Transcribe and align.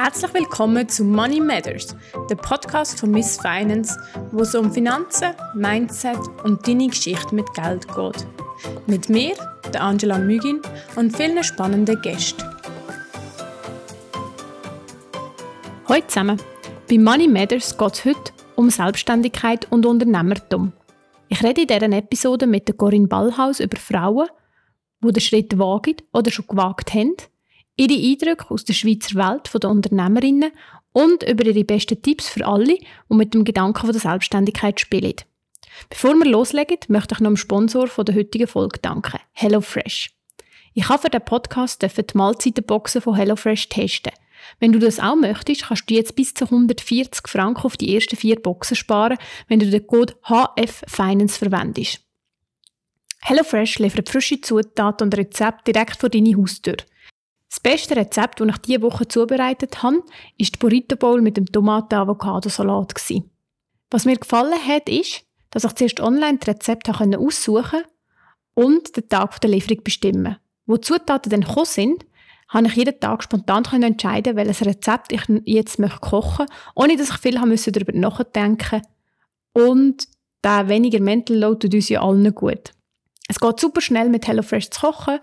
Herzlich 0.00 0.32
willkommen 0.32 0.88
zu 0.88 1.02
Money 1.02 1.40
Matters, 1.40 1.96
der 2.30 2.36
Podcast 2.36 3.00
von 3.00 3.10
Miss 3.10 3.36
Finance, 3.36 3.98
wo 4.30 4.42
es 4.42 4.54
um 4.54 4.72
Finanzen, 4.72 5.34
Mindset 5.56 6.20
und 6.44 6.64
deine 6.68 6.86
Geschichte 6.86 7.34
mit 7.34 7.52
Geld 7.52 7.84
geht. 7.88 8.26
Mit 8.86 9.08
mir, 9.08 9.34
der 9.74 9.82
Angela 9.82 10.16
Mügin 10.20 10.62
und 10.94 11.16
vielen 11.16 11.42
spannenden 11.42 12.00
Gästen. 12.00 12.44
Hallo 15.88 16.00
zusammen. 16.06 16.40
Bei 16.88 16.96
Money 16.96 17.26
Matters 17.26 17.76
geht 17.76 17.94
es 17.94 18.04
heute 18.04 18.32
um 18.54 18.70
Selbstständigkeit 18.70 19.66
und 19.72 19.84
Unternehmertum. 19.84 20.74
Ich 21.28 21.42
rede 21.42 21.62
in 21.62 21.66
dieser 21.66 21.90
Episode 21.90 22.46
mit 22.46 22.68
der 22.68 22.76
Corinne 22.76 23.08
Ballhaus 23.08 23.58
über 23.58 23.76
Frauen, 23.76 24.28
die 25.02 25.12
den 25.12 25.20
Schritt 25.20 25.58
wagen 25.58 25.96
oder 26.12 26.30
schon 26.30 26.46
gewagt 26.46 26.94
haben, 26.94 27.16
ihre 27.78 27.94
Eindrücke 27.94 28.50
aus 28.50 28.64
der 28.64 28.74
Schweizer 28.74 29.14
Welt 29.14 29.50
den 29.54 29.70
Unternehmerinnen 29.70 30.52
und 30.92 31.22
über 31.22 31.46
ihre 31.46 31.64
besten 31.64 32.02
Tipps 32.02 32.28
für 32.28 32.46
alle, 32.46 32.76
die 32.76 33.14
mit 33.14 33.32
dem 33.32 33.44
Gedanken 33.44 33.90
der 33.90 34.00
Selbstständigkeit 34.00 34.80
spielen. 34.80 35.14
Bevor 35.88 36.14
wir 36.14 36.26
loslegen, 36.26 36.78
möchte 36.88 37.14
ich 37.14 37.20
noch 37.20 37.30
dem 37.30 37.36
Sponsor 37.36 37.86
der 37.86 38.14
heutigen 38.14 38.48
Folge 38.48 38.80
danken, 38.80 39.20
HelloFresh. 39.32 40.10
Ich 40.74 40.88
habe 40.88 41.02
für 41.02 41.10
den 41.10 41.24
Podcast 41.24 41.82
die 41.82 42.04
Mahlzeitenboxen 42.14 43.00
von 43.00 43.14
HelloFresh 43.14 43.68
testen. 43.68 44.12
Wenn 44.60 44.72
du 44.72 44.78
das 44.78 44.98
auch 44.98 45.16
möchtest, 45.16 45.66
kannst 45.66 45.88
du 45.88 45.94
jetzt 45.94 46.16
bis 46.16 46.34
zu 46.34 46.44
140 46.44 47.26
Franken 47.26 47.62
auf 47.64 47.76
die 47.76 47.94
ersten 47.94 48.16
vier 48.16 48.36
Boxen 48.36 48.76
sparen, 48.76 49.18
wenn 49.46 49.60
du 49.60 49.70
den 49.70 49.86
Code 49.86 50.14
HFFinance 50.24 51.38
verwendest. 51.38 52.00
HelloFresh 53.20 53.78
liefert 53.78 54.08
frische 54.08 54.40
Zutaten 54.40 55.06
und 55.06 55.16
Rezepte 55.16 55.72
direkt 55.72 55.96
vor 55.96 56.08
deine 56.08 56.36
Haustür. 56.36 56.76
Das 57.48 57.60
beste 57.60 57.96
Rezept, 57.96 58.40
das 58.40 58.48
ich 58.48 58.58
diese 58.58 58.82
Woche 58.82 59.08
zubereitet 59.08 59.82
habe, 59.82 60.02
ist 60.36 60.54
die 60.54 60.58
Burrito 60.58 60.96
Bowl 60.96 61.22
mit 61.22 61.36
dem 61.36 61.46
Tomaten-Avocado-Salat. 61.46 62.94
Was 63.90 64.04
mir 64.04 64.16
gefallen 64.16 64.66
hat, 64.66 64.88
ist, 64.88 65.22
dass 65.50 65.64
ich 65.64 65.72
zuerst 65.72 66.00
online 66.00 66.38
das 66.38 66.48
Rezept 66.48 66.88
aussuchen 66.88 67.82
und 68.54 68.96
den 68.96 69.08
Tag 69.08 69.40
der 69.40 69.50
Lieferung 69.50 69.82
bestimmen. 69.82 70.36
Wo 70.66 70.76
die 70.76 70.82
Zutaten 70.82 71.30
dann 71.30 71.40
gekommen 71.40 71.64
sind, 71.64 72.04
konnte 72.50 72.70
ich 72.70 72.76
jeden 72.76 73.00
Tag 73.00 73.22
spontan 73.22 73.82
entscheiden, 73.82 74.36
welches 74.36 74.66
Rezept 74.66 75.12
ich 75.12 75.22
jetzt 75.44 75.78
kochen 76.00 76.46
möchte, 76.46 76.54
ohne 76.74 76.96
dass 76.96 77.10
ich 77.10 77.16
viel 77.16 77.34
darüber 77.34 77.92
nachdenken 77.92 78.82
musste. 78.82 78.88
Und 79.54 80.08
der 80.44 80.68
weniger 80.68 81.00
Mental 81.00 81.36
Load 81.36 81.60
tut 81.60 81.74
uns 81.74 81.88
ja 81.88 82.02
allen 82.02 82.34
gut. 82.34 82.72
Es 83.28 83.40
geht 83.40 83.60
super 83.60 83.80
schnell 83.80 84.08
mit 84.08 84.26
HelloFresh 84.26 84.70
zu 84.70 84.80
kochen, 84.80 85.18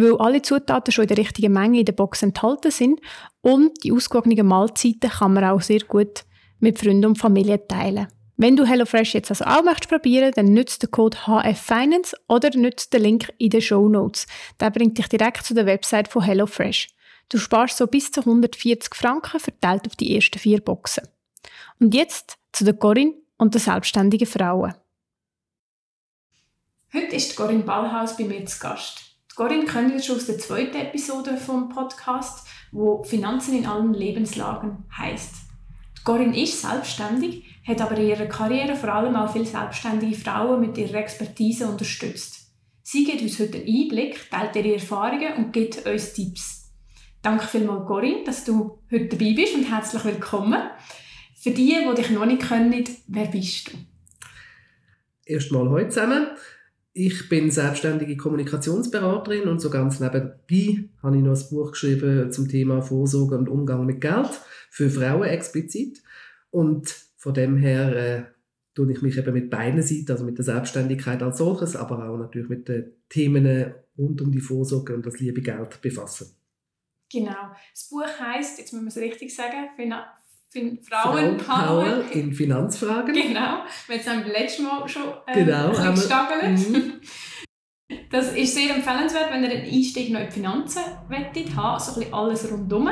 weil 0.00 0.16
alle 0.18 0.42
Zutaten 0.42 0.92
schon 0.92 1.04
in 1.04 1.08
der 1.08 1.18
richtigen 1.18 1.52
Menge 1.52 1.80
in 1.80 1.84
der 1.84 1.92
Box 1.92 2.22
enthalten 2.22 2.70
sind 2.70 3.00
und 3.42 3.84
die 3.84 3.92
ausgewogenen 3.92 4.46
Mahlzeiten 4.46 5.10
kann 5.10 5.34
man 5.34 5.44
auch 5.44 5.60
sehr 5.60 5.80
gut 5.80 6.24
mit 6.58 6.78
Freunden 6.78 7.06
und 7.06 7.18
Familie 7.18 7.66
teilen. 7.66 8.08
Wenn 8.36 8.56
du 8.56 8.64
HelloFresh 8.64 9.14
jetzt 9.14 9.30
also 9.30 9.44
auch 9.44 9.62
möchtest 9.62 9.90
probieren, 9.90 10.32
dann 10.34 10.46
nützt 10.54 10.82
den 10.82 10.90
Code 10.90 11.18
HFFinance 11.26 12.16
oder 12.26 12.48
nützt 12.56 12.92
den 12.94 13.02
Link 13.02 13.30
in 13.36 13.50
den 13.50 13.60
Show 13.60 13.86
Notes. 13.86 14.26
Der 14.58 14.70
bringt 14.70 14.96
dich 14.96 15.08
direkt 15.08 15.44
zu 15.44 15.52
der 15.52 15.66
Website 15.66 16.08
von 16.08 16.22
HelloFresh. 16.22 16.88
Du 17.28 17.36
sparst 17.36 17.76
so 17.76 17.86
bis 17.86 18.10
zu 18.10 18.20
140 18.20 18.94
Franken 18.94 19.40
verteilt 19.40 19.86
auf 19.86 19.94
die 19.94 20.16
ersten 20.16 20.38
vier 20.38 20.62
Boxen. 20.62 21.06
Und 21.80 21.94
jetzt 21.94 22.38
zu 22.52 22.64
der 22.64 22.74
Corinne 22.74 23.14
und 23.36 23.54
den 23.54 23.60
selbstständigen 23.60 24.26
Frauen. 24.26 24.74
Heute 26.94 27.16
ist 27.16 27.36
Corinne 27.36 27.62
Ballhaus 27.62 28.16
bei 28.16 28.24
mir 28.24 28.44
zu 28.46 28.58
Gast. 28.58 29.09
Corinne 29.40 29.64
wir 29.64 30.02
schon 30.02 30.16
aus 30.16 30.26
der 30.26 30.36
zweiten 30.36 30.76
Episode 30.76 31.38
vom 31.38 31.70
Podcast, 31.70 32.46
wo 32.72 33.02
Finanzen 33.02 33.56
in 33.56 33.64
allen 33.64 33.94
Lebenslagen 33.94 34.84
heißt. 34.94 35.34
Corinne 36.04 36.38
ist 36.38 36.60
selbstständig, 36.60 37.46
hat 37.66 37.80
aber 37.80 37.96
in 37.96 38.10
ihrer 38.10 38.26
Karriere 38.26 38.76
vor 38.76 38.92
allem 38.92 39.16
auch 39.16 39.32
viele 39.32 39.46
selbstständige 39.46 40.14
Frauen 40.14 40.60
mit 40.60 40.76
ihrer 40.76 40.96
Expertise 40.96 41.66
unterstützt. 41.66 42.52
Sie 42.82 43.02
gibt 43.02 43.22
uns 43.22 43.40
heute 43.40 43.56
einen 43.56 43.66
Einblick, 43.66 44.30
teilt 44.30 44.56
ihre 44.56 44.74
Erfahrungen 44.74 45.32
und 45.38 45.54
gibt 45.54 45.86
uns 45.86 46.12
Tipps. 46.12 46.74
Danke 47.22 47.46
vielmals, 47.46 47.86
Corinne, 47.86 48.24
dass 48.24 48.44
du 48.44 48.82
heute 48.92 49.06
dabei 49.06 49.32
bist 49.32 49.54
und 49.54 49.72
herzlich 49.72 50.04
willkommen. 50.04 50.68
Für 51.34 51.52
die, 51.52 51.78
die 51.78 51.94
dich 51.94 52.10
noch 52.10 52.26
nicht 52.26 52.46
kennen, 52.46 52.84
wer 53.06 53.24
bist 53.24 53.68
du? 53.68 53.78
Erstmal 55.24 55.70
heute 55.70 55.88
zusammen. 55.88 56.26
Ich 56.92 57.28
bin 57.28 57.50
selbstständige 57.52 58.16
Kommunikationsberaterin 58.16 59.48
und 59.48 59.60
so 59.60 59.70
ganz 59.70 60.00
nebenbei 60.00 60.88
habe 61.02 61.16
ich 61.16 61.22
noch 61.22 61.40
ein 61.40 61.48
Buch 61.50 61.70
geschrieben 61.70 62.32
zum 62.32 62.48
Thema 62.48 62.82
Vorsorge 62.82 63.38
und 63.38 63.48
Umgang 63.48 63.86
mit 63.86 64.00
Geld 64.00 64.30
für 64.70 64.90
Frauen 64.90 65.28
explizit. 65.28 66.02
Und 66.50 66.88
von 67.16 67.32
dem 67.32 67.56
her 67.58 67.96
äh, 67.96 68.22
tue 68.74 68.90
ich 68.90 69.02
mich 69.02 69.16
eben 69.16 69.32
mit 69.32 69.50
beiden 69.50 69.82
Seiten, 69.82 70.10
also 70.10 70.24
mit 70.24 70.38
der 70.38 70.44
Selbstständigkeit 70.44 71.22
als 71.22 71.38
solches, 71.38 71.76
aber 71.76 72.08
auch 72.08 72.18
natürlich 72.18 72.48
mit 72.48 72.68
den 72.68 72.92
Themen 73.08 73.72
rund 73.96 74.20
um 74.20 74.32
die 74.32 74.40
Vorsorge 74.40 74.94
und 74.94 75.06
das 75.06 75.20
liebe 75.20 75.42
Geld 75.42 75.80
befassen. 75.80 76.34
Genau. 77.12 77.54
Das 77.72 77.88
Buch 77.88 78.02
heißt, 78.02 78.58
jetzt 78.58 78.72
müssen 78.72 78.84
wir 78.84 78.88
es 78.88 78.96
richtig 78.96 79.34
sagen, 79.34 79.68
Frauenpower. 80.82 81.84
Frauen 81.84 82.10
in 82.10 82.32
Finanzfragen. 82.32 83.14
Genau, 83.14 83.64
wir 83.86 84.04
haben 84.04 84.22
beim 84.22 84.32
letzten 84.32 84.64
Mal 84.64 84.88
schon 84.88 85.04
äh, 85.26 85.44
genau, 85.44 85.70
gestagelt. 85.70 86.68
Mhm. 86.68 86.92
Das 88.08 88.32
ist 88.34 88.54
sehr 88.54 88.74
empfehlenswert, 88.74 89.32
wenn 89.32 89.42
ihr 89.42 89.50
einen 89.50 89.68
Einstieg 89.68 90.10
noch 90.10 90.20
in 90.20 90.26
die 90.26 90.32
Finanzen 90.32 90.82
wettet, 91.08 91.54
haben, 91.56 91.80
so 91.80 91.92
ein 91.92 91.98
bisschen 91.98 92.14
alles 92.14 92.50
rundum. 92.50 92.88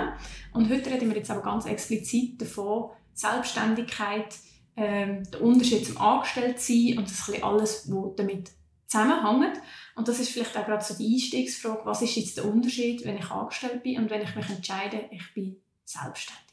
Und 0.53 0.69
heute 0.69 0.91
reden 0.91 1.11
wir 1.11 1.17
jetzt 1.17 1.31
aber 1.31 1.43
ganz 1.43 1.67
explizit 1.67 2.41
davon, 2.41 2.91
Selbstständigkeit, 3.15 4.35
äh, 4.75 5.23
der 5.23 5.43
Unterschied 5.43 5.87
zum 5.87 5.99
Angestelltsein 5.99 6.99
und 6.99 7.09
das 7.09 7.27
bisschen 7.27 7.43
alles, 7.43 7.89
was 7.89 8.17
damit 8.17 8.51
zusammenhängt. 8.87 9.61
Und 9.95 10.09
das 10.09 10.19
ist 10.19 10.31
vielleicht 10.31 10.57
auch 10.57 10.67
gerade 10.67 10.85
so 10.85 10.95
die 10.95 11.15
Einstiegsfrage, 11.15 11.81
was 11.85 12.03
ist 12.03 12.17
jetzt 12.17 12.37
der 12.37 12.47
Unterschied, 12.47 13.05
wenn 13.05 13.19
ich 13.19 13.31
angestellt 13.31 13.83
bin 13.83 13.99
und 13.99 14.11
wenn 14.11 14.23
ich 14.23 14.35
mich 14.35 14.49
entscheide, 14.49 15.09
ich 15.11 15.35
bin 15.35 15.57
selbstständig. 15.85 16.48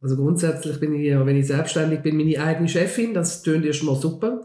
Also 0.00 0.16
grundsätzlich 0.16 0.78
bin 0.78 0.94
ich 0.94 1.06
ja, 1.06 1.24
wenn 1.24 1.36
ich 1.36 1.46
selbstständig 1.46 2.02
bin, 2.02 2.16
meine 2.16 2.40
eigene 2.42 2.68
Chefin. 2.68 3.14
Das 3.14 3.42
tönt 3.42 3.64
ja 3.64 3.72
schon 3.72 3.88
mal 3.88 3.96
super. 3.96 4.42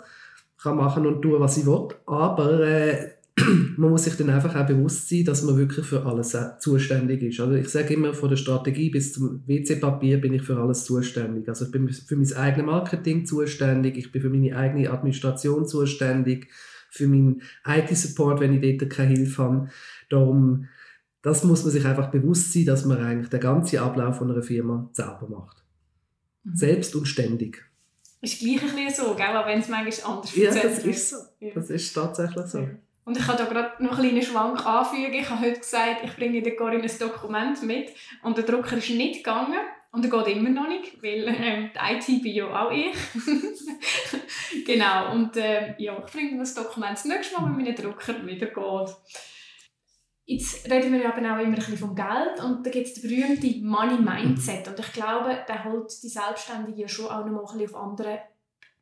Ich 0.57 0.63
kann 0.63 0.77
machen 0.77 1.05
und 1.05 1.21
tun, 1.21 1.39
was 1.39 1.57
ich 1.57 1.65
will. 1.65 1.89
Aber 2.05 2.61
äh, 2.61 3.11
man 3.77 3.89
muss 3.91 4.03
sich 4.03 4.15
dann 4.15 4.29
einfach 4.29 4.55
auch 4.55 4.67
bewusst 4.67 5.09
sein, 5.09 5.25
dass 5.25 5.43
man 5.43 5.57
wirklich 5.57 5.85
für 5.85 6.05
alles 6.05 6.37
zuständig 6.59 7.21
ist. 7.21 7.39
Also 7.39 7.53
ich 7.53 7.69
sage 7.69 7.93
immer, 7.93 8.13
von 8.13 8.29
der 8.29 8.37
Strategie 8.37 8.89
bis 8.89 9.13
zum 9.13 9.43
WC-Papier 9.47 10.19
bin 10.19 10.33
ich 10.33 10.43
für 10.43 10.57
alles 10.57 10.85
zuständig. 10.85 11.47
Also 11.47 11.65
ich 11.65 11.71
bin 11.71 11.89
für 11.89 12.15
mein 12.15 12.33
eigenes 12.33 12.65
Marketing 12.65 13.25
zuständig, 13.25 13.97
ich 13.97 14.11
bin 14.11 14.21
für 14.21 14.29
meine 14.29 14.55
eigene 14.55 14.89
Administration 14.89 15.65
zuständig, 15.65 16.47
für 16.89 17.07
meinen 17.07 17.41
IT-Support, 17.65 18.41
wenn 18.41 18.61
ich 18.61 18.77
dort 18.77 18.91
keine 18.91 19.13
Hilfe 19.13 19.43
habe. 19.43 19.69
Darum 20.09 20.67
das 21.21 21.43
muss 21.43 21.63
man 21.63 21.71
sich 21.71 21.85
einfach 21.85 22.09
bewusst 22.09 22.53
sein, 22.53 22.65
dass 22.65 22.85
man 22.85 23.03
eigentlich 23.03 23.29
den 23.29 23.39
ganzen 23.39 23.79
Ablauf 23.79 24.17
von 24.17 24.31
einer 24.31 24.41
Firma 24.41 24.89
selber 24.91 25.27
macht. 25.29 25.63
Mhm. 26.43 26.55
Selbst 26.55 26.95
und 26.95 27.05
ständig. 27.05 27.63
Ist 28.21 28.39
gleich 28.39 28.61
ein 28.61 28.75
bisschen 28.75 29.05
so, 29.05 29.15
gell? 29.15 29.35
auch 29.35 29.47
wenn 29.47 29.59
es 29.59 29.67
manchmal 29.67 30.13
anders 30.13 30.35
Ja, 30.35 30.53
das 30.53 30.79
ist 30.79 31.09
so. 31.09 31.17
Ja. 31.39 31.51
Das 31.55 31.69
ist 31.69 31.93
tatsächlich 31.93 32.45
so. 32.45 32.59
Ja. 32.59 32.69
Und 33.03 33.17
ich 33.17 33.25
kann 33.25 33.37
da 33.37 33.45
gerade 33.45 33.83
noch 33.83 33.97
einen 33.97 34.09
kleinen 34.09 34.21
Schwank 34.21 34.65
anfügen. 34.65 35.13
Ich 35.13 35.29
habe 35.29 35.41
heute 35.41 35.59
gesagt, 35.59 36.03
ich 36.03 36.15
bringe 36.15 36.41
der 36.41 36.55
Corinne 36.55 36.83
ein 36.83 36.99
Dokument 36.99 37.63
mit 37.63 37.89
und 38.21 38.37
der 38.37 38.45
Drucker 38.45 38.77
ist 38.77 38.89
nicht 38.91 39.23
gegangen. 39.23 39.59
Und 39.91 40.05
er 40.05 40.23
geht 40.23 40.37
immer 40.37 40.49
noch 40.49 40.69
nicht, 40.69 41.03
weil 41.03 41.27
ähm, 41.27 41.69
die 41.75 42.13
IT 42.13 42.23
bin 42.23 42.33
ja 42.33 42.45
auch 42.45 42.71
ich. 42.71 42.95
genau, 44.65 45.11
und 45.11 45.35
äh, 45.35 45.75
ja, 45.79 46.01
ich 46.05 46.11
bringe 46.13 46.37
das 46.37 46.53
Dokument 46.53 46.93
das 46.93 47.03
nächste 47.03 47.41
Mal, 47.41 47.49
wenn 47.49 47.65
mein 47.65 47.75
Drucker 47.75 48.25
wieder 48.25 48.47
geht. 48.47 48.95
Jetzt 50.25 50.69
reden 50.69 50.93
wir 50.93 51.01
ja 51.01 51.09
aber 51.09 51.19
auch 51.19 51.39
immer 51.39 51.49
ein 51.49 51.55
bisschen 51.55 51.77
vom 51.77 51.95
Geld 51.95 52.39
und 52.43 52.65
da 52.65 52.69
gibt 52.69 52.87
es 52.87 52.93
den 52.93 53.09
berühmten 53.09 53.65
Money 53.65 53.99
Mindset. 53.99 54.67
Und 54.67 54.79
ich 54.79 54.93
glaube, 54.93 55.43
der 55.47 55.63
holt 55.65 55.91
die 56.03 56.07
Selbstständigen 56.07 56.87
schon 56.87 57.07
auch 57.07 57.25
noch 57.25 57.31
mal 57.31 57.39
ein 57.39 57.57
bisschen 57.57 57.75
auf 57.75 57.81
andere 57.81 58.19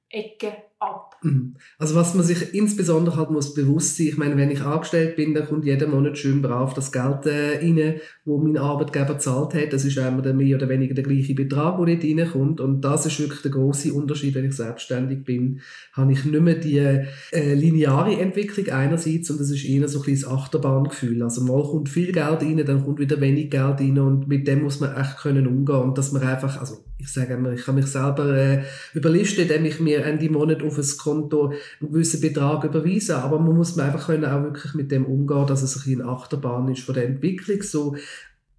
Ecken 0.10 0.54
ab. 0.80 1.18
Mhm. 1.22 1.56
Also 1.78 1.96
was 1.96 2.16
man 2.16 2.26
sich 2.26 2.54
insbesondere 2.54 3.18
halt 3.18 3.32
muss 3.32 3.54
bewusst 3.54 3.98
sein, 3.98 4.08
ich 4.08 4.18
meine, 4.18 4.38
wenn 4.38 4.52
ich 4.52 4.62
angestellt 4.62 5.16
bin, 5.16 5.34
dann 5.34 5.48
kommt 5.48 5.66
jeden 5.66 5.92
Monat 5.92 6.18
schön 6.18 6.42
brav 6.42 6.74
das 6.74 6.92
Geld 6.92 7.26
äh, 7.26 7.58
rein, 7.58 8.00
wo 8.26 8.38
mein 8.38 8.58
Arbeitgeber 8.58 9.16
gezahlt 9.16 9.54
hat. 9.54 9.74
Das 9.74 9.84
ist 9.84 9.98
immer 9.98 10.22
der 10.22 10.34
mehr 10.34 10.56
oder 10.56 10.70
weniger 10.70 10.94
der 10.94 11.04
gleiche 11.04 11.36
Betrag, 11.36 11.78
der 11.78 11.96
dort 11.96 12.04
reinkommt. 12.04 12.62
Und 12.62 12.82
das 12.82 13.06
ist 13.06 13.20
wirklich 13.20 13.42
der 13.42 13.52
große 13.52 13.94
Unterschied, 13.94 14.36
wenn 14.36 14.46
ich 14.46 14.56
selbstständig 14.56 15.24
bin, 15.26 15.60
habe 15.94 16.14
ich 16.14 16.24
nicht 16.24 16.42
mehr 16.42 16.56
die 16.56 16.78
äh, 16.78 17.54
lineare 17.54 18.18
Entwicklung 18.18 18.70
einerseits 18.70 19.30
und 19.30 19.40
das 19.40 19.50
ist 19.50 19.66
eher 19.66 19.88
so 19.88 20.02
ein 20.02 20.14
das 20.14 20.26
Achterbahngefühl. 20.26 21.22
Also 21.24 21.42
mal 21.42 21.64
kommt 21.64 21.90
viel 21.90 22.12
Geld 22.12 22.42
rein, 22.42 22.64
dann 22.66 22.84
kommt 22.84 23.00
wieder 23.00 23.20
wenig 23.20 23.50
Geld 23.50 23.80
rein 23.80 24.00
und 24.00 24.28
mit 24.28 24.48
dem 24.48 24.64
muss 24.64 24.80
man 24.80 24.96
echt 24.96 25.18
können 25.18 25.48
umgehen 25.48 25.82
und 25.82 25.98
dass 25.98 26.12
man 26.12 26.22
einfach, 26.22 26.60
also 26.60 26.86
ich 27.00 27.12
sage 27.12 27.34
immer, 27.34 27.54
ich 27.54 27.64
kann 27.64 27.76
mich 27.76 27.86
selber 27.86 28.36
äh, 28.36 28.64
überlisten, 28.94 29.44
indem 29.44 29.66
ich 29.66 29.80
mir 29.80 30.04
Ende 30.04 30.30
Monat 30.30 30.62
auf 30.70 30.78
ein 30.78 30.98
Konto 30.98 31.48
einen 31.48 31.92
gewissen 31.92 32.22
Betrag 32.22 32.64
überweise. 32.64 33.18
Aber 33.18 33.40
man 33.40 33.56
muss 33.56 33.78
einfach 33.78 34.08
können 34.08 34.26
auch 34.26 34.44
wirklich 34.44 34.74
mit 34.74 34.92
dem 34.92 35.06
umgehen, 35.06 35.48
dass 35.48 35.62
es 35.62 35.86
ein 35.86 36.00
eine 36.00 36.10
Achterbahn 36.10 36.70
ist 36.70 36.84
von 36.84 36.96
der 36.96 37.06
Entwicklung. 37.06 37.62
So 37.62 37.96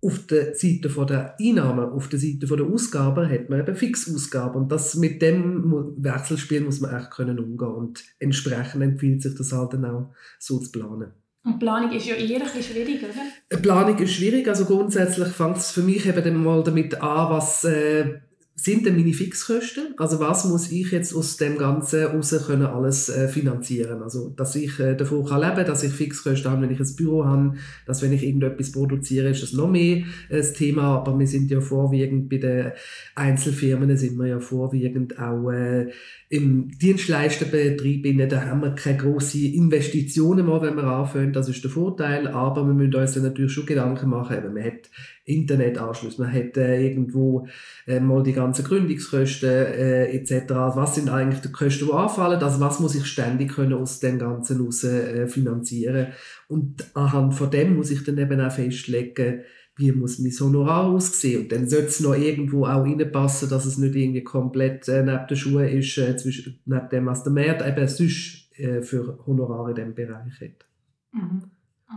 auf 0.02 0.26
der 0.26 0.54
Seite 0.54 0.88
der 0.88 1.36
Einnahmen, 1.38 1.90
auf 1.90 2.08
der 2.08 2.18
Seite 2.18 2.46
der 2.46 2.66
Ausgaben 2.66 3.28
hat 3.28 3.50
man 3.50 3.60
eben 3.60 3.76
Fixausgaben. 3.76 4.62
Und 4.62 4.72
das, 4.72 4.94
mit 4.94 5.20
dem 5.20 5.94
Wechselspiel 5.98 6.62
muss 6.62 6.80
man 6.80 6.96
echt 6.96 7.10
können 7.10 7.38
umgehen. 7.38 7.68
Und 7.68 8.04
entsprechend 8.18 8.82
empfiehlt 8.82 9.22
sich 9.22 9.34
das 9.34 9.52
halt 9.52 9.74
dann 9.74 9.84
auch 9.84 10.14
so 10.38 10.58
zu 10.58 10.72
planen. 10.72 11.12
Und 11.44 11.58
Planung 11.58 11.92
ist 11.92 12.06
ja 12.06 12.14
eher 12.14 12.40
ein 12.40 12.42
bisschen 12.42 12.62
schwierig, 12.62 13.02
oder? 13.02 13.58
Planung 13.58 13.98
ist 13.98 14.12
schwierig. 14.12 14.48
Also 14.48 14.64
grundsätzlich 14.64 15.28
fängt 15.28 15.56
es 15.56 15.70
für 15.70 15.82
mich 15.82 16.06
eben 16.06 16.22
dann 16.22 16.42
mal 16.42 16.62
damit 16.62 17.00
an, 17.00 17.30
was 17.30 17.64
äh, 17.64 18.20
sind 18.62 18.84
denn 18.84 18.96
meine 18.96 19.14
Fixkosten? 19.14 19.94
Also 19.96 20.20
was 20.20 20.44
muss 20.44 20.70
ich 20.70 20.90
jetzt 20.92 21.14
aus 21.14 21.38
dem 21.38 21.56
Ganzen 21.56 22.04
raus 22.04 22.34
können 22.46 22.66
alles 22.66 23.08
äh, 23.08 23.26
finanzieren? 23.26 24.02
Also 24.02 24.28
dass 24.36 24.54
ich 24.54 24.78
äh, 24.78 24.94
davon 24.94 25.24
kann 25.24 25.40
leben, 25.40 25.66
dass 25.66 25.82
ich 25.82 25.92
Fixkosten 25.92 26.50
habe, 26.50 26.62
wenn 26.62 26.70
ich 26.70 26.78
ein 26.78 26.96
Büro 26.96 27.24
habe, 27.24 27.54
dass 27.86 28.02
wenn 28.02 28.12
ich 28.12 28.22
irgendetwas 28.22 28.72
produziere, 28.72 29.30
ist 29.30 29.42
das 29.42 29.54
noch 29.54 29.70
mehr 29.70 30.02
das 30.28 30.52
Thema. 30.52 30.96
Aber 30.98 31.18
wir 31.18 31.26
sind 31.26 31.50
ja 31.50 31.62
vorwiegend 31.62 32.28
bei 32.28 32.36
den 32.36 32.72
Einzelfirmen 33.14 33.96
sind 33.96 34.18
wir 34.18 34.26
ja 34.26 34.40
vorwiegend 34.40 35.18
auch 35.18 35.50
äh, 35.50 35.90
im 36.32 36.68
Dienstleisterbetrieb, 36.78 38.30
da 38.30 38.42
haben 38.44 38.62
wir 38.62 38.76
keine 38.76 38.98
grossen 38.98 39.52
Investitionen 39.52 40.46
mehr, 40.46 40.62
wenn 40.62 40.76
wir 40.76 40.84
anfangen. 40.84 41.32
Das 41.32 41.48
ist 41.48 41.64
der 41.64 41.72
Vorteil. 41.72 42.28
Aber 42.28 42.64
wir 42.64 42.72
müssen 42.72 42.94
uns 42.94 43.14
dann 43.14 43.24
natürlich 43.24 43.52
schon 43.52 43.66
Gedanken 43.66 44.10
machen. 44.10 44.36
Eben, 44.36 44.54
man 44.54 44.62
hat 44.62 44.90
Internetanschluss, 45.24 46.18
man 46.18 46.32
hat 46.32 46.56
äh, 46.56 46.86
irgendwo 46.86 47.48
äh, 47.88 47.98
mal 47.98 48.22
die 48.22 48.32
ganzen 48.32 48.64
Gründungskosten 48.64 49.50
äh, 49.50 50.04
etc. 50.12 50.52
Was 50.76 50.94
sind 50.94 51.10
eigentlich 51.10 51.40
die 51.40 51.50
Kosten, 51.50 51.86
die 51.86 51.92
anfallen? 51.92 52.40
Also 52.40 52.60
was 52.60 52.78
muss 52.78 52.94
ich 52.94 53.06
ständig 53.06 53.52
können 53.52 53.72
aus 53.72 53.98
dem 53.98 54.20
Ganzen 54.20 54.64
raus 54.64 54.84
äh, 54.84 55.26
finanzieren? 55.26 56.08
Und 56.46 56.84
anhand 56.94 57.34
von 57.34 57.50
dem 57.50 57.74
muss 57.74 57.90
ich 57.90 58.04
dann 58.04 58.18
eben 58.18 58.40
auch 58.40 58.52
festlegen, 58.52 59.40
wie 59.76 59.92
muss 59.92 60.18
mein 60.18 60.32
Honorar 60.32 60.86
aussehen? 60.86 61.42
Und 61.42 61.52
dann 61.52 61.68
sollte 61.68 61.86
es 61.86 62.00
noch 62.00 62.14
irgendwo 62.14 62.66
auch 62.66 62.84
reinpassen, 62.84 63.48
dass 63.48 63.64
es 63.64 63.78
nicht 63.78 63.94
irgendwie 63.94 64.24
komplett 64.24 64.88
äh, 64.88 65.02
neben 65.02 65.26
den 65.26 65.36
Schuhen 65.36 65.68
ist, 65.68 65.96
äh, 65.98 66.16
zwischen, 66.16 66.60
neben 66.64 66.88
dem, 66.90 67.06
was 67.06 67.22
der 67.22 67.32
Markt 67.32 67.66
eben 67.66 67.88
sonst 67.88 68.50
äh, 68.58 68.82
für 68.82 69.18
Honorare 69.26 69.70
in 69.70 69.76
diesem 69.76 69.94
Bereich 69.94 70.40
hat. 70.40 70.66
Mhm. 71.12 71.42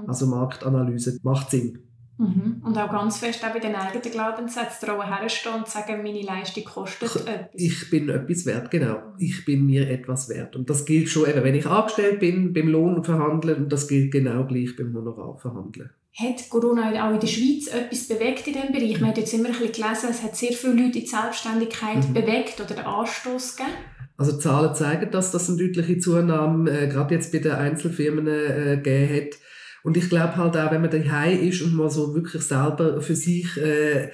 Also 0.07 0.27
Marktanalyse 0.27 1.19
macht 1.23 1.51
Sinn. 1.51 1.79
Mhm. 2.17 2.61
Und 2.63 2.77
auch 2.77 2.91
ganz 2.91 3.17
fest 3.17 3.43
auch 3.43 3.53
bei 3.53 3.59
den 3.59 3.75
eigenen 3.75 4.11
Glaubenssätzen 4.11 4.87
daran 4.87 5.07
herstehen 5.07 5.55
und 5.55 5.67
sagen, 5.67 6.03
meine 6.03 6.21
Leistung 6.21 6.63
kostet 6.63 7.15
etwas. 7.27 7.49
Ich 7.53 7.89
bin 7.89 8.09
etwas 8.09 8.45
wert, 8.45 8.69
genau. 8.71 9.13
Ich 9.17 9.45
bin 9.45 9.65
mir 9.65 9.89
etwas 9.89 10.29
wert. 10.29 10.55
Und 10.55 10.69
das 10.69 10.85
gilt 10.85 11.09
schon 11.09 11.27
eben, 11.27 11.43
wenn 11.43 11.55
ich 11.55 11.65
angestellt 11.65 12.19
bin, 12.19 12.53
beim 12.53 12.67
Lohn 12.67 13.03
verhandeln 13.03 13.63
und 13.63 13.73
das 13.73 13.87
gilt 13.87 14.11
genau 14.11 14.45
gleich 14.45 14.75
beim 14.75 14.93
Honorar 14.95 15.37
verhandeln. 15.37 15.89
Hat 16.15 16.47
Corona 16.49 17.07
auch 17.07 17.13
in 17.13 17.19
der 17.19 17.27
Schweiz 17.27 17.67
etwas 17.67 18.07
bewegt 18.07 18.45
in 18.45 18.53
diesem 18.53 18.71
Bereich? 18.71 19.01
Man 19.01 19.09
hat 19.09 19.17
jetzt 19.17 19.33
immer 19.33 19.49
ein 19.49 19.57
bisschen 19.57 19.71
gelesen, 19.71 20.09
es 20.11 20.21
hat 20.21 20.35
sehr 20.35 20.53
viele 20.53 20.73
Leute 20.73 20.99
in 20.99 21.05
die 21.05 21.07
Selbstständigkeit 21.07 22.07
mhm. 22.07 22.13
bewegt 22.13 22.59
oder 22.59 22.75
den 22.75 22.85
Anstoß 22.85 23.55
gegeben. 23.55 23.77
Also 24.15 24.37
Zahlen 24.37 24.75
zeigen, 24.75 25.09
dass 25.09 25.31
das 25.31 25.49
eine 25.49 25.57
deutliche 25.57 25.97
Zunahme 25.97 26.69
äh, 26.69 26.87
gerade 26.87 27.15
jetzt 27.15 27.31
bei 27.31 27.39
den 27.39 27.53
Einzelfirmen 27.53 28.27
äh, 28.27 28.77
gegeben 28.77 29.15
hat. 29.15 29.39
Und 29.83 29.97
ich 29.97 30.07
glaube 30.07 30.37
halt 30.37 30.55
auch, 30.55 30.71
wenn 30.71 30.81
man 30.81 30.91
daheim 30.91 31.41
ist 31.41 31.63
und 31.63 31.73
mal 31.73 31.89
so 31.89 32.13
wirklich 32.13 32.43
selber 32.43 33.01
für 33.01 33.15
sich 33.15 33.57
äh, 33.57 34.11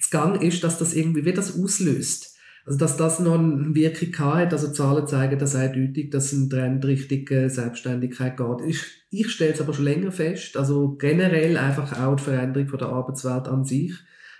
zu 0.00 0.10
Gang 0.10 0.40
ist, 0.40 0.62
dass 0.62 0.78
das 0.78 0.94
irgendwie 0.94 1.24
wie 1.24 1.32
das 1.32 1.58
auslöst. 1.58 2.36
Also 2.64 2.78
dass 2.78 2.96
das 2.96 3.18
noch 3.18 3.38
eine 3.38 3.74
Wirkung 3.74 4.16
hat, 4.18 4.52
also 4.52 4.70
Zahlen 4.72 5.06
zeigen 5.08 5.38
das 5.38 5.56
eindeutig, 5.56 6.10
dass 6.10 6.32
ein 6.32 6.48
Trend 6.48 6.84
Richtung 6.84 7.26
äh, 7.36 7.48
Selbstständigkeit 7.48 8.36
geht. 8.36 8.68
Ich, 8.68 8.99
ich 9.10 9.30
stelle 9.30 9.52
es 9.52 9.60
aber 9.60 9.74
schon 9.74 9.84
länger 9.84 10.12
fest, 10.12 10.56
also 10.56 10.96
generell 10.96 11.56
einfach 11.56 12.00
auch 12.00 12.16
die 12.16 12.22
Veränderung 12.22 12.68
von 12.68 12.78
der 12.78 12.88
Arbeitswelt 12.88 13.48
an 13.48 13.64
sich, 13.64 13.92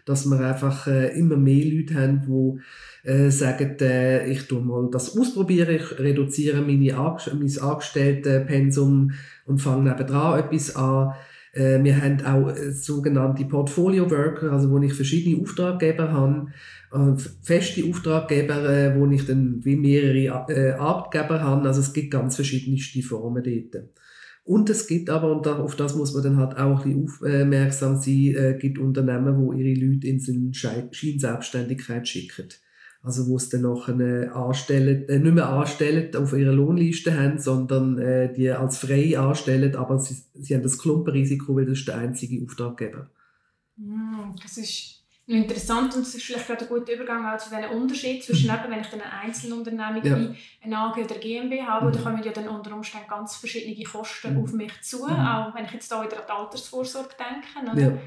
dass 0.05 0.27
wir 0.27 0.41
einfach 0.41 0.87
äh, 0.87 1.19
immer 1.19 1.37
mehr 1.37 1.65
Leute 1.65 1.95
haben, 1.95 2.23
die 2.27 3.09
äh, 3.09 3.31
sagen, 3.31 3.77
äh, 3.81 4.31
ich 4.31 4.47
tue 4.47 4.61
mal 4.61 4.89
das 4.91 5.17
ausprobieren, 5.19 5.75
ich 5.75 5.99
reduziere 5.99 6.63
meine 6.63 6.97
Ange 6.97 7.19
mein 7.35 7.59
Angestelltenpensum 7.59 9.13
und 9.47 9.59
fange 9.59 9.91
nebendran 9.91 10.39
etwas 10.39 10.77
an. 10.77 11.15
Äh, 11.53 11.83
wir 11.83 12.01
haben 12.01 12.25
auch 12.25 12.51
äh, 12.51 12.71
sogenannte 12.73 13.45
Portfolio 13.45 14.11
Worker, 14.11 14.53
also 14.53 14.71
wo 14.71 14.79
ich 14.79 14.95
verschiedene 14.95 15.43
Auftraggeber 15.43 16.13
habe, 16.13 16.47
äh, 16.93 17.21
feste 17.43 17.85
Auftraggeber, 17.89 18.69
äh, 18.69 18.99
wo 18.99 19.07
ich 19.11 19.27
dann 19.27 19.65
wie 19.65 19.77
mehrere 19.77 20.47
äh, 20.49 20.73
Arbeitgeber 20.73 21.43
habe. 21.43 21.67
Also 21.67 21.81
es 21.81 21.93
gibt 21.93 22.13
ganz 22.13 22.37
verschiedenste 22.37 23.03
Formen 23.03 23.43
dort. 23.43 23.85
Und 24.45 24.71
es 24.71 24.87
gibt 24.87 25.11
aber, 25.11 25.37
und 25.37 25.47
auf 25.47 25.77
das 25.77 25.95
muss 25.95 26.15
man 26.15 26.23
dann 26.23 26.37
halt 26.39 26.57
auch 26.57 26.85
ein 26.85 27.05
bisschen 27.07 27.31
aufmerksam 27.33 27.97
sein, 27.97 28.35
äh, 28.37 28.59
gibt 28.59 28.79
Unternehmen, 28.79 29.39
wo 29.39 29.53
ihre 29.53 29.79
Leute 29.79 30.09
in 30.09 30.19
so 30.19 30.33
Scheinselbstständigkeit 30.53 32.09
schicken. 32.09 32.49
Also 33.03 33.27
wo 33.29 33.37
es 33.37 33.49
dann 33.49 33.63
nachher 33.63 34.35
anstellen, 34.35 35.09
äh, 35.09 35.19
nicht 35.19 35.35
mehr 35.35 35.49
anstellen, 35.49 36.15
auf 36.17 36.33
ihrer 36.35 36.53
Lohnliste 36.53 37.19
haben, 37.19 37.39
sondern 37.39 37.99
äh, 37.99 38.33
die 38.33 38.51
als 38.51 38.79
frei 38.79 39.19
anstellen, 39.19 39.75
aber 39.75 39.99
sie, 39.99 40.17
sie 40.35 40.55
haben 40.55 40.63
das 40.63 40.79
Klumpenrisiko, 40.79 41.57
weil 41.57 41.67
das 41.67 41.79
ist 41.79 41.89
der 41.89 41.97
einzige 41.97 42.45
Auftraggeber. 42.45 43.09
Mm, 43.77 44.35
das 44.43 44.59
ist 44.59 45.00
interessant 45.31 45.95
und 45.95 46.03
es 46.03 46.15
ist 46.15 46.25
vielleicht 46.25 46.47
gerade 46.47 46.65
ein 46.65 46.69
guter 46.69 46.93
Übergang 46.93 47.25
auch 47.25 47.39
zu 47.39 47.51
diesem 47.51 47.71
Unterschied 47.71 48.25
zwischen 48.25 48.49
mhm. 48.49 48.55
eben, 48.55 48.73
wenn 48.73 48.81
ich 48.81 48.89
dann 48.89 49.01
eine 49.01 49.13
Einzelunternehmung 49.13 50.05
ja. 50.05 50.19
wie 50.19 50.37
eine 50.65 50.79
AG 50.79 50.99
oder 51.05 51.15
GmbH 51.17 51.67
habe, 51.67 51.87
mhm. 51.87 51.93
da 51.93 52.01
kommen 52.01 52.23
ja 52.23 52.33
dann 52.33 52.49
unter 52.49 52.75
Umständen 52.75 53.09
ganz 53.09 53.37
verschiedene 53.37 53.85
Kosten 53.85 54.35
mhm. 54.35 54.43
auf 54.43 54.53
mich 54.53 54.73
zu, 54.83 54.99
mhm. 54.99 55.13
auch 55.13 55.55
wenn 55.55 55.65
ich 55.65 55.73
jetzt 55.73 55.91
da 55.91 56.03
wieder 56.05 56.17
an 56.19 56.25
die 56.27 56.33
Altersvorsorge 56.33 57.15
denke. 57.19 57.73
Oder? 57.73 57.81
Ja. 57.81 57.99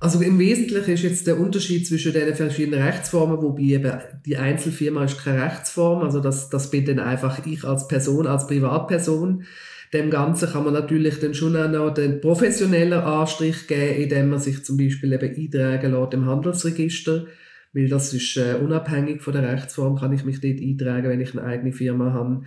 Also 0.00 0.20
im 0.22 0.38
Wesentlichen 0.38 0.94
ist 0.94 1.02
jetzt 1.02 1.26
der 1.26 1.38
Unterschied 1.38 1.86
zwischen 1.86 2.14
den 2.14 2.34
verschiedenen 2.34 2.82
Rechtsformen, 2.82 3.42
wobei 3.42 3.62
eben 3.62 4.00
die 4.24 4.36
Einzelfirma 4.36 5.04
ist 5.04 5.22
keine 5.22 5.42
Rechtsform, 5.42 6.02
also 6.02 6.20
das, 6.20 6.48
das 6.48 6.70
bin 6.70 6.86
dann 6.86 6.98
einfach 6.98 7.44
ich 7.44 7.64
als 7.64 7.86
Person, 7.86 8.26
als 8.26 8.46
Privatperson. 8.46 9.44
Dem 9.92 10.10
Ganzen 10.10 10.48
kann 10.48 10.64
man 10.64 10.74
natürlich 10.74 11.18
dann 11.18 11.34
schon 11.34 11.56
auch 11.56 11.68
noch 11.68 11.92
den 11.92 12.20
professionellen 12.20 13.00
Anstrich 13.00 13.66
geben, 13.66 14.02
indem 14.02 14.30
man 14.30 14.38
sich 14.38 14.64
zum 14.64 14.76
Beispiel 14.76 15.12
eben 15.12 15.34
eintragen 15.34 15.92
lässt 15.92 16.14
im 16.14 16.26
Handelsregister, 16.26 17.26
weil 17.72 17.88
das 17.88 18.14
ist 18.14 18.36
äh, 18.36 18.54
unabhängig 18.54 19.20
von 19.20 19.32
der 19.32 19.50
Rechtsform, 19.50 19.96
kann 19.96 20.12
ich 20.12 20.24
mich 20.24 20.40
dort 20.40 20.60
eintragen, 20.60 21.08
wenn 21.08 21.20
ich 21.20 21.36
eine 21.36 21.46
eigene 21.46 21.72
Firma 21.72 22.12
habe. 22.12 22.42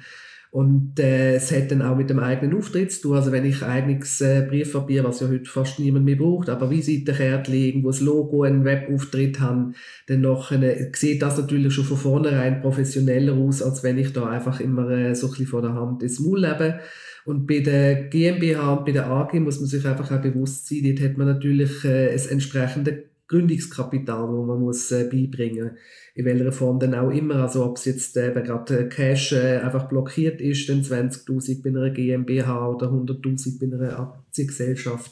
Und 0.53 0.99
äh, 0.99 1.37
es 1.37 1.51
hat 1.51 1.71
dann 1.71 1.81
auch 1.81 1.97
mit 1.97 2.11
dem 2.11 2.19
eigenen 2.19 2.55
Auftritt 2.55 2.91
zu 2.91 3.01
tun. 3.01 3.15
Also 3.15 3.31
wenn 3.31 3.43
ich 3.43 3.63
eigenes 3.63 4.21
äh, 4.21 4.45
Briefpapier, 4.47 5.03
was 5.03 5.19
ja 5.19 5.27
heute 5.27 5.49
fast 5.49 5.79
niemand 5.79 6.05
mehr 6.05 6.15
braucht, 6.15 6.47
aber 6.47 6.69
Visitenkärtchen, 6.69 7.55
irgendwo 7.55 7.87
das 7.87 8.01
Logo, 8.01 8.43
einen 8.43 8.63
Webauftritt 8.63 9.39
haben, 9.39 9.73
dann 10.05 10.21
noch 10.21 10.51
eine, 10.51 10.91
sieht 10.93 11.23
das 11.23 11.39
natürlich 11.39 11.73
schon 11.73 11.85
von 11.85 11.97
vornherein 11.97 12.61
professioneller 12.61 13.33
aus, 13.33 13.63
als 13.63 13.81
wenn 13.81 13.97
ich 13.97 14.13
da 14.13 14.27
einfach 14.27 14.59
immer 14.59 14.91
äh, 14.91 15.15
so 15.15 15.25
ein 15.25 15.31
bisschen 15.31 15.47
vor 15.47 15.63
der 15.63 15.73
Hand 15.73 16.03
ins 16.03 16.19
Maul 16.19 16.41
lebe. 16.41 16.81
Und 17.25 17.47
bei 17.47 17.61
der 17.61 18.03
GmbH 18.09 18.73
und 18.73 18.85
bei 18.85 18.91
der 18.91 19.07
AG 19.07 19.33
muss 19.39 19.59
man 19.59 19.67
sich 19.67 19.83
einfach 19.87 20.11
auch 20.11 20.21
bewusst 20.21 20.69
sein, 20.69 20.83
dort 20.83 21.01
hat 21.01 21.17
man 21.17 21.29
natürlich 21.29 21.83
äh, 21.83 22.13
ein 22.13 22.29
entsprechendes 22.29 22.93
Gründungskapital, 23.27 24.27
das 24.27 24.47
man 24.47 24.59
muss 24.59 24.91
äh, 24.91 25.03
beibringen 25.05 25.71
muss 25.71 25.79
in 26.15 26.25
welcher 26.25 26.51
Form 26.51 26.79
dann 26.79 26.93
auch 26.93 27.09
immer, 27.09 27.35
also 27.35 27.65
ob 27.65 27.77
es 27.77 27.85
jetzt 27.85 28.15
äh, 28.17 28.31
gerade 28.31 28.87
Cash 28.87 29.33
äh, 29.33 29.57
einfach 29.57 29.87
blockiert 29.89 30.41
ist, 30.41 30.69
dann 30.69 30.81
20'000 30.81 31.63
bei 31.63 31.69
einer 31.69 31.89
GmbH 31.89 32.69
oder 32.69 32.87
100'000 32.87 33.59
bei 33.59 33.75
einer 33.75 33.99
Aktiengesellschaft. 33.99 35.11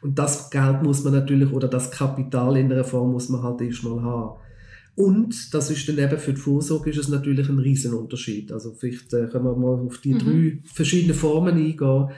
Und 0.00 0.18
das 0.18 0.50
Geld 0.50 0.82
muss 0.82 1.04
man 1.04 1.12
natürlich, 1.12 1.52
oder 1.52 1.68
das 1.68 1.92
Kapital 1.92 2.56
in 2.56 2.72
einer 2.72 2.82
Form 2.82 3.12
muss 3.12 3.28
man 3.28 3.44
halt 3.44 3.60
erstmal 3.60 4.02
haben. 4.02 4.40
Und 4.96 5.54
das 5.54 5.70
ist 5.70 5.88
dann 5.88 5.98
eben 5.98 6.18
für 6.18 6.32
die 6.32 6.40
Vorsorge 6.40 6.90
ist 6.90 6.98
es 6.98 7.08
natürlich 7.08 7.48
ein 7.48 7.60
Riesenunterschied. 7.60 8.50
Also 8.50 8.74
vielleicht 8.74 9.14
äh, 9.14 9.28
können 9.28 9.44
wir 9.44 9.56
mal 9.56 9.86
auf 9.86 9.98
die 9.98 10.14
mhm. 10.14 10.18
drei 10.18 10.58
verschiedenen 10.64 11.14
Formen 11.14 11.54
eingehen. 11.54 12.10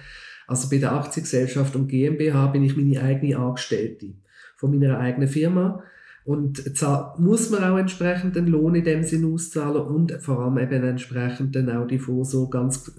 Also 0.46 0.70
bei 0.70 0.78
der 0.78 0.92
Aktiengesellschaft 0.92 1.76
und 1.76 1.88
GmbH 1.88 2.46
bin 2.48 2.64
ich 2.64 2.76
meine 2.76 3.02
eigene 3.02 3.36
Angestellte 3.36 4.14
von 4.64 4.78
meiner 4.78 4.98
eigenen 4.98 5.28
Firma. 5.28 5.82
Und 6.24 6.64
muss 7.18 7.50
man 7.50 7.64
auch 7.64 7.76
entsprechend 7.76 8.34
den 8.34 8.46
Lohn 8.46 8.74
in 8.74 8.84
dem 8.84 9.02
Sinn 9.02 9.30
auszahlen 9.30 9.82
und 9.82 10.12
vor 10.22 10.40
allem 10.40 10.56
eben 10.56 10.82
entsprechend 10.82 11.54
dann 11.54 11.68
auch 11.70 11.86
die 11.86 11.98
Vorsorge 11.98 12.50
ganz 12.50 12.90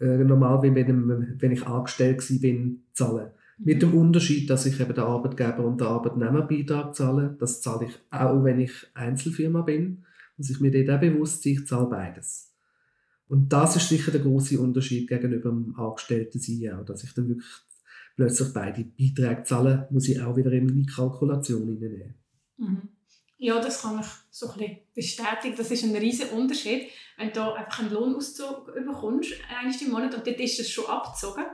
äh, 0.00 0.18
normal, 0.18 0.62
wie 0.62 0.74
wenn, 0.74 1.38
wenn 1.40 1.52
ich 1.52 1.66
angestellt 1.66 2.22
bin, 2.42 2.82
zahlen. 2.92 3.28
Mhm. 3.56 3.64
Mit 3.64 3.80
dem 3.80 3.94
Unterschied, 3.94 4.50
dass 4.50 4.66
ich 4.66 4.78
eben 4.78 4.92
den 4.92 5.04
Arbeitgeber 5.04 5.64
und 5.64 5.80
den 5.80 5.86
Arbeitnehmerbeitrag 5.86 6.94
zahle. 6.94 7.34
Das 7.40 7.62
zahle 7.62 7.86
ich 7.86 7.98
auch, 8.10 8.44
wenn 8.44 8.60
ich 8.60 8.86
Einzelfirma 8.92 9.62
bin. 9.62 10.04
Muss 10.36 10.50
ich 10.50 10.60
mir 10.60 10.70
dort 10.70 10.94
auch 10.94 11.00
bewusst 11.00 11.42
sein, 11.42 11.54
ich 11.54 11.66
zahle 11.66 11.86
beides. 11.86 12.52
Und 13.28 13.50
das 13.50 13.76
ist 13.76 13.88
sicher 13.88 14.10
der 14.10 14.20
große 14.20 14.60
Unterschied 14.60 15.08
gegenüber 15.08 15.48
dem 15.48 15.74
Angestellten 15.78 16.38
sein, 16.38 16.74
auch, 16.74 16.84
dass 16.84 17.02
ich 17.02 17.14
dann 17.14 17.28
wirklich 17.28 17.48
plötzlich 18.16 18.52
beide 18.52 18.84
Beiträge 18.84 19.44
zahle, 19.44 19.88
muss 19.90 20.08
ich 20.08 20.20
auch 20.20 20.36
wieder 20.36 20.50
in 20.52 20.66
meine 20.66 20.86
Kalkulation 20.86 21.68
hineinnehmen. 21.68 22.14
Mhm. 22.56 22.88
Ja, 23.38 23.60
das 23.60 23.82
kann 23.82 24.00
ich 24.00 24.06
so 24.30 24.50
ein 24.50 24.78
bestätigen. 24.94 25.54
Das 25.56 25.70
ist 25.70 25.84
ein 25.84 25.94
riesiger 25.94 26.32
Unterschied, 26.32 26.88
wenn 27.18 27.32
du 27.32 27.52
einfach 27.52 27.80
einen 27.80 27.92
Lohnauszug 27.92 28.74
bekommst, 28.74 29.32
einmal 29.48 29.74
im 29.78 29.90
Monat, 29.90 30.14
und 30.14 30.26
dort 30.26 30.40
ist 30.40 30.58
das 30.58 30.70
schon 30.70 30.86
abgezogen. 30.86 31.44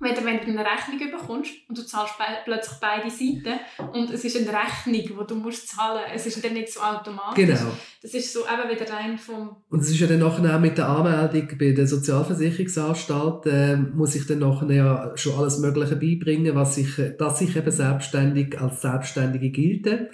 Weder 0.00 0.24
wenn 0.24 0.38
du 0.38 0.46
eine 0.46 0.64
Rechnung 0.64 1.10
bekommst 1.10 1.52
und 1.68 1.76
du 1.76 1.82
zahlst 1.82 2.16
be 2.16 2.24
plötzlich 2.44 2.78
beide 2.80 3.10
Seiten 3.10 3.60
und 3.92 4.10
es 4.10 4.24
ist 4.24 4.36
eine 4.36 4.48
Rechnung, 4.48 4.94
die 4.94 5.26
du 5.26 5.34
musst 5.34 5.68
zahlen 5.68 6.00
musst. 6.12 6.26
Es 6.26 6.34
ist 6.34 6.44
dann 6.44 6.54
nicht 6.54 6.72
so 6.72 6.80
automatisch. 6.80 7.46
Genau. 7.46 7.72
Das 8.00 8.14
ist 8.14 8.32
so 8.32 8.40
eben 8.40 8.70
wieder 8.70 8.90
rein 8.90 9.18
vom... 9.18 9.56
Und 9.68 9.80
es 9.80 9.90
ist 9.90 10.00
ja 10.00 10.06
dann 10.06 10.20
nachher 10.20 10.56
auch 10.56 10.60
mit 10.60 10.78
der 10.78 10.88
Anmeldung 10.88 11.58
bei 11.58 11.72
der 11.72 11.86
Sozialversicherungsanstalt, 11.86 13.46
äh, 13.46 13.76
muss 13.76 14.14
ich 14.14 14.26
dann 14.26 14.38
nachher 14.38 14.70
ja 14.70 15.12
schon 15.16 15.36
alles 15.38 15.58
Mögliche 15.58 15.96
beibringen, 15.96 16.54
was 16.54 16.78
ich, 16.78 16.96
dass 17.18 17.42
ich 17.42 17.54
eben 17.54 17.70
selbstständig 17.70 18.58
als 18.58 18.80
Selbstständige 18.80 19.50
gilte 19.50 20.10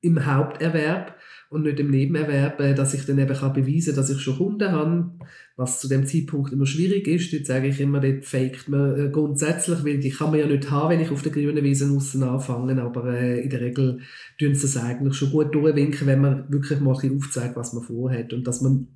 im 0.00 0.26
Haupterwerb 0.26 1.16
und 1.52 1.62
nicht 1.64 1.78
im 1.80 1.90
Nebenerwerb, 1.90 2.58
dass 2.76 2.94
ich 2.94 3.04
dann 3.04 3.18
eben 3.18 3.34
kann 3.34 3.52
beweisen 3.52 3.94
dass 3.94 4.08
ich 4.08 4.20
schon 4.20 4.38
Kunden 4.38 4.72
habe, 4.72 5.10
was 5.56 5.80
zu 5.80 5.88
dem 5.88 6.06
Zeitpunkt 6.06 6.52
immer 6.52 6.64
schwierig 6.64 7.06
ist. 7.06 7.32
Dort 7.32 7.46
sage 7.46 7.68
ich 7.68 7.78
immer, 7.78 8.00
dort 8.00 8.24
faked 8.24 8.68
man 8.68 8.98
äh, 8.98 9.10
grundsätzlich, 9.10 9.84
weil 9.84 9.98
die 9.98 10.10
kann 10.10 10.30
man 10.30 10.40
ja 10.40 10.46
nicht 10.46 10.70
haben, 10.70 10.90
wenn 10.90 11.00
ich 11.00 11.10
auf 11.10 11.22
der 11.22 11.32
grünen 11.32 11.62
Wiese 11.62 11.90
außen 11.94 12.22
anfange, 12.22 12.80
aber 12.80 13.12
äh, 13.12 13.42
in 13.42 13.50
der 13.50 13.60
Regel 13.60 14.00
tun 14.38 14.54
sie 14.54 14.66
es 14.66 14.76
eigentlich 14.78 15.14
schon 15.14 15.30
gut 15.30 15.54
durchwinken, 15.54 16.06
wenn 16.06 16.22
man 16.22 16.50
wirklich 16.50 16.80
mal 16.80 16.96
ein 16.98 17.16
aufzeigt, 17.16 17.56
was 17.56 17.74
man 17.74 17.84
vorhat 17.84 18.32
und 18.32 18.46
dass 18.46 18.62
man 18.62 18.88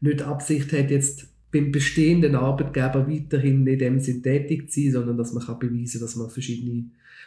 nicht 0.00 0.22
Absicht 0.22 0.72
hat, 0.72 0.90
jetzt 0.90 1.28
beim 1.52 1.70
bestehenden 1.70 2.34
Arbeitgeber 2.34 3.08
weiterhin 3.08 3.66
in 3.66 3.78
dem 3.78 4.00
Sinn 4.00 4.22
tätig 4.22 4.70
zu 4.70 4.80
sein, 4.80 4.92
sondern 4.92 5.18
dass 5.18 5.34
man 5.34 5.44
kann 5.44 5.58
beweisen 5.58 6.00
dass 6.00 6.16
man 6.16 6.30
verschiedene 6.30 6.84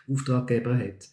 Auftraggeber 0.09 0.75
hat. 0.77 1.09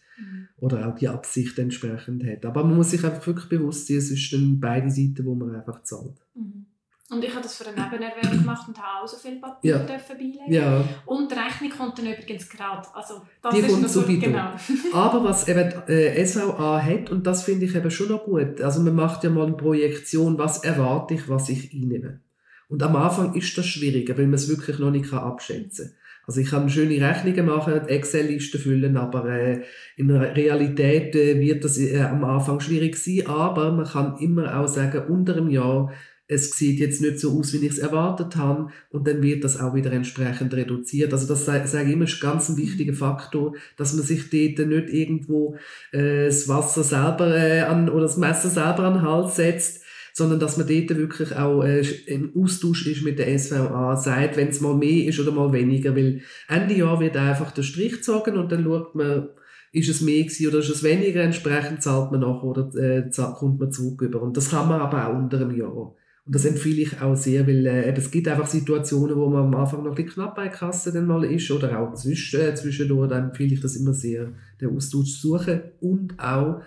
Oder 0.58 0.88
auch 0.88 0.94
die 0.94 1.08
Absicht 1.08 1.58
entsprechend 1.58 2.24
hat. 2.24 2.44
Aber 2.44 2.64
man 2.64 2.76
muss 2.76 2.90
sich 2.90 3.04
einfach 3.04 3.26
wirklich 3.26 3.48
bewusst 3.48 3.86
sein, 3.86 3.96
es 3.98 4.10
ist 4.10 4.32
dann 4.32 4.60
beide 4.60 4.90
Seiten, 4.90 5.24
wo 5.24 5.34
man 5.34 5.54
einfach 5.54 5.82
zahlt. 5.82 6.16
Mhm. 6.34 6.66
Und 7.12 7.24
ich 7.24 7.30
habe 7.30 7.42
das 7.42 7.56
für 7.56 7.66
einen 7.66 7.74
Nebenerwerb 7.76 8.30
gemacht 8.30 8.68
und 8.68 8.78
habe 8.78 9.02
auch 9.02 9.08
so 9.08 9.16
viel 9.16 9.40
Papier 9.40 9.72
Ja. 9.72 9.78
dürfen 9.80 10.16
beilegen. 10.16 10.52
Ja, 10.52 10.84
Und 11.06 11.28
die 11.28 11.34
Rechnung 11.34 11.70
kommt 11.76 11.98
dann 11.98 12.06
übrigens 12.06 12.48
gerade. 12.48 12.86
Also, 12.94 13.22
das 13.42 13.52
Die 13.52 13.60
ist 13.62 13.68
kommt 13.68 13.90
so, 13.90 14.02
genau. 14.04 14.52
aber 14.92 15.24
was 15.24 15.48
eben 15.48 15.72
äh, 15.88 16.24
SVA 16.24 16.80
hat, 16.80 17.10
und 17.10 17.26
das 17.26 17.42
finde 17.42 17.64
ich 17.66 17.74
eben 17.74 17.90
schon 17.90 18.10
noch 18.10 18.22
gut, 18.24 18.60
also 18.60 18.80
man 18.80 18.94
macht 18.94 19.24
ja 19.24 19.30
mal 19.30 19.46
eine 19.46 19.56
Projektion, 19.56 20.38
was 20.38 20.62
erwarte 20.62 21.14
ich, 21.14 21.28
was 21.28 21.48
ich 21.48 21.74
einnehme. 21.74 22.20
Und 22.68 22.80
am 22.84 22.94
Anfang 22.94 23.34
ist 23.34 23.58
das 23.58 23.66
schwieriger, 23.66 24.16
weil 24.16 24.26
man 24.26 24.34
es 24.34 24.48
wirklich 24.48 24.78
noch 24.78 24.92
nicht 24.92 25.12
abschätzen 25.12 25.86
kann. 25.86 25.94
Also 26.30 26.42
ich 26.42 26.50
kann 26.50 26.70
schöne 26.70 27.00
Rechnungen 27.00 27.46
machen, 27.46 27.88
Excel-Listen 27.88 28.60
füllen, 28.60 28.96
aber 28.96 29.28
äh, 29.28 29.62
in 29.96 30.06
der 30.06 30.36
Realität 30.36 31.16
äh, 31.16 31.40
wird 31.40 31.64
das 31.64 31.76
äh, 31.76 31.98
am 32.02 32.22
Anfang 32.22 32.60
schwierig 32.60 32.96
sein. 32.98 33.26
Aber 33.26 33.72
man 33.72 33.84
kann 33.84 34.16
immer 34.20 34.56
auch 34.56 34.68
sagen, 34.68 35.12
unter 35.12 35.36
einem 35.36 35.50
Jahr, 35.50 35.92
es 36.28 36.52
sieht 36.52 36.78
jetzt 36.78 37.00
nicht 37.02 37.18
so 37.18 37.36
aus, 37.36 37.52
wie 37.52 37.66
ich 37.66 37.72
es 37.72 37.78
erwartet 37.80 38.36
habe, 38.36 38.68
und 38.90 39.08
dann 39.08 39.24
wird 39.24 39.42
das 39.42 39.58
auch 39.58 39.74
wieder 39.74 39.90
entsprechend 39.90 40.54
reduziert. 40.54 41.12
Also 41.12 41.26
das 41.26 41.44
sage 41.46 41.88
ich 41.88 41.92
immer, 41.92 42.04
ist 42.04 42.20
ganz 42.20 42.48
ein 42.48 42.56
wichtiger 42.56 42.94
Faktor, 42.94 43.56
dass 43.76 43.92
man 43.94 44.04
sich 44.04 44.30
dort 44.30 44.68
nicht 44.68 44.88
irgendwo 44.88 45.56
äh, 45.90 46.26
das 46.26 46.46
Wasser 46.46 46.84
selber 46.84 47.36
äh, 47.36 47.62
an, 47.62 47.88
oder 47.88 48.02
das 48.02 48.16
Messer 48.16 48.50
selber 48.50 48.84
an 48.84 48.94
den 48.94 49.02
Hals 49.02 49.34
setzt, 49.34 49.79
sondern 50.12 50.40
dass 50.40 50.56
man 50.56 50.66
dort 50.66 50.96
wirklich 50.96 51.36
auch 51.36 51.62
äh, 51.62 51.80
im 52.06 52.32
Austausch 52.36 52.86
ist 52.86 53.02
mit 53.02 53.18
der 53.18 53.38
SVA, 53.38 53.96
sagt, 53.96 54.36
wenn 54.36 54.48
es 54.48 54.60
mal 54.60 54.74
mehr 54.74 55.06
ist 55.06 55.20
oder 55.20 55.32
mal 55.32 55.52
weniger, 55.52 55.94
weil 55.96 56.22
Ende 56.48 56.74
Jahr 56.74 57.00
wird 57.00 57.16
einfach 57.16 57.52
der 57.52 57.62
Strich 57.62 57.92
gezogen 57.92 58.36
und 58.36 58.50
dann 58.50 58.64
schaut 58.64 58.94
man, 58.94 59.28
ist 59.72 59.88
es 59.88 60.00
mehr 60.00 60.24
gewesen 60.24 60.48
oder 60.48 60.58
ist 60.58 60.70
es 60.70 60.82
weniger, 60.82 61.22
entsprechend 61.22 61.82
zahlt 61.82 62.10
man 62.10 62.20
nach 62.20 62.42
oder 62.42 62.70
äh, 62.74 63.08
kommt 63.38 63.60
man 63.60 63.70
zurück 63.70 64.02
über. 64.02 64.20
Und 64.20 64.36
das 64.36 64.50
kann 64.50 64.68
man 64.68 64.80
aber 64.80 65.08
auch 65.08 65.16
unter 65.16 65.40
einem 65.40 65.56
Jahr. 65.56 65.94
Und 66.30 66.34
das 66.34 66.44
empfehle 66.44 66.82
ich 66.82 67.00
auch 67.00 67.16
sehr, 67.16 67.46
weil 67.46 67.66
äh, 67.66 67.92
es 67.92 68.10
gibt 68.10 68.28
einfach 68.28 68.46
Situationen, 68.46 69.16
wo 69.16 69.28
man 69.28 69.46
am 69.46 69.54
Anfang 69.54 69.82
noch 69.82 69.90
ein 69.90 69.94
bisschen 69.96 70.12
knapp 70.12 70.36
bei 70.36 70.48
Kasse 70.48 70.92
dann 70.92 71.06
mal 71.06 71.24
ist 71.24 71.50
oder 71.50 71.78
auch 71.80 71.92
äh, 71.92 72.54
zwischendurch, 72.54 73.08
dann 73.08 73.30
empfehle 73.30 73.54
ich 73.54 73.60
das 73.60 73.76
immer 73.76 73.92
sehr, 73.92 74.32
den 74.60 74.76
Austausch 74.76 75.20
zu 75.20 75.28
suchen 75.28 75.60
und 75.80 76.18
auch, 76.18 76.62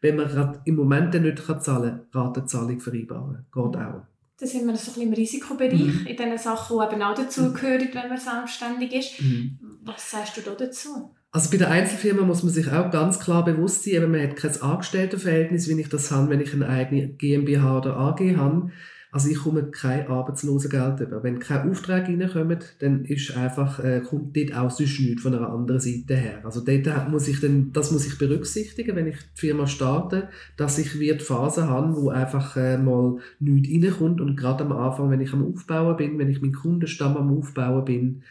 wenn 0.00 0.16
man 0.16 0.58
im 0.64 0.76
Moment 0.76 1.14
nicht 1.20 1.46
kann 1.46 1.60
zahlen 1.60 2.00
kann, 2.12 2.22
Ratenzahlung 2.22 2.80
vereinbaren. 2.80 3.46
Geht 3.52 3.76
auch. 3.76 4.02
Da 4.40 4.46
sind 4.46 4.66
wir 4.68 4.76
so 4.76 4.90
ein 4.92 4.94
bisschen 4.94 5.02
im 5.02 5.12
Risikobereich, 5.14 5.72
Mhm. 5.72 6.06
in 6.06 6.16
den 6.16 6.38
Sachen, 6.38 6.78
die 6.78 6.92
eben 6.94 7.02
auch 7.02 7.14
dazugehören, 7.14 7.88
wenn 7.92 8.08
man 8.08 8.18
selbstständig 8.18 8.92
ist. 8.94 9.20
Mhm. 9.20 9.58
Was 9.84 10.10
sagst 10.10 10.36
du 10.36 10.42
da 10.42 10.52
dazu? 10.52 11.10
Also 11.32 11.50
bei 11.50 11.56
der 11.56 11.70
Einzelfirma 11.70 12.22
muss 12.22 12.42
man 12.42 12.52
sich 12.52 12.70
auch 12.72 12.90
ganz 12.90 13.18
klar 13.18 13.44
bewusst 13.44 13.84
sein, 13.84 13.94
eben 13.94 14.12
man 14.12 14.22
hat 14.22 14.36
kein 14.36 14.62
Angestelltenverhältnis, 14.62 15.68
wie 15.68 15.80
ich 15.80 15.88
das 15.88 16.10
habe, 16.10 16.30
wenn 16.30 16.40
ich 16.40 16.54
eine 16.54 16.68
eigene 16.68 17.08
GmbH 17.08 17.78
oder 17.78 17.96
AG 17.96 18.36
habe. 18.36 18.70
Also 19.10 19.30
ich 19.30 19.38
komme 19.38 19.70
kein 19.70 20.06
Arbeitslosengeld 20.06 21.00
über. 21.00 21.22
Wenn 21.22 21.38
keine 21.38 21.70
Aufträge 21.70 22.08
reinkommen, 22.08 22.58
dann 22.80 23.04
ist 23.06 23.34
einfach, 23.36 23.82
äh, 23.82 24.00
kommt 24.00 24.36
dort 24.36 24.54
auch 24.54 24.70
sonst 24.70 25.00
nichts 25.00 25.22
von 25.22 25.34
einer 25.34 25.48
anderen 25.48 25.80
Seite 25.80 26.14
her. 26.14 26.40
Also 26.44 26.60
dort 26.60 27.08
muss 27.08 27.26
ich 27.26 27.40
dann, 27.40 27.72
das 27.72 27.90
muss 27.90 28.06
ich 28.06 28.18
berücksichtigen, 28.18 28.96
wenn 28.96 29.06
ich 29.06 29.16
die 29.16 29.40
Firma 29.40 29.66
starte, 29.66 30.28
dass 30.58 30.78
ich 30.78 30.98
wird 30.98 31.22
Phasen 31.22 31.68
habe, 31.68 31.96
wo 31.96 32.10
einfach 32.10 32.56
äh, 32.56 32.76
mal 32.76 33.18
nichts 33.40 33.86
reinkommt 33.86 34.20
und 34.20 34.36
gerade 34.36 34.64
am 34.64 34.72
Anfang, 34.72 35.10
wenn 35.10 35.22
ich 35.22 35.32
am 35.32 35.46
Aufbauen 35.54 35.96
bin, 35.96 36.18
wenn 36.18 36.30
ich 36.30 36.42
meinen 36.42 36.52
Kundenstamm 36.52 37.16
am 37.16 37.36
Aufbauen 37.36 37.84
bin, 37.86 38.22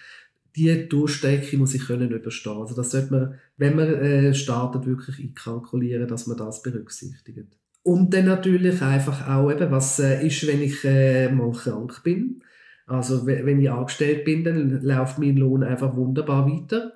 die 0.56 0.90
Durchstrecke 0.90 1.58
muss 1.58 1.76
ich 1.76 1.86
können 1.86 2.12
überstehen. 2.12 2.58
Also 2.58 2.76
das 2.76 2.92
sollte 2.92 3.12
man, 3.14 3.36
wenn 3.58 3.76
man 3.76 3.88
äh, 3.88 4.34
startet, 4.34 4.86
wirklich 4.86 5.20
einkalkulieren, 5.20 6.08
dass 6.08 6.28
man 6.28 6.38
das 6.38 6.62
berücksichtigt. 6.62 7.58
Und 7.88 8.14
dann 8.14 8.26
natürlich 8.26 8.82
einfach 8.82 9.30
auch 9.30 9.50
eben, 9.50 9.72
was 9.72 9.98
äh, 10.00 10.26
ist, 10.28 10.46
wenn 10.46 10.62
ich 10.62 10.84
äh, 10.84 11.30
mal 11.32 11.54
krank 11.54 12.04
bin. 12.04 12.44
Also 12.86 13.26
we- 13.26 13.46
wenn 13.46 13.62
ich 13.62 13.72
angestellt 13.72 14.26
bin, 14.26 14.44
dann 14.44 14.82
läuft 14.82 15.20
mein 15.20 15.38
Lohn 15.38 15.64
einfach 15.64 15.96
wunderbar 15.96 16.46
weiter. 16.48 16.92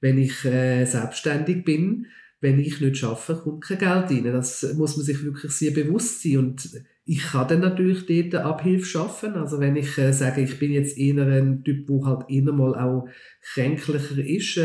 Wenn 0.00 0.18
ich 0.18 0.44
äh, 0.44 0.84
selbstständig 0.84 1.64
bin, 1.64 2.06
wenn 2.40 2.58
ich 2.58 2.80
nicht 2.80 3.04
arbeite, 3.04 3.36
kommt 3.40 3.62
kein 3.64 3.78
Geld 3.78 4.10
rein. 4.10 4.32
Das 4.32 4.74
muss 4.76 4.96
man 4.96 5.06
sich 5.06 5.22
wirklich 5.24 5.52
sehr 5.52 5.70
bewusst 5.72 6.22
sein. 6.22 6.38
Und 6.38 6.70
ich 7.04 7.22
kann 7.22 7.46
dann 7.46 7.60
natürlich 7.60 8.06
dort 8.06 8.44
Abhilfe 8.44 8.84
schaffen. 8.86 9.34
Also 9.34 9.60
wenn 9.60 9.76
ich 9.76 9.94
sage, 9.94 10.40
ich 10.40 10.58
bin 10.58 10.72
jetzt 10.72 10.98
eher 10.98 11.24
ein 11.24 11.62
Typ, 11.62 11.86
der 11.86 12.04
halt 12.04 12.24
eher 12.28 12.52
mal 12.52 12.74
auch 12.74 13.08
kränklicher 13.54 14.18
ist, 14.18 14.58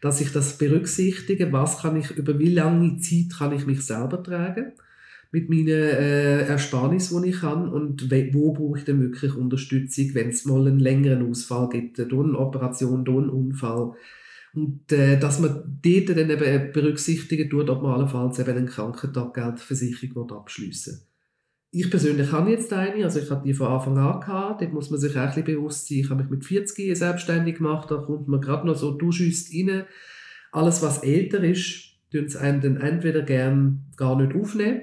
dass 0.00 0.20
ich 0.20 0.32
das 0.32 0.58
berücksichtige, 0.58 1.52
was 1.52 1.82
kann 1.82 1.96
ich, 1.96 2.10
über 2.16 2.36
wie 2.40 2.52
lange 2.52 2.98
Zeit 2.98 3.38
kann 3.38 3.52
ich 3.52 3.64
mich 3.66 3.82
selber 3.82 4.22
tragen 4.24 4.72
mit 5.30 5.50
meinen 5.50 5.68
äh, 5.68 6.46
Ersparnissen, 6.46 7.22
die 7.22 7.30
ich 7.30 7.42
habe 7.42 7.70
und 7.70 8.10
wo 8.32 8.52
brauche 8.52 8.78
ich 8.78 8.84
denn 8.84 9.00
wirklich 9.00 9.34
Unterstützung, 9.34 10.14
wenn 10.14 10.30
es 10.30 10.46
mal 10.46 10.66
einen 10.66 10.78
längeren 10.78 11.28
Ausfall 11.28 11.68
gibt, 11.68 11.98
äh, 11.98 12.06
durch 12.06 12.26
eine 12.26 12.38
Operation, 12.38 13.04
durch 13.04 13.24
einen 13.24 13.30
Unfall. 13.30 13.92
Und 14.54 14.90
äh, 14.90 15.18
dass 15.18 15.38
man 15.38 15.80
dort 15.82 16.08
dann 16.08 16.30
eben 16.30 16.72
berücksichtigen 16.72 17.50
tut, 17.50 17.68
ob 17.68 17.82
man 17.82 17.92
allenfalls 17.92 18.38
eben 18.38 18.56
eine 18.56 18.66
Krankentaggeldversicherung 18.66 20.30
abschliessen 20.32 20.94
will. 20.94 21.02
Ich 21.70 21.90
persönlich 21.90 22.32
habe 22.32 22.50
jetzt 22.50 22.72
eine, 22.72 23.04
also 23.04 23.20
ich 23.20 23.30
habe 23.30 23.46
die 23.46 23.52
von 23.52 23.66
Anfang 23.66 23.98
an 23.98 24.20
gehabt, 24.20 24.62
dort 24.62 24.72
muss 24.72 24.88
man 24.88 24.98
sich 24.98 25.12
auch 25.12 25.20
ein 25.20 25.26
bisschen 25.26 25.44
bewusst 25.44 25.86
sein, 25.86 25.98
ich 25.98 26.08
habe 26.08 26.22
mich 26.22 26.30
mit 26.30 26.44
40 26.46 26.96
selbstständig 26.96 27.56
gemacht, 27.56 27.90
da 27.90 27.98
kommt 27.98 28.26
man 28.26 28.40
gerade 28.40 28.66
noch 28.66 28.76
so 28.76 28.92
durchschüsst 28.92 29.52
rein. 29.52 29.84
Alles, 30.50 30.80
was 30.80 31.02
älter 31.02 31.44
ist, 31.44 31.90
tun 32.10 32.26
sie 32.26 32.40
einem 32.40 32.62
dann 32.62 32.78
entweder 32.78 33.20
gern 33.20 33.84
gar 33.98 34.16
nicht 34.18 34.34
aufnehmen 34.34 34.80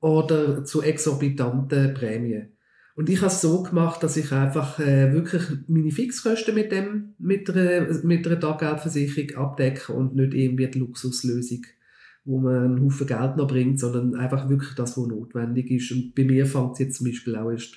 oder 0.00 0.64
zu 0.64 0.82
exorbitanten 0.82 1.94
Prämien. 1.94 2.52
Und 2.98 3.08
ich 3.08 3.18
habe 3.18 3.28
es 3.28 3.40
so 3.40 3.62
gemacht, 3.62 4.02
dass 4.02 4.16
ich 4.16 4.32
einfach 4.32 4.80
äh, 4.80 5.12
wirklich 5.12 5.42
meine 5.68 5.92
Fixkosten 5.92 6.52
mit, 6.52 6.72
dem, 6.72 7.14
mit, 7.18 7.48
einer, 7.48 7.86
mit 8.02 8.26
einer 8.26 8.40
Taggeldversicherung 8.40 9.36
abdecke 9.36 9.92
und 9.92 10.16
nicht 10.16 10.34
irgendwie 10.34 10.66
die 10.66 10.80
Luxuslösung, 10.80 11.64
wo 12.24 12.40
man 12.40 12.64
einen 12.64 12.84
Haufen 12.84 13.06
Geld 13.06 13.36
noch 13.36 13.46
bringt, 13.46 13.78
sondern 13.78 14.16
einfach 14.16 14.48
wirklich 14.48 14.74
das, 14.74 14.98
was 14.98 15.06
notwendig 15.06 15.70
ist. 15.70 15.92
Und 15.92 16.12
bei 16.16 16.24
mir 16.24 16.44
fängt 16.44 16.72
es 16.72 16.78
jetzt 16.80 16.96
zum 16.96 17.06
Beispiel 17.06 17.36
auch 17.36 17.52
erst 17.52 17.76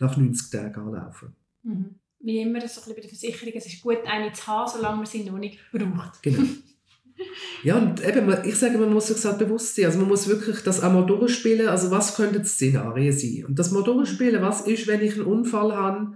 nach 0.00 0.18
90 0.18 0.50
Tagen 0.50 0.80
an 0.80 0.92
laufen. 0.92 1.34
Mhm. 1.62 1.94
Wie 2.20 2.40
immer, 2.40 2.60
so 2.60 2.64
ein 2.64 2.68
bisschen 2.68 2.94
bei 2.94 3.00
der 3.00 3.08
Versicherung, 3.08 3.52
es 3.56 3.66
ist 3.66 3.80
gut, 3.80 3.98
eine 4.04 4.32
zu 4.32 4.46
haben, 4.48 4.70
solange 4.70 4.96
man 4.98 5.06
sie 5.06 5.24
noch 5.24 5.38
nicht 5.38 5.58
braucht. 5.72 6.22
Genau. 6.22 6.42
Ja, 7.64 7.76
und 7.76 8.06
eben, 8.06 8.32
ich 8.44 8.56
sage, 8.56 8.78
man 8.78 8.92
muss 8.92 9.08
sich 9.08 9.24
halt 9.24 9.38
bewusst 9.38 9.74
sein. 9.74 9.86
Also 9.86 9.98
man 9.98 10.08
muss 10.08 10.28
wirklich 10.28 10.60
das 10.60 10.80
einmal 10.80 11.06
durchspielen. 11.06 11.68
Also 11.68 11.90
was 11.90 12.14
könnten 12.16 12.44
Szenarien 12.44 13.12
sein? 13.12 13.44
Und 13.46 13.58
das 13.58 13.72
mal 13.72 13.82
durchspielen, 13.82 14.42
was 14.42 14.62
ist, 14.62 14.86
wenn 14.86 15.02
ich 15.02 15.14
einen 15.14 15.26
Unfall 15.26 15.74
habe? 15.74 16.12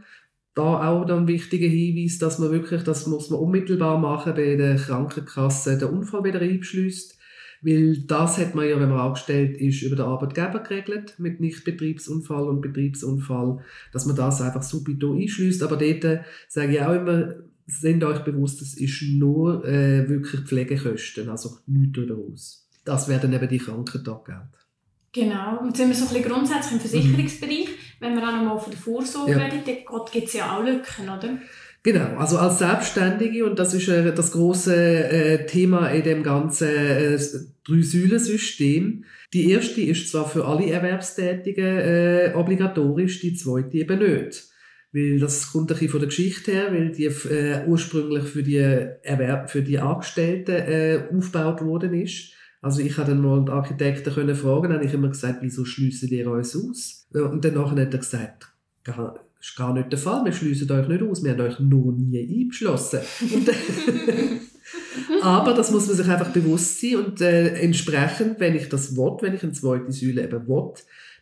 Da 0.54 0.88
auch 0.88 1.04
dann 1.06 1.26
wichtiger 1.26 1.66
Hinweis, 1.66 2.18
dass 2.18 2.38
man 2.38 2.50
wirklich, 2.50 2.82
das 2.82 3.06
muss 3.06 3.30
man 3.30 3.40
unmittelbar 3.40 3.99
machen 3.99 4.35
bei 4.35 4.54
der 4.54 4.76
Krankenkasse, 4.76 5.78
den 5.78 5.88
Unfall 5.88 6.25
wieder 6.25 6.40
einbeschließt. 6.40 7.18
Weil 7.62 8.02
das 8.06 8.38
hat 8.38 8.54
man 8.54 8.68
ja, 8.68 8.78
wenn 8.78 8.90
man 8.90 8.99
angestellt 8.99 9.56
ist, 9.56 9.82
über 9.82 9.97
den 9.97 10.04
Arbeitgeber 10.04 10.59
geregelt, 10.59 11.14
mit 11.18 11.40
Nicht-Betriebsunfall 11.40 12.49
und 12.49 12.61
Betriebsunfall, 12.61 13.61
dass 13.92 14.04
man 14.04 14.16
das 14.16 14.42
einfach 14.42 14.62
subito 14.62 15.14
einschließt. 15.14 15.62
Aber 15.62 15.76
dort 15.76 16.04
äh, 16.04 16.21
sage 16.49 16.73
ich 16.73 16.82
auch 16.82 16.94
immer, 16.94 17.35
sind 17.66 18.04
euch 18.04 18.21
bewusst, 18.21 18.61
es 18.62 18.75
ist 18.75 19.02
nur 19.02 19.64
äh, 19.66 20.09
wirklich 20.09 20.42
Pflegekosten, 20.42 21.28
also 21.28 21.59
nichts 21.66 21.99
daraus. 22.07 22.69
Das 22.85 23.09
werden 23.09 23.33
eben 23.33 23.49
die 23.49 23.59
Krankentaggeld. 23.59 24.49
Genau. 25.12 25.61
Und 25.61 25.76
sind 25.76 25.88
wir 25.88 25.95
so 25.95 26.07
ein 26.07 26.09
bisschen 26.14 26.31
grundsätzlich 26.31 26.73
im 26.73 26.81
Versicherungsbereich. 26.81 27.69
Wenn 28.00 28.14
wir 28.14 28.23
auch 28.26 28.33
noch 28.33 28.45
mal 28.45 28.59
von 28.59 28.73
der 28.73 28.81
Vorsorge 28.81 29.33
Ja. 29.33 29.38
reden, 29.38 29.62
gibt 29.64 30.26
es 30.26 30.33
ja 30.33 30.57
auch 30.57 30.64
Lücken, 30.64 31.04
oder? 31.04 31.38
Genau, 31.85 32.16
also 32.16 32.38
als 32.38 32.61
Selbstständige, 32.61 33.45
und 33.45 33.59
das 33.59 33.75
ist 33.75 33.88
äh, 33.88 34.14
das 34.14 34.31
große 34.33 34.75
äh, 34.75 35.47
Thema 35.47 35.88
in 35.88 36.04
dem 36.04 36.23
ganzen 36.23 36.69
äh, 36.69 37.19
Drei-Säulen-System. 37.64 39.04
Die 39.33 39.50
erste 39.50 39.81
ist 39.81 40.11
zwar 40.11 40.28
für 40.28 40.47
alle 40.47 40.71
Erwerbstätigen 40.71 41.64
äh, 41.78 42.33
obligatorisch, 42.37 43.21
die 43.21 43.35
zweite 43.35 43.78
eben 43.78 43.99
nicht. 43.99 44.45
Weil 44.92 45.18
das 45.18 45.50
kommt 45.50 45.70
ein 45.70 45.75
bisschen 45.75 45.88
von 45.88 46.00
der 46.00 46.08
Geschichte 46.08 46.52
her, 46.52 46.68
weil 46.70 46.92
die 46.92 47.06
äh, 47.06 47.64
ursprünglich 47.66 48.25
für 48.25 48.42
die, 48.42 48.56
Erwerb 48.56 49.50
für 49.50 49.62
die 49.62 49.78
Angestellten 49.78 50.52
äh, 50.52 51.04
aufgebaut 51.16 51.62
worden 51.62 51.94
ist. 51.94 52.32
Also 52.61 52.80
ich 52.80 52.96
habe 52.99 53.11
dann 53.11 53.22
mal 53.22 53.44
den 53.44 53.49
Architekten 53.49 54.12
können 54.12 54.37
fragen, 54.37 54.64
dann 54.64 54.75
habe 54.75 54.84
ich 54.84 54.94
immer 54.94 55.08
gesagt, 55.08 55.38
wieso 55.40 55.64
schliessen 55.64 56.11
ihr 56.11 56.30
uns 56.30 56.54
aus? 56.54 57.08
Und 57.12 57.44
danach 57.44 57.72
hat 57.72 57.78
er 57.78 57.87
gesagt, 57.87 58.52
das 58.84 58.96
ist 59.40 59.56
gar 59.56 59.75
nicht 59.75 59.90
der 59.90 59.99
Fall. 59.99 60.25
Wir 60.25 60.32
schließen 60.32 60.70
euch 60.70 60.87
nicht 60.87 61.02
aus. 61.02 61.25
Wir 61.25 61.32
haben 61.32 61.40
euch 61.40 61.58
noch 61.58 61.92
nie 61.92 62.42
eingeschlossen. 62.42 63.00
Aber 65.22 65.54
das 65.54 65.70
muss 65.70 65.88
man 65.88 65.96
sich 65.96 66.08
einfach 66.08 66.30
bewusst 66.30 66.80
sein 66.80 66.96
und 66.96 67.20
äh, 67.20 67.54
entsprechend, 67.61 68.40
wenn 68.40 68.54
ich 68.54 68.68
das 68.68 68.96
will, 68.96 69.16
wenn 69.20 69.34
ich 69.34 69.42
eine 69.42 69.52
zweite 69.52 69.92
Säule 69.92 70.25
eben 70.25 70.49
will, 70.49 70.72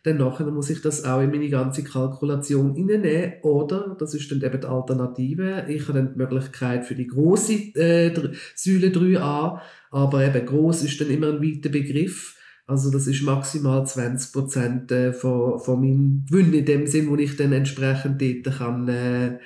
dann 0.03 0.17
nachher 0.17 0.49
muss 0.49 0.69
ich 0.69 0.81
das 0.81 1.03
auch 1.03 1.21
in 1.21 1.29
meine 1.29 1.49
ganze 1.49 1.83
Kalkulation 1.83 2.73
hineinnehmen. 2.73 3.33
Oder, 3.43 3.95
das 3.99 4.13
ist 4.13 4.31
dann 4.31 4.41
eben 4.41 4.61
die 4.61 4.67
Alternative, 4.67 5.65
ich 5.67 5.87
habe 5.87 5.99
dann 5.99 6.13
die 6.13 6.17
Möglichkeit 6.17 6.85
für 6.85 6.95
die 6.95 7.07
große 7.07 7.53
äh, 7.75 8.13
Säule 8.55 8.87
3a, 8.87 9.59
aber 9.91 10.25
eben 10.25 10.45
groß 10.45 10.83
ist 10.83 10.99
dann 10.99 11.09
immer 11.09 11.27
ein 11.27 11.41
weiter 11.41 11.69
Begriff 11.69 12.37
also 12.71 12.89
das 12.89 13.05
ist 13.05 13.23
maximal 13.23 13.85
20 13.85 14.31
Prozent 14.31 14.91
äh, 14.93 15.11
von, 15.11 15.59
von 15.59 15.81
meinem 15.81 16.25
Gewinn 16.29 16.53
in 16.53 16.65
dem 16.65 16.87
Sinn, 16.87 17.09
wo 17.09 17.17
ich 17.17 17.35
dann 17.35 17.51
entsprechend 17.51 18.21
dort 18.21 18.57
kann, 18.57 18.87
äh, 18.87 19.39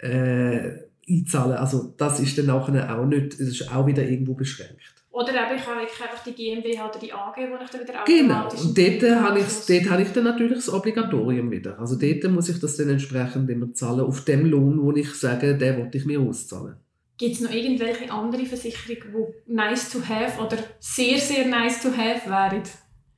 äh, 0.00 0.80
einzahlen 1.08 1.56
Also 1.58 1.94
das 1.96 2.18
ist 2.18 2.38
dann 2.38 2.50
auch 2.50 2.68
nicht, 2.68 3.34
das 3.34 3.40
ist 3.40 3.72
auch 3.72 3.86
wieder 3.86 4.02
irgendwo 4.02 4.34
beschränkt. 4.34 4.91
Oder 5.12 5.28
eben, 5.28 5.58
ich 5.58 5.66
habe 5.66 5.80
einfach 5.80 6.24
die 6.24 6.32
GmbH 6.32 6.88
oder 6.88 6.98
die 6.98 7.12
AG, 7.12 7.36
wo 7.36 7.62
ich 7.62 7.70
dann 7.70 7.80
wieder 7.82 8.04
Genau, 8.06 8.48
und 8.48 8.78
dort 8.78 9.22
habe, 9.22 9.40
ich, 9.40 9.46
dort 9.68 9.90
habe 9.90 10.02
ich 10.02 10.08
dann 10.08 10.24
natürlich 10.24 10.54
das 10.54 10.72
Obligatorium 10.72 11.50
wieder. 11.50 11.78
Also 11.78 11.96
dort 11.96 12.24
muss 12.32 12.48
ich 12.48 12.58
das 12.58 12.78
dann 12.78 12.88
entsprechend 12.88 13.50
immer 13.50 13.74
zahlen, 13.74 14.00
auf 14.00 14.24
dem 14.24 14.46
Lohn, 14.46 14.82
wo 14.82 14.90
ich 14.92 15.12
sage, 15.12 15.58
den 15.58 15.78
wollte 15.78 15.98
ich 15.98 16.06
mir 16.06 16.18
auszahlen. 16.18 16.76
Gibt 17.18 17.34
es 17.34 17.40
noch 17.42 17.52
irgendwelche 17.52 18.10
andere 18.10 18.46
Versicherungen, 18.46 19.34
die 19.46 19.52
nice 19.52 19.90
to 19.90 20.00
have 20.00 20.42
oder 20.42 20.56
sehr, 20.80 21.18
sehr 21.18 21.46
nice 21.46 21.82
to 21.82 21.90
have 21.90 22.28
wären? 22.28 22.62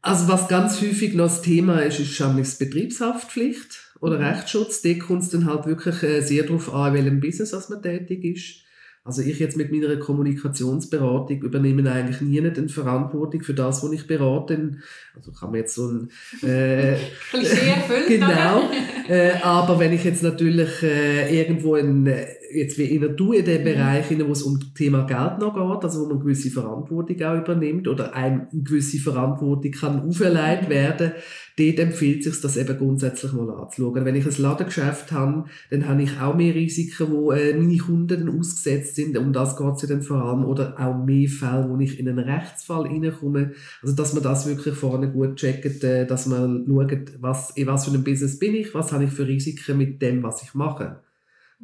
Also 0.03 0.29
was 0.29 0.49
ganz 0.49 0.83
häufig 0.83 1.15
noch 1.15 1.27
das 1.27 1.43
Thema 1.43 1.79
ist, 1.79 2.01
ist 2.01 2.19
die 2.19 2.65
Betriebshaftpflicht 2.65 3.95
oder 4.01 4.19
mhm. 4.19 4.25
Rechtsschutz. 4.25 4.83
Da 4.83 4.93
kommt 4.95 5.23
es 5.23 5.31
dann 5.31 5.47
halt 5.47 5.65
wirklich 5.67 6.03
äh, 6.03 6.21
sehr 6.23 6.43
darauf 6.43 6.75
an, 6.75 6.89
in 6.89 7.05
welchem 7.05 7.21
Business 7.21 7.69
man 7.69 7.83
tätig 7.83 8.25
ist. 8.25 8.64
Also 9.07 9.21
ich 9.21 9.39
jetzt 9.39 9.59
mit 9.59 9.71
meiner 9.71 9.97
Kommunikationsberatung 9.97 11.43
übernehme 11.43 11.93
eigentlich 11.93 12.23
nie 12.23 12.41
eine 12.41 12.69
Verantwortung 12.71 13.43
für 13.43 13.53
das, 13.53 13.85
was 13.85 13.93
ich 13.93 14.07
berate. 14.07 14.79
Also 15.15 15.31
kann 15.31 15.51
man 15.51 15.61
jetzt 15.61 15.75
so 15.75 15.89
ein... 15.89 16.11
Äh, 16.43 16.97
Klischee 17.31 17.69
erfüllt, 17.69 18.07
Genau. 18.09 18.71
äh, 19.07 19.33
aber 19.43 19.79
wenn 19.79 19.93
ich 19.93 20.05
jetzt 20.05 20.23
natürlich 20.23 20.83
äh, 20.83 21.39
irgendwo 21.39 21.77
in 21.77 22.07
jetzt 22.55 22.79
wie 22.79 22.85
in 22.85 23.17
du 23.17 23.33
in 23.33 23.45
dem 23.45 23.61
mhm. 23.61 23.65
Bereich, 23.65 24.05
wo 24.27 24.33
es 24.33 24.43
um 24.43 24.59
das 24.59 24.73
Thema 24.75 25.05
Geld 25.05 25.39
noch 25.41 25.55
geht, 25.55 25.85
also 25.85 26.03
wo 26.03 26.07
man 26.07 26.21
gewisse 26.21 26.51
Verantwortung 26.51 27.23
auch 27.23 27.39
übernimmt 27.39 27.89
oder 27.89 28.15
einem 28.15 28.35
eine 28.53 28.63
gewisse 28.63 28.99
Verantwortung 28.99 29.71
kann 29.73 30.01
auferlegt 30.01 30.65
mhm. 30.65 30.71
werden, 30.71 31.13
dort 31.59 31.79
empfiehlt 31.79 32.27
es 32.27 32.33
sich, 32.33 32.43
das 32.43 32.57
eben 32.57 32.77
grundsätzlich 32.77 33.33
mal 33.33 33.51
anzuschauen. 33.51 34.05
Wenn 34.05 34.17
ich 34.17 34.27
ein 34.27 34.43
Ladengeschäft 34.43 35.13
habe, 35.13 35.45
dann 35.71 35.89
habe 35.89 36.03
ich 36.03 36.21
auch 36.21 36.35
mehr 36.35 36.55
Risiken, 36.55 37.11
wo 37.11 37.33
äh, 37.33 37.55
meine 37.55 37.79
Kunden 37.79 38.29
ausgesetzt 38.29 38.97
sind, 38.97 39.17
um 39.17 39.33
das 39.33 39.57
geht 39.57 39.75
es 39.75 39.83
ja 39.83 39.89
dann 39.89 40.03
vor 40.03 40.23
allem, 40.23 40.45
oder 40.45 40.79
auch 40.79 41.05
mehr 41.05 41.29
Fälle, 41.29 41.69
wo 41.69 41.79
ich 41.79 41.99
in 41.99 42.09
einen 42.09 42.19
Rechtsfall 42.19 42.87
reinkomme. 42.87 43.53
Also, 43.83 43.95
dass 43.95 44.15
man 44.15 44.23
das 44.23 44.47
wirklich 44.47 44.75
vorne 44.75 45.11
gut 45.11 45.37
checkt, 45.37 45.85
äh, 45.85 46.07
dass 46.07 46.27
man 46.27 46.65
schaut, 46.67 47.13
was, 47.21 47.51
in 47.51 47.67
was 47.67 47.85
für 47.85 47.93
einem 47.93 48.05
Business 48.05 48.39
bin 48.39 48.55
ich, 48.55 48.75
was 48.75 48.93
habe 48.93 49.05
ich 49.05 49.11
für 49.11 49.27
Risiken 49.27 49.79
mit 49.79 50.03
dem, 50.03 50.23
was 50.23 50.43
ich 50.43 50.55
mache 50.55 51.04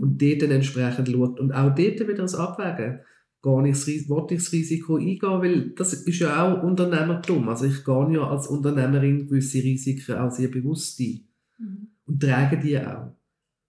und 0.00 0.20
dort 0.20 0.42
dann 0.42 0.50
entsprechend 0.50 1.08
schaut. 1.08 1.38
Und 1.38 1.52
auch 1.52 1.74
dort 1.74 2.00
wieder 2.00 2.14
das 2.14 2.34
Abwägen. 2.34 3.00
Gar 3.42 3.62
nicht, 3.62 3.86
will 3.86 4.26
ich 4.30 4.36
das 4.36 4.52
Risiko 4.52 4.96
eingehen, 4.96 5.20
weil 5.22 5.70
das 5.70 5.94
ist 5.94 6.18
ja 6.18 6.42
auch 6.42 6.62
Unternehmertum. 6.62 7.48
Also 7.48 7.64
ich 7.64 7.84
gehe 7.84 8.12
ja 8.12 8.28
als 8.28 8.48
Unternehmerin 8.48 9.26
gewisse 9.26 9.62
Risiken 9.62 10.16
auch 10.16 10.30
sehr 10.30 10.48
bewusst 10.48 11.00
ein. 11.00 11.26
Mhm. 11.58 11.88
Und 12.06 12.22
trage 12.22 12.58
die 12.58 12.78
auch. 12.78 13.14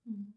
Mhm. 0.04 0.34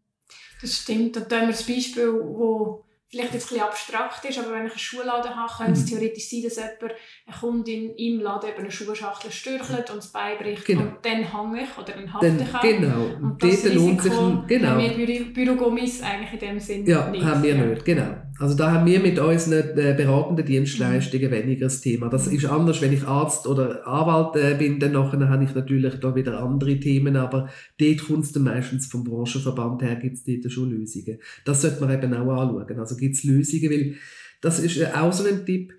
Das 0.61 0.77
stimmt. 0.77 1.17
Da 1.17 1.21
tun 1.21 1.39
wir 1.41 1.47
das 1.47 1.63
Beispiel, 1.63 2.13
wo 2.13 2.84
vielleicht 3.07 3.33
jetzt 3.33 3.45
ein 3.45 3.49
bisschen 3.49 3.63
abstrakt 3.63 4.25
ist, 4.25 4.39
aber 4.39 4.51
wenn 4.51 4.65
ich 4.65 4.71
einen 4.71 4.79
Schuhladen 4.79 5.35
habe, 5.35 5.51
könnte 5.57 5.73
es 5.73 5.85
mhm. 5.85 5.89
theoretisch 5.89 6.29
sein, 6.29 6.41
dass 6.43 6.55
jemand, 6.55 6.81
eine 6.81 7.37
Kundin 7.39 7.95
im 7.95 8.19
Laden 8.19 8.49
eben 8.49 8.59
eine 8.59 8.71
Schuhschachtel 8.71 9.31
stürchelt 9.31 9.89
und 9.91 9.99
es 9.99 10.07
beibricht 10.07 10.65
genau. 10.65 10.81
und 10.81 10.97
dann 11.03 11.23
hänge 11.23 11.63
ich 11.63 11.77
oder 11.77 11.93
dann 11.93 12.13
hafte 12.13 12.27
ich 12.27 12.55
auch. 12.55 12.61
Genau, 12.61 13.05
und 13.21 13.43
das 13.43 13.49
Risiko 13.49 13.75
lohnt 13.75 14.01
sich, 14.01 14.13
genau. 14.47 14.67
haben 14.69 14.79
wir 14.79 15.05
Bü 15.05 15.33
Bürogummis 15.33 16.01
eigentlich 16.01 16.33
in 16.33 16.39
dem 16.39 16.59
Sinne 16.59 16.89
ja, 16.89 17.09
nicht. 17.09 17.23
haben 17.23 17.43
wir 17.43 17.55
nicht, 17.55 17.85
genau. 17.85 18.24
Also 18.37 18.55
da 18.55 18.71
haben 18.71 18.85
wir 18.85 18.99
mit 18.99 19.17
unseren 19.17 19.77
äh, 19.77 19.93
beratenden 19.95 20.45
Dienstleistungen 20.45 21.27
mhm. 21.27 21.31
weniger 21.31 21.67
das 21.67 21.79
Thema. 21.79 22.09
Das 22.09 22.27
ist 22.27 22.45
anders, 22.45 22.81
wenn 22.81 22.91
ich 22.91 23.03
Arzt 23.03 23.47
oder 23.47 23.87
Anwalt 23.87 24.35
äh, 24.35 24.55
bin, 24.55 24.79
dann 24.79 24.91
nachher 24.91 25.29
habe 25.29 25.43
ich 25.45 25.55
natürlich 25.55 25.95
da 26.01 26.15
wieder 26.15 26.41
andere 26.43 26.79
Themen, 26.79 27.15
aber 27.15 27.49
dort 27.79 28.03
kommt 28.05 28.25
es 28.25 28.33
dann 28.33 28.43
meistens 28.43 28.87
vom 28.87 29.05
Branchenverband 29.05 29.81
her, 29.83 29.95
gibt 29.95 30.15
es 30.15 30.23
dort 30.25 30.51
schon 30.51 30.69
Lösungen. 30.69 31.19
Das 31.45 31.61
sollte 31.61 31.79
man 31.79 31.93
eben 31.93 32.13
auch 32.13 32.41
anschauen. 32.41 32.79
Also 32.79 32.97
gibt 32.97 33.15
es 33.15 33.23
Lösungen, 33.23 33.71
weil 33.71 33.95
das 34.41 34.59
ist 34.59 34.77
äh, 34.77 34.87
auch 34.93 35.13
so 35.13 35.25
ein 35.25 35.45
Tipp, 35.45 35.73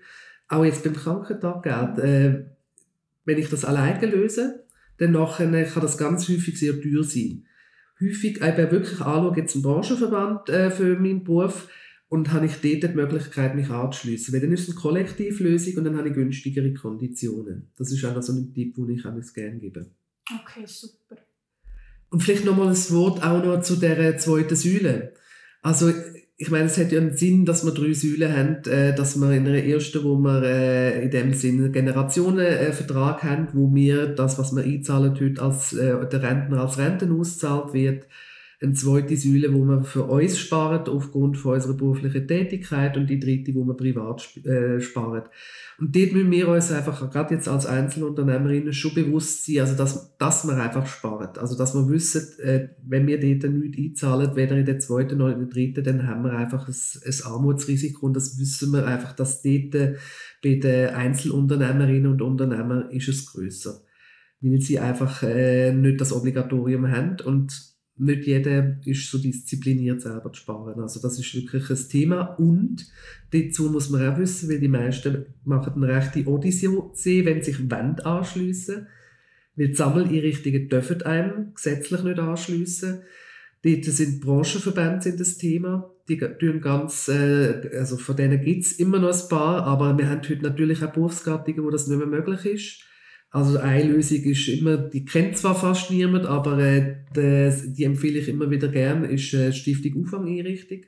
auch 0.47 0.65
jetzt 0.65 0.83
beim 0.83 0.93
Krankentaggeld, 0.93 1.99
äh, 1.99 2.45
wenn 3.25 3.37
ich 3.37 3.49
das 3.49 3.65
alleine 3.65 4.07
löse, 4.07 4.63
dann 4.97 5.11
nachher 5.11 5.63
kann 5.65 5.81
das 5.83 5.97
ganz 5.97 6.27
häufig 6.27 6.59
sehr 6.59 6.81
teuer 6.81 7.03
sein. 7.03 7.43
Häufig 8.01 8.41
eben 8.41 8.71
wirklich 8.71 8.99
anschauen, 9.01 9.35
jetzt 9.37 9.55
ein 9.55 9.61
Branchenverband 9.61 10.49
äh, 10.49 10.71
für 10.71 10.97
meinen 10.97 11.23
Beruf, 11.23 11.67
und 12.09 12.31
habe 12.31 12.45
ich 12.45 12.53
dort 12.53 12.91
die 12.91 12.95
Möglichkeit, 12.95 13.55
mich 13.55 13.69
anzuschliessen. 13.69 14.33
Weil 14.33 14.41
dann 14.41 14.53
ist 14.53 14.61
es 14.61 14.69
eine 14.69 14.79
Kollektivlösung 14.79 15.77
und 15.77 15.83
dann 15.85 15.97
habe 15.97 16.09
ich 16.09 16.15
günstigere 16.15 16.73
Konditionen. 16.73 17.71
Das 17.77 17.91
ist 17.91 18.03
auch 18.05 18.15
noch 18.15 18.23
so 18.23 18.33
ein 18.33 18.53
Tipp, 18.53 18.75
den 18.75 18.89
ich 18.89 19.05
auch 19.05 19.33
gerne 19.33 19.59
gebe. 19.59 19.91
Okay, 20.41 20.65
super. 20.65 21.17
Und 22.09 22.23
vielleicht 22.23 22.45
nochmal 22.45 22.69
ein 22.69 22.91
Wort 22.91 23.21
auch 23.23 23.43
noch 23.43 23.61
zu 23.61 23.75
der 23.75 24.17
zweiten 24.17 24.55
Säule. 24.55 25.13
Also, 25.61 25.91
ich 26.37 26.51
meine, 26.51 26.65
es 26.65 26.77
hat 26.77 26.91
ja 26.91 27.01
einen 27.01 27.17
Sinn, 27.17 27.45
dass 27.45 27.65
wir 27.65 27.73
drei 27.73 27.93
Säulen 27.93 28.31
haben, 28.31 28.63
äh, 28.69 28.95
dass 28.95 29.19
wir 29.19 29.31
in 29.31 29.43
der 29.43 29.65
ersten, 29.65 30.03
wo 30.03 30.15
wir 30.17 30.43
äh, 30.43 31.03
in 31.03 31.11
dem 31.11 31.33
Sinne 31.33 31.65
einen 31.65 31.73
Generationenvertrag 31.73 33.23
haben, 33.23 33.47
wo 33.53 33.73
wir 33.73 34.07
das, 34.07 34.37
was 34.37 34.55
wir 34.55 34.63
einzahlen 34.63 35.19
heute 35.19 35.41
als 35.41 35.73
äh, 35.73 36.07
der 36.07 36.21
Rentner 36.21 36.61
als 36.61 36.77
Renten 36.77 37.11
auszahlt 37.19 37.73
wird, 37.73 38.05
eine 38.59 38.73
zweite 38.73 39.15
Säule, 39.15 39.53
wo 39.53 39.63
man 39.63 39.83
für 39.83 40.03
uns 40.05 40.39
spart 40.39 40.89
aufgrund 40.89 41.37
von 41.37 41.53
unserer 41.53 41.75
beruflichen 41.75 42.27
Tätigkeit 42.27 42.97
und 42.97 43.07
die 43.07 43.19
dritte, 43.19 43.53
wo 43.53 43.63
man 43.63 43.77
privat 43.77 44.35
äh, 44.45 44.81
spart. 44.81 45.29
Und 45.77 45.95
dort 45.95 46.13
müssen 46.13 46.31
wir 46.31 46.47
uns 46.47 46.71
einfach, 46.71 47.11
gerade 47.11 47.35
jetzt 47.35 47.47
als 47.47 47.67
Einzelunternehmerinnen, 47.67 48.73
schon 48.73 48.95
bewusst 48.95 49.45
sein, 49.45 49.59
also 49.59 49.75
dass, 49.75 50.17
dass 50.17 50.43
man 50.43 50.59
einfach 50.59 50.87
spart. 50.87 51.37
Also 51.37 51.55
dass 51.55 51.75
wir 51.75 51.87
wissen, 51.87 52.39
äh, 52.39 52.69
wenn 52.83 53.05
wir 53.05 53.19
dort 53.19 53.53
nichts 53.53 53.77
einzahlen, 53.77 54.35
weder 54.35 54.57
in 54.57 54.65
der 54.65 54.79
zweiten 54.79 55.19
noch 55.19 55.29
in 55.29 55.37
der 55.37 55.49
dritten, 55.49 55.83
dann 55.83 56.07
haben 56.07 56.23
wir 56.23 56.31
einfach 56.31 56.67
ein, 56.67 56.75
ein 57.05 57.31
Armutsrisiko 57.31 58.07
und 58.07 58.15
das 58.15 58.39
wissen 58.39 58.73
wir 58.73 58.87
einfach, 58.87 59.13
dass 59.13 59.43
dort 59.43 59.75
äh, 59.75 59.97
bei 60.43 60.55
den 60.55 60.95
Einzelunternehmerinnen 60.95 62.11
und 62.11 62.23
Unternehmern 62.23 62.89
ist 62.89 63.07
es 63.07 63.27
grösser. 63.27 63.81
Weil 64.41 64.61
sie 64.61 64.79
einfach 64.79 65.21
äh, 65.21 65.73
nicht 65.73 66.01
das 66.01 66.11
Obligatorium 66.11 66.89
haben 66.89 67.17
und 67.23 67.76
nicht 67.99 68.27
jeder 68.27 68.77
ist 68.85 69.09
so 69.09 69.17
diszipliniert, 69.17 70.01
selber 70.01 70.31
zu 70.31 70.41
sparen. 70.41 70.79
Also 70.79 71.01
das 71.01 71.19
ist 71.19 71.33
wirklich 71.33 71.69
ein 71.69 71.89
Thema. 71.89 72.21
Und 72.37 72.87
dazu 73.31 73.69
muss 73.69 73.89
man 73.89 74.07
auch 74.07 74.17
wissen, 74.19 74.49
weil 74.49 74.59
die 74.59 74.67
meisten 74.67 75.25
machen 75.45 75.83
eine 75.83 75.93
rechte 75.93 76.25
Odyssee, 76.27 77.25
wenn 77.25 77.41
sie 77.41 77.51
sich 77.51 77.71
Wand 77.71 78.05
anschliessen. 78.05 78.87
Weil 79.55 79.69
die 79.69 79.75
Sammeleinrichtungen 79.75 80.69
dürfen 80.69 81.01
einem 81.01 81.53
gesetzlich 81.55 82.03
nicht 82.03 82.19
anschliessen. 82.19 83.01
Dort 83.63 83.85
sind 83.85 84.21
Branchenverbände 84.21 85.01
sind 85.01 85.19
das 85.19 85.37
Thema. 85.37 85.91
Die 86.07 86.17
tun 86.17 86.61
ganz, 86.61 87.07
äh, 87.09 87.69
also 87.77 87.97
von 87.97 88.15
denen 88.15 88.41
gibt 88.41 88.63
es 88.63 88.73
immer 88.73 88.99
noch 88.99 89.11
ein 89.11 89.29
paar, 89.29 89.63
aber 89.63 89.97
wir 89.97 90.09
haben 90.09 90.21
heute 90.21 90.43
natürlich 90.43 90.83
auch 90.83 90.93
Berufsgattungen, 90.93 91.63
wo 91.63 91.69
das 91.69 91.87
nicht 91.87 91.97
mehr 91.97 92.07
möglich 92.07 92.45
ist. 92.45 92.83
Also 93.29 93.59
eine 93.59 93.83
Lösung 93.83 94.23
ist 94.23 94.47
immer, 94.47 94.77
die 94.77 95.05
kennt 95.05 95.37
zwar 95.37 95.55
fast 95.55 95.91
niemand, 95.91 96.25
aber 96.25 96.57
äh, 96.59 96.95
die, 97.15 97.73
die 97.73 97.83
empfehle 97.83 98.19
ich 98.19 98.29
immer 98.29 98.49
wieder 98.49 98.69
gern, 98.69 99.03
ist 99.03 99.33
äh, 99.33 99.51
Stiftung 99.51 100.05
Auffangeinrichtung. 100.05 100.79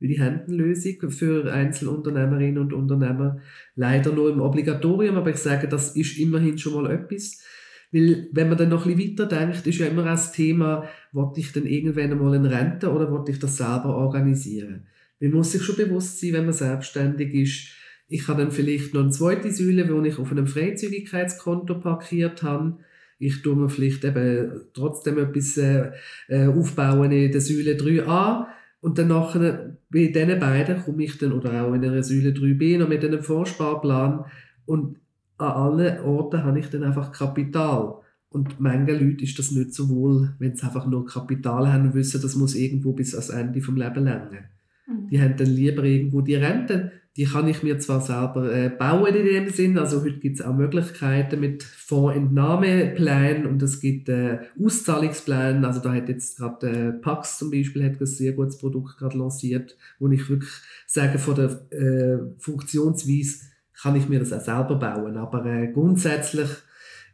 Die 0.00 0.20
Händenlösung 0.20 1.10
für 1.10 1.50
Einzelunternehmerinnen 1.50 2.58
und 2.58 2.72
Unternehmer. 2.74 3.40
Leider 3.74 4.12
nur 4.12 4.30
im 4.30 4.40
Obligatorium, 4.40 5.16
aber 5.16 5.30
ich 5.30 5.36
sage, 5.36 5.66
das 5.66 5.96
ist 5.96 6.18
immerhin 6.18 6.58
schon 6.58 6.74
mal 6.74 6.90
etwas. 6.90 7.42
Weil, 7.90 8.28
wenn 8.32 8.48
man 8.48 8.58
dann 8.58 8.70
noch 8.70 8.84
ein 8.84 8.96
bisschen 8.96 9.16
weiter 9.16 9.26
denkt, 9.26 9.66
ist 9.66 9.78
ja 9.78 9.86
immer 9.86 10.02
das 10.02 10.32
Thema, 10.32 10.86
wollte 11.12 11.40
ich 11.40 11.52
dann 11.52 11.64
irgendwann 11.64 12.10
einmal 12.10 12.34
in 12.34 12.44
Rente 12.44 12.90
oder 12.90 13.10
wollte 13.10 13.30
ich 13.30 13.38
das 13.38 13.56
selber 13.56 13.96
organisieren? 13.96 14.88
Man 15.20 15.30
muss 15.30 15.52
sich 15.52 15.62
schon 15.62 15.76
bewusst 15.76 16.20
sein, 16.20 16.32
wenn 16.32 16.44
man 16.44 16.52
selbstständig 16.52 17.32
ist, 17.32 17.68
ich 18.08 18.28
habe 18.28 18.42
dann 18.42 18.52
vielleicht 18.52 18.94
noch 18.94 19.02
eine 19.02 19.10
zweite 19.10 19.50
Säule, 19.50 19.88
wo 19.88 20.02
ich 20.02 20.18
auf 20.18 20.30
einem 20.30 20.46
Freizügigkeitskonto 20.46 21.80
parkiert 21.80 22.42
habe. 22.42 22.78
Ich 23.18 23.42
tue 23.42 23.56
mir 23.56 23.68
vielleicht 23.68 24.04
eben 24.04 24.60
trotzdem 24.74 25.18
etwas 25.18 25.56
äh, 25.56 25.92
äh 26.28 26.46
aufbauen 26.48 27.12
in 27.12 27.32
der 27.32 27.40
Säule 27.40 27.74
3a. 27.74 28.46
Und 28.80 28.98
dann 28.98 29.08
nachher, 29.08 29.78
bei 29.88 30.08
diesen 30.08 30.38
beiden 30.38 30.82
komme 30.82 31.04
ich 31.04 31.16
dann, 31.16 31.32
oder 31.32 31.64
auch 31.64 31.72
in 31.72 31.80
der 31.80 32.02
Säule 32.02 32.30
3b, 32.30 32.78
noch 32.78 32.88
mit 32.88 33.04
einem 33.04 33.22
Vorsparplan. 33.22 34.26
Und 34.66 34.98
an 35.38 35.48
allen 35.48 36.00
Orten 36.00 36.44
habe 36.44 36.58
ich 36.58 36.68
dann 36.68 36.84
einfach 36.84 37.10
Kapital. 37.10 37.94
Und 38.28 38.60
manchen 38.60 38.98
Leuten 38.98 39.22
ist 39.22 39.38
das 39.38 39.52
nicht 39.52 39.72
so 39.72 39.88
wohl, 39.88 40.34
wenn 40.38 40.56
sie 40.56 40.64
einfach 40.64 40.86
nur 40.86 41.06
Kapital 41.06 41.72
haben 41.72 41.86
und 41.86 41.94
wissen, 41.94 42.20
das 42.20 42.34
muss 42.34 42.54
irgendwo 42.56 42.92
bis 42.92 43.14
ans 43.14 43.30
Ende 43.30 43.62
vom 43.62 43.76
Leben 43.76 44.04
länger. 44.04 44.44
Mhm. 44.86 45.08
Die 45.08 45.22
haben 45.22 45.36
dann 45.36 45.46
lieber 45.46 45.84
irgendwo 45.84 46.20
die 46.20 46.34
Rente 46.34 46.92
die 47.16 47.26
kann 47.26 47.46
ich 47.46 47.62
mir 47.62 47.78
zwar 47.78 48.00
selber 48.00 48.52
äh, 48.52 48.68
bauen 48.68 49.14
in 49.14 49.24
dem 49.24 49.48
Sinn, 49.48 49.78
also 49.78 50.02
heute 50.02 50.18
gibt 50.18 50.40
es 50.40 50.44
auch 50.44 50.54
Möglichkeiten 50.54 51.38
mit 51.38 51.62
Fondsentnahmeplänen 51.62 53.46
und 53.46 53.62
es 53.62 53.80
gibt 53.80 54.08
äh, 54.08 54.40
Auszahlungspläne, 54.60 55.64
also 55.64 55.80
da 55.80 55.94
hat 55.94 56.08
jetzt 56.08 56.38
gerade 56.38 56.68
äh, 56.68 56.92
Pax 56.92 57.38
zum 57.38 57.52
Beispiel 57.52 57.84
hat 57.84 58.00
ein 58.00 58.06
sehr 58.06 58.32
gutes 58.32 58.58
Produkt 58.58 58.98
gerade 58.98 59.16
lanciert, 59.16 59.76
wo 60.00 60.08
ich 60.08 60.28
wirklich 60.28 60.50
sage, 60.86 61.18
von 61.18 61.36
der 61.36 61.70
äh, 61.70 62.18
Funktionsweise 62.38 63.44
kann 63.80 63.94
ich 63.94 64.08
mir 64.08 64.18
das 64.18 64.32
auch 64.32 64.40
selber 64.40 64.74
bauen, 64.74 65.16
aber 65.16 65.46
äh, 65.46 65.68
grundsätzlich, 65.72 66.48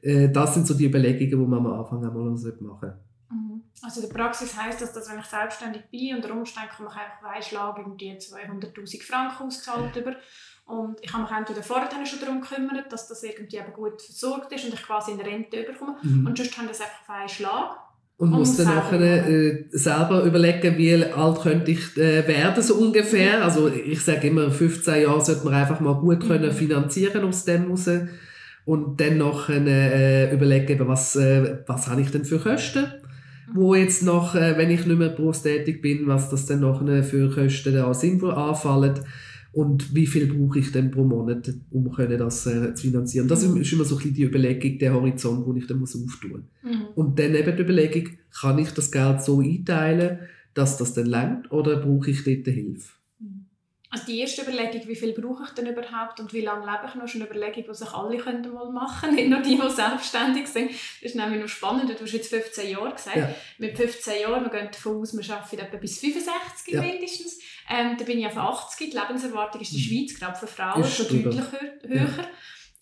äh, 0.01 0.31
das 0.31 0.55
sind 0.55 0.67
so 0.67 0.73
die 0.73 0.87
Überlegungen, 0.87 1.31
die 1.31 1.37
man 1.37 1.67
am 1.67 1.79
Anfang 1.79 2.05
einmal 2.05 2.25
machen 2.25 2.37
sollte. 2.39 3.10
Also 3.83 4.01
in 4.01 4.09
der 4.09 4.14
Praxis 4.14 4.57
heisst 4.57 4.83
das, 4.83 4.93
dass 4.93 5.11
wenn 5.11 5.19
ich 5.19 5.27
selbstständig 5.27 5.83
bin, 5.90 6.16
unter 6.16 6.33
Umständen 6.33 6.69
kann 6.69 6.87
ich 6.87 6.93
einfach 6.93 7.35
einen 7.35 7.43
Schlag 7.43 7.79
irgendwie 7.79 8.12
200'000 8.12 9.03
Franken 9.03 9.45
ausgezahlt 9.45 9.97
über. 9.97 10.16
Und 10.66 10.99
ich 11.03 11.12
habe 11.12 11.23
mich 11.23 11.33
entweder 11.33 11.62
vorher 11.62 12.07
schon 12.07 12.21
darum 12.21 12.40
gekümmert, 12.40 12.93
dass 12.93 13.09
das 13.09 13.23
irgendwie 13.23 13.57
eben 13.57 13.73
gut 13.73 14.01
versorgt 14.01 14.53
ist 14.53 14.64
und 14.66 14.75
ich 14.75 14.83
quasi 14.83 15.12
eine 15.12 15.25
Rente 15.25 15.64
bekomme. 15.64 15.97
Mhm. 16.03 16.27
Und 16.27 16.37
sonst 16.37 16.57
haben 16.59 16.69
das 16.69 16.81
einfach 16.81 17.01
auf 17.03 17.11
einen 17.11 17.29
Schlag. 17.29 17.77
Und, 18.19 18.33
und 18.33 18.38
muss 18.38 18.57
dann 18.59 18.66
nachher 18.66 19.01
äh, 19.01 19.64
selber 19.71 20.23
überlegen, 20.25 20.77
wie 20.77 21.03
alt 21.03 21.40
könnte 21.40 21.71
ich 21.71 21.97
äh, 21.97 22.29
werden, 22.29 22.62
so 22.62 22.75
ungefähr. 22.75 23.43
Also 23.43 23.69
ich 23.69 24.05
sage 24.05 24.29
immer, 24.29 24.51
15 24.51 25.03
Jahre 25.03 25.25
sollte 25.25 25.45
man 25.45 25.55
einfach 25.55 25.81
mal 25.81 25.95
gut 25.95 26.21
können 26.27 26.51
mhm. 26.51 26.57
finanzieren 26.57 27.25
aus 27.25 27.47
dem 27.47 27.71
raus. 27.71 27.88
Und 28.66 29.01
dann 29.01 29.16
noch 29.16 29.49
äh, 29.49 30.33
überlegen, 30.33 30.87
was, 30.87 31.16
äh, 31.16 31.64
was 31.66 31.88
habe 31.88 32.03
ich 32.03 32.11
denn 32.11 32.27
für 32.27 32.38
Kosten 32.38 33.00
wo 33.55 33.75
jetzt 33.75 34.03
noch, 34.03 34.35
äh, 34.35 34.57
wenn 34.57 34.71
ich 34.71 34.87
nicht 34.87 34.99
mehr 34.99 35.09
berufstätig 35.09 35.81
bin, 35.81 36.07
was 36.07 36.31
das 36.31 36.47
dann 36.47 36.61
noch 36.61 36.85
für 37.05 37.31
Kosten 37.31 37.75
da 37.75 37.93
sinnvoll 37.95 38.33
anfallen 38.33 39.01
und 39.53 39.95
wie 39.95 40.07
viel 40.07 40.27
brauche 40.27 40.61
ich 40.61 40.71
denn 40.71 40.91
pro 40.91 41.05
Monat, 41.05 41.53
um 41.71 41.91
können 41.91 42.19
das 42.19 42.47
äh, 42.47 42.75
zu 42.75 42.87
finanzieren. 42.87 43.27
Das 43.27 43.47
mhm. 43.47 43.61
ist 43.61 43.73
immer 43.73 43.85
so 43.85 43.97
ein 43.97 43.99
bisschen 43.99 44.15
die 44.15 44.25
Überlegung, 44.25 44.79
der 44.79 44.95
Horizont, 44.95 45.45
wo 45.47 45.55
ich 45.55 45.67
dann 45.67 45.81
muss 45.81 45.97
auftun 45.97 46.31
muss. 46.31 46.41
Mhm. 46.63 46.87
Und 46.95 47.19
dann 47.19 47.35
eben 47.35 47.57
die 47.57 47.63
Überlegung, 47.63 48.11
kann 48.41 48.59
ich 48.59 48.71
das 48.71 48.93
Geld 48.93 49.23
so 49.23 49.41
einteilen, 49.41 50.21
dass 50.55 50.77
das 50.77 50.95
dann 50.95 51.07
langt 51.07 51.51
oder 51.51 51.79
brauche 51.79 52.11
ich 52.11 52.23
dort 52.23 52.47
Hilfe? 52.47 53.00
Also 53.92 54.07
die 54.07 54.20
erste 54.20 54.42
Überlegung, 54.42 54.87
wie 54.87 54.94
viel 54.94 55.12
brauche 55.12 55.42
ich 55.42 55.50
denn 55.50 55.66
überhaupt 55.66 56.20
und 56.20 56.33
wie 56.33 56.42
lange 56.42 56.64
lebe 56.64 56.87
ich 56.87 56.94
noch, 56.94 57.05
ist 57.05 57.16
eine 57.16 57.24
Überlegung, 57.24 57.64
die 57.68 57.74
sich 57.74 57.92
alle 57.92 58.16
könnten 58.18 58.53
mal 58.53 58.70
machen 58.70 59.11
könnten, 59.11 59.14
nicht 59.16 59.29
nur 59.29 59.40
die, 59.40 59.61
die 59.61 59.74
selbstständig 59.74 60.46
sind. 60.46 60.70
Das 60.70 61.11
ist 61.11 61.16
nämlich 61.16 61.40
noch 61.40 61.48
spannend, 61.48 61.90
du 61.90 62.05
hast 62.05 62.12
jetzt 62.12 62.31
15 62.31 62.70
Jahre 62.70 62.92
gesagt. 62.92 63.16
Ja. 63.16 63.35
Mit 63.59 63.76
15 63.76 64.20
Jahren, 64.20 64.44
wir 64.44 64.50
gehen 64.50 64.68
davon 64.70 65.00
aus, 65.00 65.12
wir 65.12 65.35
arbeiten 65.35 65.59
etwa 65.59 65.76
bis 65.76 65.98
65 65.98 66.74
ja. 66.74 66.83
mindestens. 66.83 67.40
Ähm, 67.68 67.96
da 67.98 68.05
bin 68.05 68.20
ich 68.20 68.26
auf 68.26 68.37
80, 68.37 68.92
die 68.92 68.96
Lebenserwartung 68.96 69.61
ist 69.61 69.72
in 69.72 69.79
der 69.79 69.87
mhm. 69.87 70.07
Schweiz, 70.07 70.18
gerade 70.18 70.38
für 70.38 70.46
Frauen, 70.46 70.85
schon 70.85 71.09
deutlich 71.09 71.44
höher. 71.83 71.96
Ja. 71.96 72.09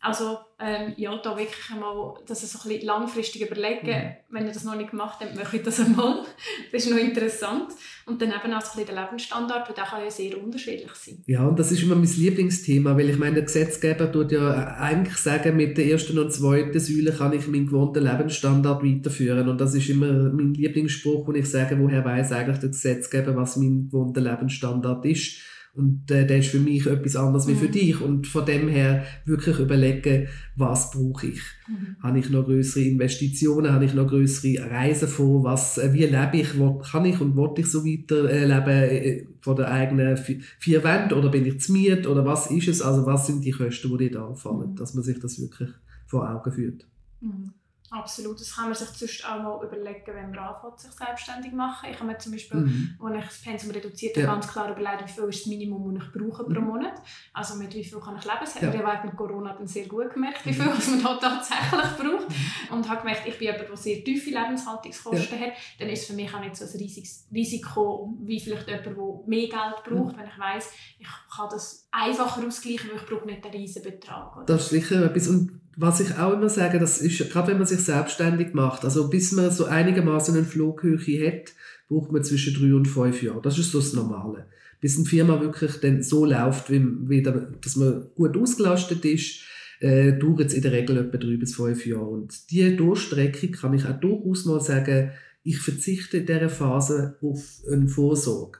Also 0.01 0.39
ähm, 0.61 0.93
ja, 0.97 1.17
da 1.23 1.37
wirklich 1.37 1.71
einmal, 1.73 2.15
dass 2.27 2.41
so 2.41 2.59
ein 2.59 2.69
bisschen 2.69 2.87
langfristig 2.87 3.43
überlegen, 3.43 3.87
mhm. 3.87 4.13
wenn 4.31 4.47
ihr 4.47 4.53
das 4.53 4.63
noch 4.63 4.77
nicht 4.77 4.91
gemacht 4.91 5.19
habt, 5.21 5.35
mache 5.35 5.57
ich 5.57 5.63
das 5.65 5.81
einmal. 5.81 6.25
das 6.73 6.85
ist 6.85 6.91
noch 6.91 6.99
interessant. 6.99 7.73
Und 8.07 8.23
dann 8.23 8.31
eben 8.31 8.53
auch 8.55 8.61
so 8.61 8.79
ein 8.79 8.85
bisschen 8.85 8.95
der 8.95 9.05
Lebensstandard, 9.05 9.77
der 9.77 9.85
kann 9.85 10.05
ja 10.05 10.11
sehr 10.11 10.41
unterschiedlich 10.41 10.95
sein. 10.95 11.23
Ja, 11.27 11.45
und 11.47 11.59
das 11.59 11.73
ist 11.73 11.83
immer 11.83 11.97
mein 11.97 12.05
Lieblingsthema, 12.05 12.97
weil 12.97 13.11
ich 13.11 13.19
meine, 13.19 13.35
der 13.35 13.45
Gesetzgeber 13.45 14.11
tut 14.11 14.31
ja 14.31 14.77
eigentlich 14.79 15.17
sagen, 15.17 15.57
mit 15.57 15.77
der 15.77 15.87
ersten 15.87 16.17
und 16.19 16.33
zweiten 16.33 16.79
Säule 16.79 17.13
kann 17.13 17.33
ich 17.33 17.49
meinen 17.49 17.67
gewohnten 17.67 18.05
Lebensstandard 18.05 18.85
weiterführen. 18.85 19.49
Und 19.49 19.61
das 19.61 19.75
ist 19.75 19.89
immer 19.89 20.13
mein 20.13 20.55
Lieblingsspruch, 20.55 21.27
wo 21.27 21.33
ich 21.33 21.51
sage, 21.51 21.79
woher 21.79 22.05
weiß 22.05 22.33
eigentlich 22.33 22.59
der 22.59 22.71
Gesetzgeber, 22.71 23.35
was 23.35 23.57
mein 23.57 23.89
gewohnter 23.89 24.21
Lebensstandard 24.21 25.05
ist 25.07 25.41
und 25.79 26.11
äh, 26.11 26.27
der 26.27 26.39
ist 26.39 26.49
für 26.49 26.59
mich 26.59 26.87
etwas 26.87 27.15
anderes 27.15 27.47
mhm. 27.47 27.53
wie 27.53 27.55
für 27.55 27.69
mhm. 27.69 27.73
dich. 27.73 28.01
Und 28.01 28.27
von 28.27 28.45
dem 28.45 28.67
her 28.67 29.05
wirklich 29.25 29.61
überlegen, 29.61 30.27
was 30.57 30.91
brauche 30.91 31.29
ich? 31.29 31.41
Mhm. 31.69 31.97
Habe 32.03 32.19
ich 32.19 32.31
noch 32.31 32.47
größere 32.47 32.83
Investitionen? 32.83 33.73
Habe 33.73 33.85
ich 33.85 33.95
noch 33.95 34.09
größere 34.09 34.69
Reisen 34.69 35.07
vor? 35.07 35.45
Was, 35.45 35.79
äh, 35.79 35.93
wie 35.93 36.05
lebe 36.05 36.31
ich? 36.33 36.59
Wo, 36.59 36.79
kann 36.79 37.05
ich 37.05 37.21
und 37.21 37.37
wollte 37.37 37.61
ich 37.61 37.69
so 37.69 37.85
weiter 37.85 38.29
äh, 38.29 39.25
von 39.41 39.55
der 39.55 39.71
eigenen 39.71 40.17
vier 40.17 40.83
Wände? 40.83 41.15
Oder 41.15 41.29
bin 41.29 41.47
ich 41.47 41.61
zu 41.61 41.73
miet? 41.73 42.09
Oder 42.09 42.25
was 42.25 42.51
ist 42.51 42.67
es? 42.67 42.83
Also 42.83 43.07
was 43.07 43.29
sind 43.29 43.45
die 43.45 43.53
Kosten, 43.53 43.97
die 43.97 44.11
dir 44.11 44.21
anfallen? 44.21 44.73
Mhm. 44.73 44.77
Dass 44.77 44.95
man 44.95 45.05
sich 45.05 45.21
das 45.21 45.41
wirklich 45.41 45.71
vor 46.07 46.29
Augen 46.29 46.51
führt. 46.51 46.87
Mhm. 47.21 47.53
Absolut, 47.91 48.39
das 48.39 48.55
kann 48.55 48.67
man 48.67 48.75
sich 48.75 48.89
sonst 48.89 49.25
auch 49.25 49.43
mal 49.43 49.65
überlegen, 49.65 50.03
wenn 50.07 50.31
man 50.31 50.39
anfängt, 50.39 50.79
sich 50.79 50.91
selbstständig 50.93 51.51
zu 51.51 51.57
machen. 51.57 51.89
Ich 51.91 51.97
habe 51.97 52.07
mir 52.07 52.19
zum 52.19 52.33
Beispiel, 52.33 52.61
mhm. 52.61 52.99
als 53.01 53.17
ich 53.17 53.25
das 53.25 53.43
Pensum 53.43 53.71
reduziert 53.71 54.17
habe, 54.17 54.27
ja. 54.27 54.33
ganz 54.35 54.47
klar 54.47 54.71
überlegt, 54.71 55.05
wie 55.05 55.13
viel 55.13 55.25
ist 55.25 55.41
das 55.41 55.47
Minimum, 55.47 55.95
das 55.95 56.05
ich 56.05 56.13
brauche 56.13 56.45
pro 56.45 56.61
mhm. 56.61 56.67
Monat. 56.67 57.03
Also 57.33 57.55
mit 57.55 57.75
wie 57.75 57.83
viel 57.83 57.99
kann 57.99 58.17
ich 58.19 58.25
leben. 58.25 58.37
Das 58.41 58.61
ja. 58.61 58.71
man 58.71 58.79
ja 58.79 59.05
mit 59.05 59.17
Corona 59.17 59.55
dann 59.55 59.67
sehr 59.67 59.87
gut 59.87 60.13
gemerkt, 60.13 60.45
wie 60.45 60.51
mhm. 60.51 60.71
viel 60.73 60.97
man 60.97 61.03
da 61.03 61.17
tatsächlich 61.17 61.97
braucht. 61.97 62.29
Mhm. 62.29 62.77
Und 62.77 62.89
habe 62.89 63.01
gemerkt, 63.01 63.27
ich 63.27 63.39
bin 63.39 63.49
jemand, 63.49 63.69
der 63.71 63.77
sehr 63.77 64.05
tiefe 64.05 64.31
Lebenshaltungskosten 64.31 65.39
ja. 65.39 65.47
hat. 65.47 65.53
Dann 65.79 65.89
ist 65.89 66.03
es 66.03 66.07
für 66.09 66.15
mich 66.15 66.35
auch 66.35 66.41
nicht 66.41 66.57
so 66.57 66.67
ein 66.67 66.79
riesiges 66.79 67.27
Risiko, 67.33 68.15
wie 68.21 68.39
vielleicht 68.39 68.69
jemand, 68.69 68.87
der 68.87 68.95
mehr 69.27 69.49
Geld 69.49 69.85
braucht, 69.85 70.15
mhm. 70.15 70.21
wenn 70.21 70.27
ich 70.27 70.39
weiss, 70.39 70.71
ich 70.99 71.09
kann 71.35 71.49
das 71.51 71.89
einfacher 71.91 72.47
ausgleichen, 72.47 72.91
weil 72.91 72.97
ich 72.97 73.07
brauche 73.07 73.25
nicht 73.25 73.45
einen 73.45 73.55
riesen 73.55 73.83
Betrag. 73.83 74.37
Oder? 74.37 74.45
Das 74.45 74.65
ist 74.65 74.71
sicher 74.71 75.07
etwas. 75.07 75.29
Und 75.29 75.59
was 75.81 76.01
ich 76.01 76.19
auch 76.19 76.33
immer 76.33 76.49
sage, 76.49 76.81
das 76.81 77.01
ist, 77.01 77.31
gerade 77.31 77.53
wenn 77.53 77.59
man 77.59 77.67
sich 77.67 77.79
selbstständig 77.79 78.53
macht, 78.53 78.85
also 78.85 79.09
bis 79.09 79.31
man 79.31 79.53
so 79.53 79.67
einigermaßen 79.67 80.35
eine 80.35 80.45
Flughöhe 80.45 80.99
hat, 80.99 81.53
braucht 81.89 82.11
man 82.11 82.25
zwischen 82.25 82.55
drei 82.55 82.75
und 82.75 82.87
fünf 82.87 83.23
Jahre. 83.23 83.41
Das 83.41 83.57
ist 83.59 83.71
so 83.71 83.79
das 83.79 83.93
Normale. 83.93 84.47
Bis 84.81 84.97
eine 84.97 85.07
Firma 85.07 85.41
wirklich 85.41 85.77
dann 85.77 86.03
so 86.03 86.25
läuft, 86.25 86.71
wie, 86.73 86.85
wie 87.09 87.23
dass 87.23 87.77
man 87.77 88.09
gut 88.17 88.37
ausgelastet 88.37 89.05
ist, 89.05 89.45
äh, 89.79 90.19
dauert 90.19 90.47
es 90.47 90.55
in 90.55 90.63
der 90.63 90.73
Regel 90.73 90.97
etwa 90.97 91.17
drei 91.17 91.37
bis 91.37 91.55
fünf 91.55 91.87
Jahre. 91.87 92.09
Und 92.09 92.51
diese 92.51 92.73
Durchstreckung 92.73 93.53
kann 93.53 93.75
ich 93.75 93.87
auch 93.87 94.01
durchaus 94.01 94.47
mal 94.47 94.61
sagen, 94.61 95.13
ich 95.45 95.59
verzichte 95.59 96.19
in 96.19 96.27
dieser 96.27 96.51
Phase 96.51 97.19
auf 97.23 97.63
eine 97.71 97.87
Vorsorge. 97.87 98.59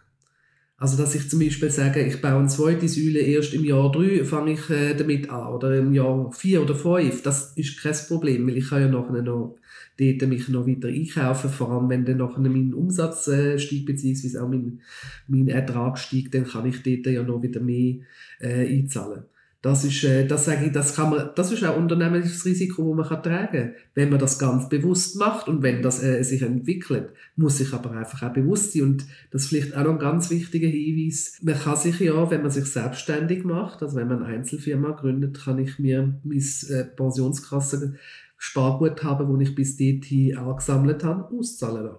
Also, 0.81 0.97
dass 0.97 1.17
ich 1.17 1.29
zum 1.29 1.41
Beispiel 1.41 1.71
sage, 1.71 2.01
ich 2.05 2.21
baue 2.21 2.39
eine 2.39 2.47
zweite 2.47 2.89
Säule 2.89 3.19
erst 3.19 3.53
im 3.53 3.65
Jahr 3.65 3.91
3, 3.91 4.25
fange 4.25 4.53
ich 4.53 4.71
äh, 4.71 4.95
damit 4.95 5.29
an. 5.29 5.53
Oder 5.53 5.77
im 5.77 5.93
Jahr 5.93 6.31
4 6.33 6.63
oder 6.63 6.77
5. 6.77 7.21
Das 7.23 7.53
ist 7.57 7.83
kein 7.83 7.97
Problem, 8.07 8.47
weil 8.47 8.59
ich 8.59 8.69
kann 8.69 8.83
ja 8.83 8.89
nachher 8.89 9.23
noch 9.23 9.57
dort 9.99 10.29
mich 10.29 10.49
noch 10.49 10.69
weiter 10.69 10.87
einkaufen. 10.87 11.51
Vor 11.51 11.73
allem, 11.73 11.89
wenn 11.89 12.05
dann 12.05 12.19
nachher 12.19 12.39
mein 12.39 12.73
Umsatz 12.75 13.27
äh, 13.27 13.59
steigt, 13.59 13.87
beziehungsweise 13.87 14.41
auch 14.41 14.49
mein, 14.49 14.81
mein 15.27 15.49
Ertrag 15.49 15.99
steigt, 15.99 16.35
dann 16.35 16.45
kann 16.45 16.67
ich 16.67 16.81
dort 16.85 17.13
ja 17.13 17.25
noch 17.25 17.43
wieder 17.43 17.61
mehr 17.61 17.97
äh, 18.39 18.79
einzahlen. 18.79 19.25
Das 19.61 19.83
ist, 19.85 20.05
äh, 20.05 20.25
das 20.25 20.45
sage 20.45 20.67
ich, 20.67 20.73
das 20.73 20.95
kann 20.95 21.11
man, 21.11 21.31
das 21.35 21.51
ist 21.51 21.65
auch 21.65 21.77
unternehmerisches 21.77 22.45
Risiko, 22.45 22.95
das 22.95 23.11
man 23.11 23.23
tragen 23.25 23.53
kann. 23.53 23.75
Wenn 23.95 24.11
man 24.11 24.21
das 24.21 24.39
ganz 24.39 24.69
bewusst 24.69 25.17
macht 25.17 25.49
und 25.49 25.63
wenn 25.63 25.83
das 25.83 26.01
äh, 26.01 26.23
sich 26.23 26.43
entwickelt, 26.43 27.11
muss 27.35 27.59
sich 27.59 27.73
aber 27.73 27.91
einfach 27.91 28.23
auch 28.23 28.33
bewusst 28.33 28.73
sein. 28.73 28.83
Und 28.83 29.07
das 29.33 29.43
ist 29.43 29.49
vielleicht 29.49 29.77
auch 29.77 29.83
noch 29.83 29.95
ein 29.95 29.99
ganz 29.99 30.31
wichtiger 30.31 30.69
Hinweis. 30.69 31.39
Man 31.43 31.59
kann 31.59 31.77
sich 31.77 31.99
ja, 31.99 32.31
wenn 32.31 32.43
man 32.43 32.53
sich 32.53 32.67
selbstständig 32.67 33.45
macht, 33.45 33.83
also 33.83 33.97
wenn 33.97 34.07
man 34.07 34.23
eine 34.23 34.37
Einzelfirma 34.37 34.93
gründet, 34.93 35.41
kann 35.43 35.59
ich 35.59 35.81
mir 35.81 36.21
mein 36.23 36.45
äh, 36.69 36.85
Pensionskasse 36.85 37.95
Sparguthaben, 38.37 39.29
wo 39.29 39.37
ich 39.39 39.57
bis 39.57 39.77
dorthin 39.77 40.37
angesammelt 40.37 41.03
habe, 41.03 41.37
auszahlen 41.37 41.87
lassen. 41.87 41.99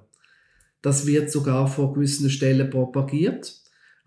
Das 0.82 1.06
wird 1.06 1.30
sogar 1.30 1.68
von 1.68 1.94
gewissen 1.94 2.30
Stellen 2.30 2.70
propagiert. 2.70 3.59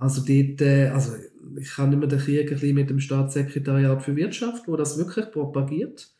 Also 0.03 0.23
dort, 0.25 0.61
äh, 0.63 0.89
also 0.89 1.13
ich 1.61 1.71
kann 1.75 1.97
mehr 1.99 2.09
den 2.09 2.19
Krieg 2.19 2.49
ein 2.51 2.55
bisschen 2.59 2.75
mit 2.75 2.91
dem 2.91 2.99
Staatssekretariat 3.01 4.03
für 4.03 4.17
Wirtschaft, 4.17 4.67
wo 4.69 4.77
das 4.77 4.99
wirklich 4.99 5.31
propagiert. 5.31 6.13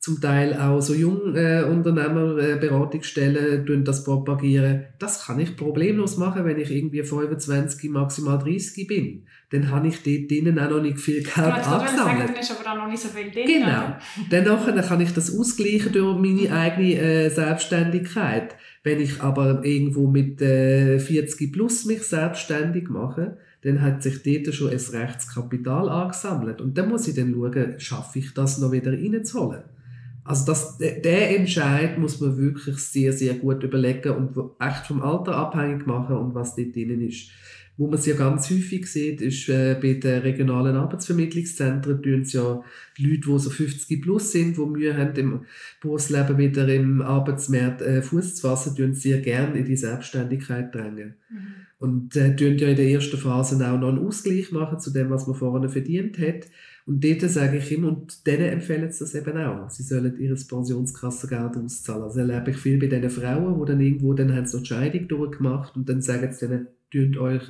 Zum 0.00 0.18
Teil 0.18 0.54
auch 0.54 0.80
so 0.80 0.94
Jungunternehmer, 0.94 2.38
äh, 2.38 2.56
Beratungsstellen 2.56 3.66
tun 3.66 3.84
das 3.84 4.02
propagieren. 4.02 4.84
Das 4.98 5.26
kann 5.26 5.38
ich 5.38 5.58
problemlos 5.58 6.16
machen, 6.16 6.46
wenn 6.46 6.58
ich 6.58 6.70
irgendwie 6.70 7.02
25, 7.02 7.90
maximal 7.90 8.38
30 8.38 8.86
bin. 8.86 9.26
Dann 9.50 9.70
habe 9.70 9.88
ich 9.88 10.02
dort 10.02 10.30
drinnen 10.30 10.58
auch 10.58 10.70
noch 10.70 10.80
nicht 10.82 10.98
viel 10.98 11.22
Geld 11.22 11.34
Gerade 11.34 11.52
angesammelt. 11.52 11.96
sagen, 11.98 12.22
dann 12.28 12.36
ist 12.36 12.50
aber 12.50 12.72
auch 12.72 12.76
noch 12.76 12.88
nicht 12.88 13.02
so 13.02 13.08
viel 13.10 13.30
drin. 13.30 13.46
Genau. 13.46 13.96
Dann 14.30 14.44
nachher 14.44 14.82
kann 14.82 15.02
ich 15.02 15.12
das 15.12 15.38
ausgleichen 15.38 15.92
durch 15.92 16.18
meine 16.18 16.50
eigene 16.50 16.94
äh, 16.94 17.28
Selbstständigkeit. 17.28 18.54
Wenn 18.82 19.00
ich 19.00 19.20
aber 19.20 19.62
irgendwo 19.62 20.06
mit 20.06 20.40
äh, 20.40 20.98
40 20.98 21.52
plus 21.52 21.84
mich 21.84 22.04
selbstständig 22.04 22.88
mache, 22.88 23.36
dann 23.64 23.82
hat 23.82 24.02
sich 24.02 24.22
dort 24.22 24.54
schon 24.54 24.70
ein 24.70 24.78
Rechtskapital 24.78 25.90
angesammelt. 25.90 26.62
Und 26.62 26.78
dann 26.78 26.88
muss 26.88 27.06
ich 27.06 27.14
dann 27.14 27.34
schauen, 27.34 27.74
schaffe 27.78 28.18
ich 28.20 28.32
das 28.32 28.56
noch 28.56 28.72
wieder 28.72 28.92
reinzuholen. 28.92 29.64
Also 30.30 30.46
das, 30.46 30.78
der 30.78 31.36
Entscheid 31.36 31.98
muss 31.98 32.20
man 32.20 32.38
wirklich 32.38 32.76
sehr, 32.76 33.12
sehr 33.12 33.34
gut 33.34 33.64
überlegen 33.64 34.10
und 34.10 34.52
echt 34.60 34.86
vom 34.86 35.02
Alter 35.02 35.34
abhängig 35.34 35.88
machen 35.88 36.16
und 36.16 36.36
was 36.36 36.54
dort 36.54 36.76
drin 36.76 37.00
ist. 37.00 37.30
Wo 37.76 37.88
man 37.88 37.98
es 37.98 38.06
ja 38.06 38.14
ganz 38.14 38.48
häufig 38.48 38.86
sieht, 38.86 39.22
ist 39.22 39.48
äh, 39.48 39.76
bei 39.82 39.94
den 39.94 40.20
regionalen 40.20 40.76
Arbeitsvermittlungszentren 40.76 42.00
tun 42.00 42.20
es 42.20 42.32
ja 42.32 42.62
Leute, 42.96 43.20
die 43.26 43.38
so 43.40 43.50
50 43.50 44.00
plus 44.00 44.30
sind, 44.30 44.56
die 44.56 44.66
Mühe 44.66 44.96
haben, 44.96 45.16
im 45.16 45.40
Berufsleben 45.80 46.38
wieder 46.38 46.68
im 46.68 47.02
Arbeitsmarkt 47.02 47.82
äh, 47.82 48.00
Fuß 48.00 48.36
zu 48.36 48.42
fassen, 48.42 48.76
tun 48.76 48.94
sehr 48.94 49.18
gerne 49.18 49.58
in 49.58 49.64
die 49.64 49.76
Selbstständigkeit 49.76 50.72
drängen. 50.72 51.14
Mhm. 51.28 51.66
Und 51.80 52.14
äh, 52.14 52.36
tun 52.36 52.58
ja 52.58 52.68
in 52.68 52.76
der 52.76 52.90
ersten 52.90 53.16
Phase 53.16 53.56
auch 53.56 53.78
noch 53.78 53.88
einen 53.88 54.06
Ausgleich 54.06 54.52
machen 54.52 54.78
zu 54.78 54.90
dem, 54.90 55.08
was 55.08 55.26
man 55.26 55.34
vorher 55.34 55.66
verdient 55.70 56.18
hat. 56.18 56.46
Und 56.84 57.02
dort 57.02 57.22
sage 57.22 57.56
ich 57.56 57.72
immer, 57.72 57.88
und 57.88 58.26
denen 58.26 58.50
empfehlen 58.50 58.92
sie 58.92 58.98
das 58.98 59.14
eben 59.14 59.38
auch. 59.38 59.70
Sie 59.70 59.82
sollen 59.82 60.18
ihr 60.20 60.34
Pensionskassengeld 60.34 61.56
auszahlen. 61.56 62.02
Also 62.02 62.20
erlebe 62.20 62.50
ich 62.50 62.58
viel 62.58 62.78
bei 62.78 62.86
diesen 62.86 63.08
Frauen, 63.08 63.58
die 63.58 63.72
dann 63.72 63.80
irgendwo, 63.80 64.12
dann 64.12 64.36
haben 64.36 64.44
sie 64.44 64.58
noch 64.58 64.62
die 64.62 64.68
Scheidung 64.68 65.08
durchgemacht 65.08 65.74
und 65.74 65.88
dann 65.88 66.02
sagen 66.02 66.30
sie 66.32 66.48
denen, 66.48 66.68
tünt 66.90 67.16
euch 67.16 67.42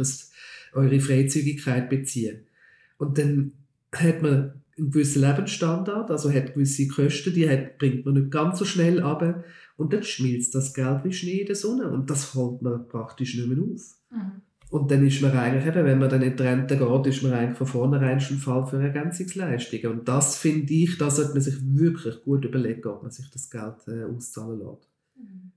eure 0.74 1.00
Freizügigkeit 1.00 1.90
beziehen. 1.90 2.46
Und 2.98 3.18
dann 3.18 3.52
hat 3.92 4.22
man 4.22 4.62
einen 4.78 4.90
gewissen 4.92 5.22
Lebensstandard, 5.22 6.08
also 6.08 6.32
hat 6.32 6.54
gewisse 6.54 6.86
Kosten, 6.86 7.34
die 7.34 7.48
hat, 7.48 7.78
bringt 7.78 8.04
man 8.04 8.14
nicht 8.14 8.30
ganz 8.30 8.60
so 8.60 8.64
schnell 8.64 9.02
ab 9.02 9.44
und 9.76 9.92
dann 9.92 10.04
schmilzt 10.04 10.54
das 10.54 10.72
Geld 10.72 11.02
wie 11.02 11.12
Schnee 11.12 11.40
in 11.40 11.46
der 11.46 11.56
Sonne 11.56 11.90
und 11.90 12.08
das 12.10 12.34
holt 12.34 12.62
man 12.62 12.86
praktisch 12.86 13.34
nicht 13.34 13.48
mehr 13.48 13.58
auf. 13.58 13.99
Mhm. 14.10 14.42
Und 14.70 14.88
dann 14.90 15.04
ist 15.04 15.20
man 15.20 15.36
eigentlich 15.36 15.66
eben, 15.66 15.84
wenn 15.84 15.98
man 15.98 16.08
dann 16.08 16.22
in 16.22 16.36
die 16.36 16.42
Rente 16.42 16.76
geht, 16.76 17.06
ist 17.06 17.22
man 17.24 17.32
eigentlich 17.32 17.58
von 17.58 17.66
vornherein 17.66 18.20
schon 18.20 18.36
Fall 18.36 18.64
für 18.64 18.80
Ergänzungsleistungen. 18.80 19.98
Und 19.98 20.08
das 20.08 20.38
finde 20.38 20.72
ich, 20.72 20.96
da 20.96 21.10
sollte 21.10 21.32
man 21.32 21.40
sich 21.40 21.56
wirklich 21.60 22.22
gut 22.22 22.44
überlegen, 22.44 22.88
ob 22.88 23.02
man 23.02 23.10
sich 23.10 23.28
das 23.30 23.50
Geld 23.50 23.88
äh, 23.88 24.04
auszahlen 24.04 24.60
lässt. 24.60 24.88
Mhm. 25.16 25.50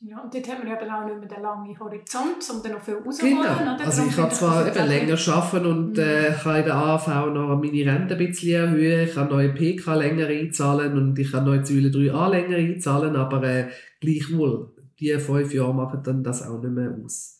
Ja, 0.00 0.20
und 0.20 0.34
dort 0.34 0.48
hat 0.48 0.58
man 0.62 0.76
eben 0.76 0.90
auch 0.90 1.06
nicht 1.06 1.18
mehr 1.20 1.28
den 1.28 1.42
langen 1.42 1.78
Horizont, 1.78 2.50
um 2.52 2.62
dann 2.62 2.72
noch 2.72 2.80
viel 2.82 2.96
rauszuholen. 2.96 3.38
Genau. 3.58 3.76
Also 3.78 4.02
ich 4.02 4.14
kann 4.14 4.30
zwar 4.30 4.66
eben 4.66 4.88
länger 4.88 5.16
arbeiten 5.28 5.66
und 5.66 5.92
mhm. 5.92 5.98
äh, 5.98 6.32
kann 6.32 6.56
in 6.56 6.64
der 6.64 6.74
AV 6.74 7.06
noch 7.32 7.56
meine 7.56 7.86
Rente 7.86 8.14
ein 8.14 8.18
bisschen 8.18 8.60
erhöhen, 8.60 9.08
ich 9.08 9.14
kann 9.14 9.28
neue 9.28 9.54
PK 9.54 9.94
länger 9.94 10.26
einzahlen 10.26 10.98
und 10.98 11.18
ich 11.18 11.32
kann 11.32 11.44
neue 11.44 11.64
Säule 11.64 11.88
3a 11.88 12.30
länger 12.30 12.56
einzahlen, 12.56 13.16
aber 13.16 13.42
äh, 13.44 13.68
gleichwohl, 14.00 14.74
die 14.98 15.16
fünf 15.18 15.54
Jahre 15.54 15.74
machen 15.74 16.02
dann 16.04 16.22
das 16.22 16.46
auch 16.46 16.60
nicht 16.60 16.72
mehr 16.72 16.94
aus. 17.02 17.35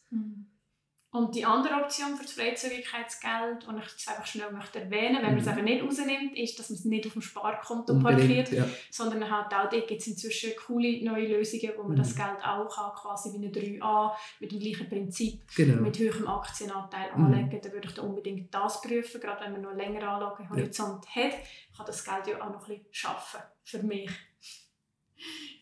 Und 1.16 1.34
die 1.34 1.46
andere 1.46 1.76
Option 1.76 2.14
für 2.14 2.24
das 2.24 2.32
Freizügigkeitsgeld, 2.32 3.66
die 3.66 3.78
ich 3.78 3.90
jetzt 3.90 4.08
einfach 4.08 4.26
schnell 4.26 4.50
möchte 4.52 4.80
erwähnen 4.80 5.16
wenn 5.16 5.30
man 5.30 5.38
es 5.38 5.44
mhm. 5.44 5.48
einfach 5.48 5.62
nicht 5.62 5.82
rausnimmt, 5.82 6.36
ist, 6.36 6.58
dass 6.58 6.68
man 6.68 6.78
es 6.78 6.84
nicht 6.84 7.06
auf 7.06 7.14
dem 7.14 7.22
Sparkonto 7.22 7.94
Unbedingt, 7.94 8.28
parkiert, 8.28 8.52
ja. 8.52 8.64
sondern 8.90 9.30
halt 9.30 9.46
auch 9.46 9.70
dort 9.70 9.88
gibt 9.88 10.02
es 10.02 10.06
inzwischen 10.08 10.50
coole 10.66 11.02
neue 11.02 11.28
Lösungen, 11.28 11.72
wo 11.76 11.84
man 11.84 11.92
mhm. 11.92 11.96
das 11.96 12.14
Geld 12.14 12.44
auch 12.44 12.68
kann, 12.68 12.92
quasi 12.94 13.32
wie 13.32 13.46
eine 13.46 13.48
3a, 13.48 14.12
mit 14.40 14.52
dem 14.52 14.60
gleichen 14.60 14.88
Prinzip, 14.90 15.40
genau. 15.56 15.80
mit 15.80 15.98
höherem 15.98 16.28
Aktienanteil 16.28 17.10
mhm. 17.16 17.24
anlegen. 17.24 17.60
Dann 17.62 17.72
würde 17.72 17.88
ich 17.88 17.94
da 17.94 18.02
unbedingt 18.02 18.54
das 18.54 18.82
prüfen, 18.82 19.18
gerade 19.18 19.44
wenn 19.44 19.52
man 19.52 19.62
noch 19.62 19.74
länger 19.74 20.06
Anlagehorizont 20.06 21.06
ja. 21.14 21.22
hat, 21.22 21.32
kann 21.76 21.86
das 21.86 22.04
Geld 22.04 22.26
ja 22.26 22.42
auch 22.42 22.52
noch 22.52 22.68
ein 22.68 22.76
bisschen 22.76 22.86
schaffen 22.90 23.40
für 23.64 23.82
mich. 23.82 24.10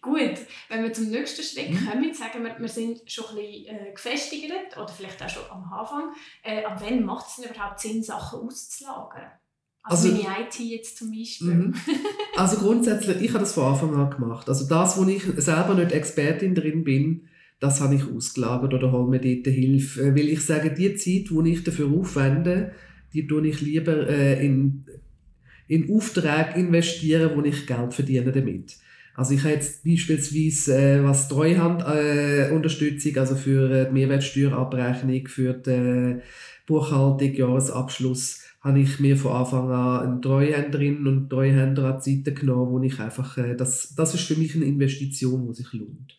Gut, 0.00 0.38
wenn 0.68 0.82
wir 0.82 0.92
zum 0.92 1.08
nächsten 1.08 1.42
Schritt 1.42 1.70
mhm. 1.70 1.86
kommen, 1.86 2.12
sagen 2.12 2.44
wir, 2.44 2.54
wir 2.58 2.68
sind 2.68 3.10
schon 3.10 3.24
ein 3.30 3.36
bisschen 3.36 3.76
äh, 3.76 3.92
gefestigt 3.92 4.52
oder 4.76 4.88
vielleicht 4.88 5.22
auch 5.22 5.30
schon 5.30 5.50
am 5.50 5.72
Anfang. 5.72 6.12
Äh, 6.42 6.62
ab 6.64 6.82
wann 6.84 7.04
macht 7.04 7.26
es 7.28 7.36
denn 7.36 7.50
überhaupt 7.50 7.80
Sinn, 7.80 8.02
Sachen 8.02 8.40
auszulagern? 8.40 9.30
Also, 9.82 10.08
also 10.08 10.22
meine 10.22 10.46
IT 10.46 10.58
jetzt 10.58 10.98
zum 10.98 11.10
Beispiel. 11.10 11.48
Mhm. 11.48 11.74
Also 12.36 12.56
grundsätzlich, 12.56 13.22
ich 13.22 13.28
habe 13.28 13.40
das 13.40 13.52
von 13.52 13.72
Anfang 13.72 13.94
an 13.94 14.10
gemacht. 14.10 14.48
Also 14.48 14.68
das, 14.68 14.98
wo 14.98 15.04
ich 15.08 15.22
selber 15.36 15.74
nicht 15.74 15.92
Expertin 15.92 16.54
drin 16.56 16.82
bin, 16.82 17.28
das 17.60 17.80
habe 17.80 17.94
ich 17.94 18.02
ausgelagert 18.10 18.74
oder 18.74 18.90
hole 18.90 19.08
mir 19.08 19.20
dort 19.20 19.54
Hilfe. 19.54 20.02
Äh, 20.02 20.14
weil 20.14 20.28
ich 20.28 20.40
sage, 20.40 20.72
die 20.72 20.96
Zeit, 20.96 21.30
die 21.30 21.52
ich 21.52 21.64
dafür 21.64 21.88
aufwende, 21.88 22.74
die 23.12 23.26
tue 23.26 23.46
ich 23.46 23.60
lieber 23.60 24.08
äh, 24.08 24.44
in, 24.44 24.84
in 25.68 25.94
Aufträge 25.94 26.58
investieren, 26.58 27.30
wo 27.34 27.42
ich 27.42 27.66
Geld 27.66 27.94
verdiene 27.94 28.32
damit. 28.32 28.76
Also 29.14 29.34
ich 29.34 29.44
habe 29.44 29.54
jetzt 29.54 29.84
beispielsweise 29.84 30.76
äh, 30.76 31.04
was 31.04 31.28
Treuhandunterstützung, 31.28 33.14
äh, 33.14 33.18
also 33.18 33.36
für 33.36 33.70
äh, 33.70 33.86
die 33.86 33.92
Mehrwertsteuerabrechnung, 33.92 35.28
für 35.28 35.54
die 35.54 35.70
äh, 35.70 36.20
Buchhaltung, 36.66 37.32
Jahresabschluss, 37.32 38.40
habe 38.60 38.80
ich 38.80 38.98
mir 38.98 39.16
von 39.16 39.32
Anfang 39.32 39.70
an 39.70 40.08
eine 40.08 40.20
Treuhänderin 40.20 41.06
und 41.06 41.30
Treuhänder 41.30 41.94
an 41.94 42.00
die 42.04 42.16
Seite 42.16 42.34
genommen, 42.34 42.72
wo 42.72 42.82
ich 42.82 42.98
einfach, 42.98 43.38
äh, 43.38 43.54
das, 43.54 43.94
das 43.94 44.14
ist 44.14 44.24
für 44.24 44.36
mich 44.36 44.56
eine 44.56 44.64
Investition, 44.64 45.46
die 45.46 45.54
sich 45.54 45.72
lohnt. 45.72 46.18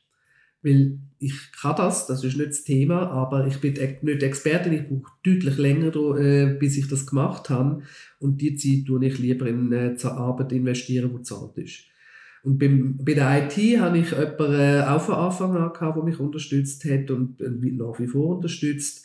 Weil 0.62 1.00
ich 1.20 1.34
kann 1.60 1.76
das, 1.76 2.08
das 2.08 2.24
ist 2.24 2.38
nicht 2.38 2.50
das 2.50 2.64
Thema, 2.64 3.10
aber 3.12 3.46
ich 3.46 3.60
bin 3.60 3.74
nicht 3.74 4.24
Expertin, 4.24 4.74
ich 4.74 4.88
brauche 4.88 5.12
deutlich 5.24 5.58
länger, 5.58 5.94
äh, 6.18 6.56
bis 6.58 6.78
ich 6.78 6.88
das 6.88 7.06
gemacht 7.06 7.50
habe. 7.50 7.82
Und 8.20 8.42
die 8.42 8.56
Zeit 8.56 8.86
tue 8.88 9.06
ich 9.06 9.20
lieber 9.20 9.48
in 9.48 9.72
äh, 9.74 9.98
Arbeit 10.04 10.54
investieren, 10.54 11.14
die 11.14 11.24
zahlt 11.24 11.58
ist. 11.58 11.84
Und 12.46 12.60
beim, 12.60 12.96
bei 13.04 13.16
der 13.16 13.44
IT 13.44 13.80
habe 13.80 13.98
ich 13.98 14.12
jemanden 14.12 14.54
äh, 14.54 14.84
auch 14.88 15.02
von 15.02 15.16
Anfang 15.16 15.58
an 15.58 15.74
gehabt, 15.74 15.98
der 15.98 16.04
mich 16.04 16.20
unterstützt 16.20 16.86
hat 16.86 17.10
und 17.10 17.42
äh, 17.42 17.50
nach 17.50 18.00
wie 18.00 18.06
vor 18.06 18.36
unterstützt. 18.36 19.04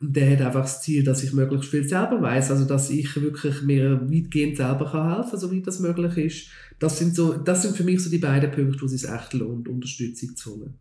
Und 0.00 0.16
der 0.16 0.30
hat 0.32 0.40
einfach 0.40 0.62
das 0.62 0.80
Ziel, 0.80 1.04
dass 1.04 1.22
ich 1.22 1.34
möglichst 1.34 1.70
viel 1.70 1.86
selber 1.86 2.22
weiß, 2.22 2.50
also 2.50 2.64
dass 2.64 2.88
ich 2.88 3.20
wirklich 3.20 3.60
mir 3.62 4.00
weitgehend 4.10 4.56
selber 4.56 4.90
kann 4.90 5.16
helfen, 5.16 5.38
soweit 5.38 5.66
das 5.66 5.80
möglich 5.80 6.16
ist. 6.16 6.48
Das 6.78 6.98
sind 6.98 7.14
so, 7.14 7.34
das 7.34 7.60
sind 7.60 7.76
für 7.76 7.84
mich 7.84 8.02
so 8.02 8.08
die 8.08 8.18
beiden 8.18 8.50
Punkte, 8.50 8.80
wo 8.80 8.86
es 8.86 8.92
sich 8.92 9.10
echt 9.10 9.34
lohnt, 9.34 9.68
Unterstützung 9.68 10.34
zu 10.34 10.52
holen. 10.52 10.78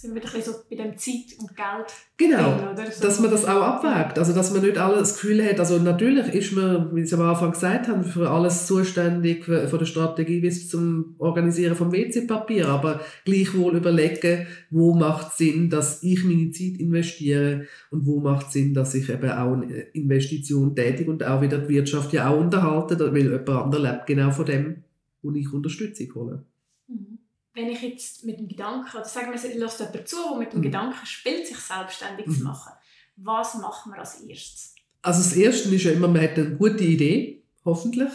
Sind 0.00 0.14
wir 0.14 0.22
ein 0.22 0.42
so 0.42 0.52
bei 0.70 0.76
dem 0.76 0.96
Zeit 0.96 1.38
und 1.38 1.54
Geld. 1.54 1.92
Genau, 2.16 2.56
drin, 2.74 2.86
so. 2.90 3.02
dass 3.02 3.20
man 3.20 3.30
das 3.30 3.44
auch 3.44 3.60
abwägt. 3.60 4.18
Also, 4.18 4.32
dass 4.32 4.50
man 4.50 4.62
nicht 4.62 4.78
alles 4.78 5.10
das 5.10 5.12
Gefühl 5.20 5.44
hat, 5.44 5.58
also 5.58 5.78
natürlich 5.78 6.26
ist 6.28 6.52
man, 6.52 6.96
wie 6.96 7.04
Sie 7.04 7.14
am 7.16 7.20
Anfang 7.20 7.50
gesagt 7.50 7.86
haben, 7.86 8.02
für 8.02 8.30
alles 8.30 8.66
zuständig, 8.66 9.44
von 9.44 9.78
der 9.78 9.84
Strategie 9.84 10.40
bis 10.40 10.70
zum 10.70 11.16
Organisieren 11.18 11.76
vom 11.76 11.92
WC-Papier, 11.92 12.66
aber 12.68 13.02
gleichwohl 13.26 13.76
überlegen, 13.76 14.46
wo 14.70 14.94
macht 14.94 15.36
Sinn, 15.36 15.68
dass 15.68 16.02
ich 16.02 16.24
meine 16.24 16.50
Zeit 16.50 16.80
investiere 16.80 17.66
und 17.90 18.06
wo 18.06 18.20
macht 18.20 18.52
Sinn, 18.52 18.72
dass 18.72 18.94
ich 18.94 19.10
eben 19.10 19.30
auch 19.30 19.52
eine 19.52 19.80
Investition 19.92 20.74
tätige 20.74 21.10
und 21.10 21.22
auch 21.24 21.42
wieder 21.42 21.58
die 21.58 21.74
Wirtschaft 21.74 22.14
ja 22.14 22.30
auch 22.30 22.40
unterhalte, 22.40 22.98
weil 22.98 23.24
jemand 23.24 23.50
anderes 23.50 23.82
lebt 23.82 24.06
genau 24.06 24.30
von 24.30 24.46
dem, 24.46 24.76
wo 25.20 25.30
ich 25.32 25.52
Unterstützung 25.52 26.14
hole. 26.14 26.44
Mhm 26.88 27.19
wenn 27.60 27.70
ich 27.70 27.82
jetzt 27.82 28.24
mit 28.24 28.38
dem 28.38 28.48
Gedanken, 28.48 28.96
oder 28.96 29.04
sagen 29.04 29.28
wir, 29.28 29.34
es 29.34 29.42
lässt 29.42 29.80
jemand 29.80 30.08
zu, 30.08 30.16
der 30.30 30.38
mit 30.38 30.52
dem 30.52 30.60
mhm. 30.60 30.64
Gedanken 30.64 31.06
spielt, 31.06 31.46
sich 31.46 31.58
selbstständig 31.58 32.26
mhm. 32.26 32.32
zu 32.32 32.44
machen, 32.44 32.72
was 33.16 33.54
machen 33.56 33.92
wir 33.92 33.98
als 33.98 34.20
erstes? 34.20 34.74
Also 35.02 35.22
das 35.22 35.36
Erste 35.36 35.74
ist 35.74 35.84
ja 35.84 35.92
immer, 35.92 36.08
man 36.08 36.22
hat 36.22 36.36
eine 36.36 36.56
gute 36.56 36.84
Idee, 36.84 37.42
hoffentlich. 37.64 38.10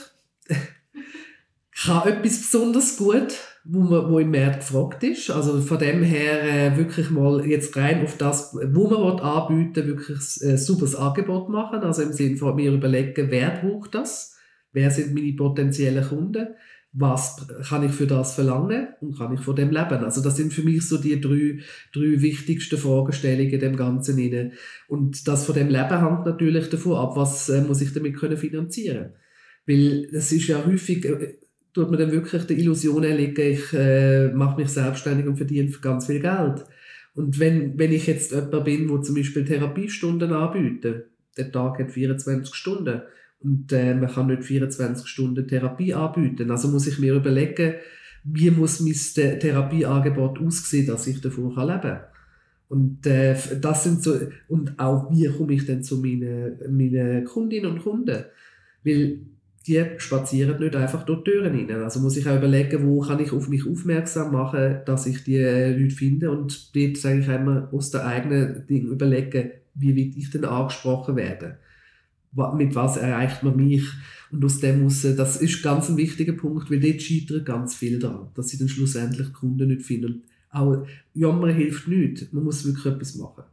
Kann 1.77 2.07
etwas 2.07 2.37
besonders 2.39 2.97
gut, 2.97 3.33
wo, 3.65 3.79
man, 3.79 4.09
wo 4.09 4.19
im 4.19 4.31
Markt 4.31 4.61
gefragt 4.61 5.03
ist. 5.03 5.29
Also 5.29 5.59
von 5.61 5.77
dem 5.77 6.03
her 6.03 6.43
äh, 6.43 6.77
wirklich 6.77 7.09
mal 7.09 7.45
jetzt 7.45 7.75
rein 7.75 8.03
auf 8.03 8.17
das, 8.17 8.55
wo 8.55 8.87
man 8.87 9.19
anbieten 9.19 9.87
wirklich 9.87 10.19
ein 10.41 10.51
äh, 10.51 10.57
super 10.57 10.99
Angebot 10.99 11.49
machen. 11.49 11.81
Also 11.81 12.03
im 12.03 12.13
Sinne 12.13 12.37
von 12.37 12.55
mir 12.55 12.71
überlegen, 12.71 13.29
wer 13.29 13.49
braucht 13.49 13.93
das? 13.93 14.37
Wer 14.71 14.89
sind 14.89 15.13
meine 15.13 15.33
potenziellen 15.33 16.07
Kunden? 16.07 16.47
Was 16.97 17.45
kann 17.67 17.83
ich 17.83 17.91
für 17.91 18.07
das 18.07 18.35
verlangen 18.35 18.87
und 19.01 19.17
kann 19.17 19.33
ich 19.33 19.41
von 19.41 19.55
dem 19.55 19.69
leben? 19.69 20.03
Also 20.03 20.21
das 20.21 20.37
sind 20.37 20.53
für 20.53 20.63
mich 20.63 20.87
so 20.87 20.97
die 20.97 21.19
drei, 21.19 21.59
drei 21.93 22.21
wichtigsten 22.21 22.77
Fragestellungen 22.77 23.59
dem 23.59 23.75
Ganzen 23.75 24.17
inne. 24.17 24.53
Und 24.87 25.27
das 25.27 25.45
von 25.45 25.55
dem 25.55 25.67
Leben 25.67 25.99
hängt 25.99 26.25
natürlich 26.25 26.69
davon 26.69 26.95
ab, 26.95 27.17
was 27.17 27.49
äh, 27.49 27.61
muss 27.61 27.81
ich 27.81 27.91
damit 27.91 28.15
können 28.15 28.37
finanzieren? 28.37 29.11
Weil 29.67 30.07
es 30.13 30.31
ist 30.31 30.47
ja 30.47 30.65
häufig, 30.65 31.03
äh, 31.05 31.37
tut 31.73 31.89
man 31.89 31.99
dann 31.99 32.13
wirklich 32.13 32.45
die 32.45 32.59
Illusion 32.61 33.03
erlegen, 33.03 33.41
ich 33.41 33.73
äh, 33.73 34.29
mache 34.29 34.61
mich 34.61 34.69
selbstständig 34.69 35.27
und 35.27 35.35
verdiene 35.35 35.69
ganz 35.81 36.05
viel 36.05 36.21
Geld. 36.21 36.63
Und 37.13 37.39
wenn, 37.39 37.77
wenn 37.77 37.91
ich 37.91 38.07
jetzt 38.07 38.31
jemand 38.31 38.63
bin, 38.63 38.87
wo 38.87 38.99
zum 38.99 39.15
Beispiel 39.15 39.43
Therapiestunden 39.43 40.31
anbietet, 40.31 41.07
der 41.37 41.51
Tag 41.51 41.77
hat 41.79 41.91
24 41.91 42.55
Stunden 42.55 43.01
Und 43.39 43.71
äh, 43.71 43.93
man 43.93 44.09
kann 44.09 44.27
nicht 44.27 44.43
24 44.43 45.07
Stunden 45.07 45.47
Therapie 45.47 45.93
anbieten. 45.93 46.49
Also 46.51 46.67
muss 46.69 46.87
ich 46.87 46.99
mir 46.99 47.13
überlegen, 47.13 47.75
wie 48.23 48.49
muss 48.49 48.79
mein 48.79 49.39
Therapieangebot 49.39 50.39
aussehen, 50.39 50.87
dass 50.87 51.07
ich 51.07 51.21
davon 51.21 51.55
leben 51.55 51.81
kann. 51.81 51.99
Und 52.67 53.05
äh, 53.05 53.35
das 53.61 53.83
sind 53.83 54.01
so, 54.01 54.15
und 54.47 54.79
auch 54.79 55.11
wie 55.11 55.27
komme 55.27 55.53
ich 55.53 55.65
denn 55.65 55.83
zu 55.83 55.97
meinen, 55.97 56.57
meinen 56.75 57.23
Kundinnen 57.25 57.71
und 57.71 57.83
Kunden? 57.83 58.25
Weil 58.83 59.19
die 59.67 59.83
spazieren 59.97 60.59
nicht 60.59 60.75
einfach 60.75 61.03
durch 61.03 61.23
die 61.23 61.31
Türen 61.31 61.55
rein. 61.55 61.81
Also 61.81 61.99
muss 61.99 62.17
ich 62.17 62.27
auch 62.27 62.37
überlegen, 62.37 62.87
wo 62.87 62.99
kann 63.01 63.19
ich 63.19 63.31
auf 63.31 63.47
mich 63.47 63.67
aufmerksam 63.67 64.31
machen, 64.31 64.81
dass 64.85 65.07
ich 65.07 65.23
die 65.23 65.39
Leute 65.39 65.95
finde 65.95 66.31
und 66.31 66.75
dort 66.75 66.97
sage 66.97 67.19
ich 67.19 67.27
immer 67.27 67.69
aus 67.71 67.91
der 67.91 68.05
eigenen 68.05 68.65
Ding 68.67 68.87
überlegen, 68.87 69.51
wie 69.73 69.95
will 69.95 70.13
ich 70.15 70.29
denn 70.29 70.45
angesprochen 70.45 71.15
werden? 71.15 71.55
Mit 72.55 72.75
was 72.75 72.97
erreicht 72.97 73.43
man 73.43 73.55
mich? 73.55 73.83
Und 74.31 74.43
aus 74.43 74.59
dem 74.59 74.83
muss, 74.83 75.01
das 75.01 75.37
ist 75.37 75.63
ganz 75.63 75.89
ein 75.89 75.97
wichtiger 75.97 76.33
Punkt, 76.33 76.69
weil 76.69 76.79
dort 76.79 77.01
scheitert 77.01 77.45
ganz 77.45 77.75
viel 77.75 77.99
daran, 77.99 78.29
dass 78.33 78.49
sie 78.49 78.57
dann 78.57 78.67
schlussendlich 78.67 79.31
Kunden 79.31 79.67
nicht 79.67 79.83
finden. 79.83 80.23
Auch 80.49 80.85
Jammern 81.13 81.53
hilft 81.53 81.87
nichts. 81.87 82.31
Man 82.31 82.43
muss 82.43 82.65
wirklich 82.65 82.85
etwas 82.85 83.15
machen. 83.15 83.43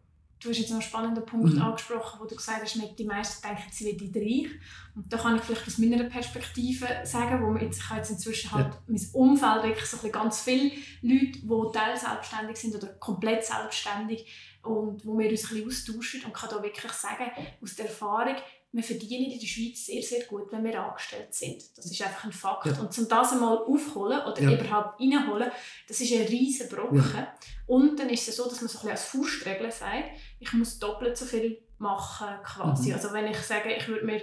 Du 0.43 0.49
hast 0.49 0.59
jetzt 0.59 0.71
noch 0.71 0.79
einen 0.79 0.83
spannenden 0.83 1.25
Punkt 1.25 1.55
mhm. 1.55 1.63
angesprochen, 1.63 2.19
wo 2.21 2.27
du 2.27 2.35
gesagt 2.35 2.63
hast, 2.63 2.99
die 2.99 3.05
meisten 3.05 3.47
denken, 3.47 3.63
sie 3.71 3.85
werden 3.85 4.11
reich. 4.13 4.51
Und 4.97 5.13
da 5.13 5.17
kann 5.17 5.37
ich 5.37 5.43
vielleicht 5.43 5.69
aus 5.69 5.79
meiner 5.79 6.03
Perspektive 6.05 6.87
sagen, 7.05 7.47
wo 7.47 7.57
jetzt, 7.57 7.79
ich 7.79 7.89
habe 7.89 8.01
jetzt 8.01 8.11
inzwischen 8.11 8.51
halt 8.51 8.75
ja. 8.75 8.81
mein 8.89 9.01
Umfeld 9.13 9.63
wirklich 9.63 9.87
so 9.87 10.09
ganz 10.09 10.41
viele 10.41 10.73
Leute, 11.01 11.39
die 11.39 11.73
teilselbstständig 11.73 12.57
sind 12.57 12.75
oder 12.75 12.89
komplett 12.95 13.45
selbstständig 13.45 14.27
und 14.65 15.07
wo 15.07 15.17
wir 15.17 15.31
uns 15.31 15.45
ein 15.45 15.63
bisschen 15.65 15.69
austauschen 15.69 16.25
und 16.25 16.35
kann 16.35 16.51
da 16.51 16.61
wirklich 16.61 16.93
sagen, 16.93 17.31
aus 17.63 17.77
der 17.77 17.87
Erfahrung, 17.87 18.37
wir 18.73 18.83
verdienen 18.83 19.31
in 19.31 19.39
der 19.39 19.47
Schweiz 19.47 19.85
sehr, 19.85 20.03
sehr 20.03 20.25
gut, 20.25 20.51
wenn 20.51 20.65
wir 20.65 20.83
angestellt 20.83 21.35
sind. 21.35 21.63
Das 21.77 21.85
ist 21.85 22.01
einfach 22.03 22.25
ein 22.25 22.33
Fakt. 22.33 22.67
Ja. 22.67 22.81
Und 22.81 22.97
um 22.99 23.09
das 23.09 23.33
einmal 23.33 23.59
aufholen 23.59 24.21
oder 24.23 24.41
ja. 24.41 24.53
überhaupt 24.53 24.99
reinholen, 24.99 25.51
das 25.87 26.01
ist 26.01 26.13
ein 26.13 26.27
riesen 26.27 26.69
Brocken. 26.71 27.05
Ja. 27.15 27.35
Und 27.67 27.99
dann 27.99 28.09
ist 28.09 28.27
es 28.27 28.37
so, 28.37 28.49
dass 28.49 28.61
man 28.63 28.69
so 28.69 28.79
ein 28.79 28.89
bisschen 28.89 28.91
als 28.91 29.05
Faustregel 29.05 29.71
sagt, 29.71 30.11
ich 30.41 30.53
muss 30.55 30.79
doppelt 30.79 31.17
so 31.17 31.27
viel 31.27 31.59
machen 31.77 32.29
quasi. 32.45 32.89
Mhm. 32.89 32.95
Also 32.95 33.13
wenn 33.13 33.27
ich 33.27 33.37
sage, 33.39 33.75
ich 33.75 33.87
würde 33.89 34.07
mir 34.07 34.23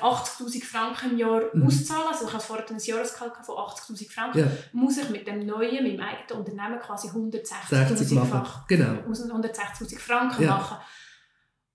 80'000 0.00 0.64
Franken 0.64 1.10
im 1.10 1.18
Jahr 1.18 1.42
mhm. 1.52 1.66
auszahlen, 1.66 2.08
also 2.08 2.26
ich 2.26 2.32
habe 2.32 2.42
vorher 2.42 2.70
ein 2.70 2.78
Jahresgehalt 2.78 3.32
von 3.44 3.56
80'000 3.56 4.10
Franken, 4.10 4.38
ja. 4.38 4.46
muss 4.72 4.96
ich 4.96 5.10
mit 5.10 5.26
dem 5.26 5.44
neuen, 5.44 5.82
mit 5.82 5.94
dem 5.94 6.00
eigenen 6.00 6.40
Unternehmen 6.40 6.78
quasi 6.78 7.08
160'000 7.08 8.24
Franken, 8.24 8.64
genau. 8.68 9.00
160 9.00 9.98
Franken 9.98 10.44
ja. 10.44 10.50
machen. 10.50 10.78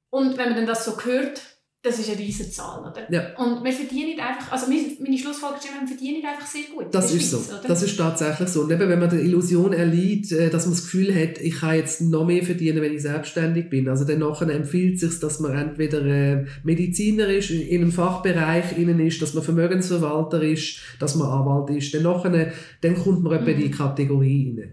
Und 0.10 0.38
wenn 0.38 0.49
man 0.49 0.56
dann 0.58 0.67
das 0.67 0.86
so 0.86 0.99
hört, 1.01 1.41
das 1.84 2.00
ist 2.00 2.10
eine 2.10 2.17
riesige 2.17 2.50
Zahl, 2.50 2.80
oder? 2.80 3.12
Ja. 3.12 3.36
Und 3.36 3.62
wir 3.62 3.74
verdienen 3.74 4.17
einfach, 4.17 4.54
also 4.54 4.67
meine 4.67 5.17
Schlussfolgerung 5.17 5.60
ist, 5.60 5.82
wir 5.82 5.88
verdienen 5.89 6.26
einfach 6.26 6.48
sehr 6.48 6.63
gut. 6.74 6.86
Das 6.91 7.13
ist 7.13 7.30
Schweiz, 7.30 7.48
so. 7.48 7.54
Oder? 7.54 7.67
Das 7.67 7.84
ist 7.84 7.98
tatsächlich 7.98 8.48
so. 8.48 8.62
Und 8.62 8.72
eben, 8.72 8.88
wenn 8.88 9.00
man 9.00 9.10
die 9.10 9.17
Illusion 9.17 9.74
erliegt, 9.74 10.32
äh, 10.32 10.50
dass 10.50 10.65
man 10.65 10.76
das 10.76 10.84
Gefühl 10.84 11.13
hat, 11.13 11.39
ich 11.41 11.60
kann 11.60 11.76
jetzt 11.76 12.00
noch 12.00 12.26
mehr 12.26 12.41
verdienen, 12.41 12.82
wenn 12.82 12.93
ich 12.93 13.02
selbstständig 13.02 13.69
bin. 13.69 13.89
Also 13.89 14.06
dann 14.06 14.19
nachher 14.19 14.48
empfiehlt 14.48 14.96
es 14.96 15.02
sich, 15.02 15.19
dass 15.19 15.41
man 15.41 15.58
entweder 15.58 16.06
äh, 16.06 16.46
Mediziner 16.63 17.28
ist, 17.28 17.50
in 17.50 17.82
einem 17.82 17.91
Fachbereich 17.91 18.78
innen 18.78 19.02
ist, 19.02 19.22
dass 19.22 19.34
man 19.34 19.43
Vermögensverwalter 19.43 20.41
ist, 20.41 20.78
dass 21.00 21.15
man 21.15 21.28
Anwalt 21.28 21.69
ist. 21.76 21.93
Dann 21.93 22.04
nachher, 22.04 22.54
dann 22.80 22.96
kommt 22.96 23.24
man 23.24 23.34
mhm. 23.34 23.39
etwa 23.39 23.52
in 23.52 23.58
die 23.58 23.72
Kategorie 23.72 24.56
rein. 24.58 24.72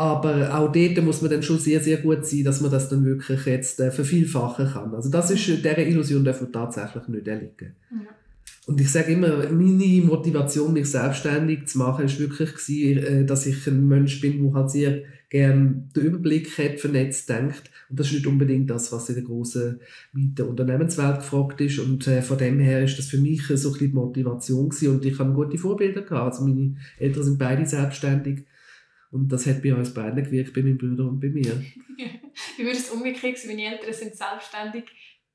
Aber 0.00 0.54
auch 0.54 0.72
dort 0.72 1.04
muss 1.04 1.20
man 1.20 1.30
dann 1.30 1.42
schon 1.42 1.58
sehr, 1.58 1.78
sehr 1.78 1.98
gut 1.98 2.24
sein, 2.24 2.44
dass 2.44 2.62
man 2.62 2.70
das 2.70 2.88
dann 2.88 3.04
wirklich 3.04 3.44
jetzt 3.44 3.78
äh, 3.80 3.90
vervielfachen 3.90 4.70
kann. 4.72 4.94
Also 4.94 5.10
das 5.10 5.30
ist, 5.30 5.46
dieser 5.46 5.76
Illusion 5.76 6.24
darf 6.24 6.40
man 6.40 6.50
tatsächlich 6.50 7.06
nicht 7.08 7.28
erliegen. 7.28 7.74
Ja. 7.90 7.98
Und 8.66 8.80
ich 8.80 8.90
sage 8.90 9.12
immer, 9.12 9.50
meine 9.50 10.02
Motivation, 10.02 10.72
mich 10.72 10.90
selbstständig 10.90 11.66
zu 11.66 11.76
machen, 11.76 12.06
ist 12.06 12.18
wirklich 12.18 12.54
gewesen, 12.54 13.04
äh, 13.04 13.26
dass 13.26 13.44
ich 13.44 13.66
ein 13.66 13.88
Mensch 13.88 14.22
bin, 14.22 14.42
der 14.42 14.54
halt 14.54 14.70
sehr 14.70 15.02
gerne 15.28 15.84
den 15.94 16.02
Überblick 16.02 16.56
hat, 16.56 16.80
vernetzt 16.80 17.28
denkt. 17.28 17.70
Und 17.90 18.00
das 18.00 18.06
ist 18.06 18.14
nicht 18.14 18.26
unbedingt 18.26 18.70
das, 18.70 18.90
was 18.92 19.10
in 19.10 19.16
der 19.16 19.24
großen, 19.24 19.80
weiten 20.14 20.48
Unternehmenswelt 20.48 21.18
gefragt 21.18 21.60
ist. 21.60 21.78
Und 21.78 22.06
äh, 22.06 22.22
von 22.22 22.38
dem 22.38 22.58
her 22.58 22.82
ist 22.82 22.98
das 22.98 23.08
für 23.08 23.18
mich 23.18 23.42
so 23.42 23.52
ein 23.52 23.72
bisschen 23.74 23.78
die 23.78 23.88
Motivation 23.88 24.70
gewesen. 24.70 24.94
Und 24.94 25.04
ich 25.04 25.18
habe 25.18 25.34
gute 25.34 25.58
Vorbilder 25.58 26.00
gehabt. 26.00 26.32
Also 26.32 26.46
meine 26.46 26.76
Eltern 26.98 27.22
sind 27.22 27.38
beide 27.38 27.66
selbstständig. 27.66 28.46
Und 29.10 29.28
das 29.28 29.46
hat 29.46 29.62
bei 29.62 29.74
uns 29.74 29.92
beiden 29.92 30.24
gewirkt, 30.24 30.54
bei 30.54 30.62
meinen 30.62 30.78
Brüdern 30.78 31.08
und 31.08 31.20
bei 31.20 31.28
mir. 31.28 31.52
Wie 32.56 32.64
würde 32.64 32.78
es 32.78 32.90
umgekehrt 32.90 33.38
sein? 33.38 33.56
Meine 33.56 33.74
Eltern 33.74 33.92
sind 33.92 34.14
selbstständig 34.14 34.84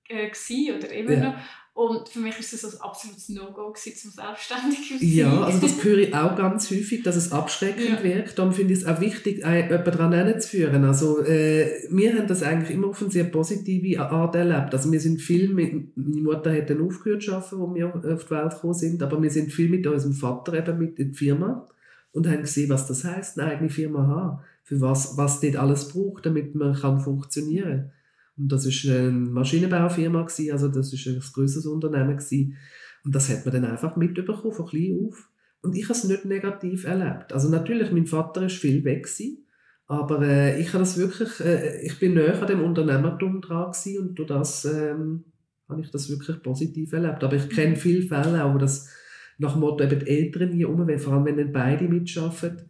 äh, 0.08 0.32
oder 0.72 0.92
immer 0.92 1.12
ja. 1.12 1.30
noch. 1.30 1.36
Und 1.74 2.08
für 2.08 2.20
mich 2.20 2.36
war 2.36 2.40
es 2.40 2.64
ein 2.64 2.82
absolutes 2.82 3.28
No-Go, 3.28 3.74
zum 3.74 4.10
selbstständig 4.10 4.88
zu 4.88 4.98
sein. 4.98 5.10
Ja, 5.10 5.42
also 5.42 5.60
das 5.60 5.84
höre 5.84 5.98
ich 5.98 6.14
auch 6.14 6.38
ganz 6.38 6.72
häufig, 6.72 7.04
dass 7.04 7.18
es 7.18 7.34
abschreckend 7.34 8.00
ja. 8.00 8.04
wirkt. 8.04 8.40
Darum 8.40 8.54
finde 8.54 8.72
ich 8.72 8.80
es 8.80 8.86
auch 8.86 9.02
wichtig, 9.02 9.40
jemanden 9.40 9.84
daran 9.84 10.40
zu 10.40 10.48
führen. 10.48 10.86
Also, 10.86 11.22
äh, 11.26 11.86
wir 11.90 12.16
haben 12.16 12.28
das 12.28 12.44
eigentlich 12.44 12.72
immer 12.72 12.88
auf 12.88 13.02
eine 13.02 13.12
sehr 13.12 13.26
positive 13.26 14.00
Art 14.00 14.36
erlebt. 14.36 14.74
Also 14.74 14.90
wir 14.90 15.02
sind 15.02 15.20
viel 15.22 15.50
mit, 15.50 15.98
meine 15.98 16.22
Mutter 16.22 16.56
hat 16.56 16.70
dann 16.70 16.82
aufgehört 16.82 17.24
zu 17.24 17.34
arbeiten, 17.34 17.84
als 17.84 18.00
wir 18.00 18.14
auf 18.14 18.24
die 18.24 18.32
Welt 18.32 18.52
gekommen 18.52 18.74
sind, 18.74 19.04
aber 19.04 19.22
wir 19.22 19.30
sind 19.30 19.52
viel 19.52 19.68
mit 19.68 19.86
unserem 19.86 20.14
Vater 20.14 20.54
eben 20.54 20.78
mit 20.78 20.98
in 20.98 21.12
der 21.12 21.18
Firma 21.18 21.68
und 22.16 22.28
haben 22.28 22.42
gesehen, 22.42 22.70
was 22.70 22.88
das 22.88 23.04
heißt, 23.04 23.38
eine 23.38 23.52
eigene 23.52 23.70
Firma 23.70 24.08
haben, 24.08 24.40
für 24.64 24.80
was, 24.80 25.18
was 25.18 25.42
dort 25.42 25.58
alles 25.58 25.90
braucht, 25.90 26.26
damit 26.26 26.56
man 26.56 26.74
kann 26.74 27.02
funktionieren 27.02 27.92
Und 28.38 28.52
das 28.54 28.66
ist 28.66 28.88
eine 28.88 29.12
Maschinenbaufirma 29.12 30.24
gewesen, 30.24 30.52
also 30.54 30.70
das 30.70 30.94
ist 30.94 31.06
ein 31.08 31.20
größeres 31.20 31.66
Unternehmen 31.66 32.16
gewesen. 32.16 32.56
Und 33.04 33.14
das 33.14 33.30
hat 33.30 33.46
man 33.46 33.54
dann 33.54 33.66
einfach 33.66 33.98
mitbekommen, 33.98 34.54
von 34.54 34.66
klein 34.66 34.98
auf. 35.06 35.30
Und 35.62 35.76
ich 35.76 35.84
habe 35.84 35.94
es 35.94 36.06
nicht 36.06 36.24
negativ 36.24 36.86
erlebt. 36.86 37.34
Also 37.34 37.50
natürlich, 37.50 37.92
mein 37.92 38.08
Vater 38.08 38.46
ist 38.46 38.56
viel 38.56 38.86
weg 38.86 39.04
gewesen, 39.04 39.46
aber 39.88 40.22
äh, 40.22 40.60
ich 40.60 40.70
habe 40.70 40.80
das 40.80 40.98
wirklich, 40.98 41.42
äh, 41.42 41.82
ich 41.86 42.00
bin 42.00 42.14
näher 42.14 42.42
an 42.42 42.48
dem 42.48 42.64
Unternehmertum 42.64 43.42
dran 43.42 43.72
gewesen 43.74 44.00
und 44.00 44.16
durch 44.16 44.30
das 44.30 44.64
ähm, 44.64 45.26
habe 45.68 45.82
ich 45.82 45.92
das 45.92 46.10
wirklich 46.10 46.42
positiv 46.42 46.94
erlebt. 46.94 47.26
Aber 47.26 47.36
ich 47.36 47.50
kenne 47.50 47.76
viele 47.76 48.04
Fälle 48.04 48.46
auch, 48.46 48.54
wo 48.54 48.58
das 48.58 48.90
nach 49.38 49.54
dem 49.54 49.62
Motto 49.62 49.84
eben 49.84 50.00
die 50.00 50.08
Eltern 50.08 50.52
hier 50.52 50.68
rum, 50.68 50.88
vor 50.98 51.14
allem 51.14 51.26
wenn 51.26 51.38
dann 51.38 51.52
beide 51.52 51.88
mitschaffen, 51.88 52.62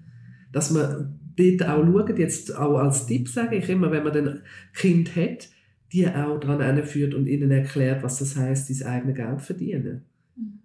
dass 0.52 0.72
man 0.72 1.20
dort 1.36 1.64
auch 1.70 1.86
schaut, 1.86 2.18
jetzt 2.18 2.56
auch 2.56 2.78
als 2.78 3.06
Tipp 3.06 3.28
sage 3.28 3.58
ich 3.58 3.70
immer, 3.70 3.92
wenn 3.92 4.04
man 4.04 4.14
dann 4.14 4.42
Kind 4.74 5.16
hat, 5.16 5.50
die 5.92 6.08
auch 6.08 6.40
daran 6.40 6.84
führt 6.84 7.14
und 7.14 7.28
ihnen 7.28 7.52
erklärt, 7.52 8.04
was 8.04 8.20
das 8.20 8.36
heißt, 8.36 8.68
sein 8.68 8.88
eigenes 8.88 9.16
Geld 9.16 9.42
verdienen. 9.42 10.06
Mhm. 10.36 10.60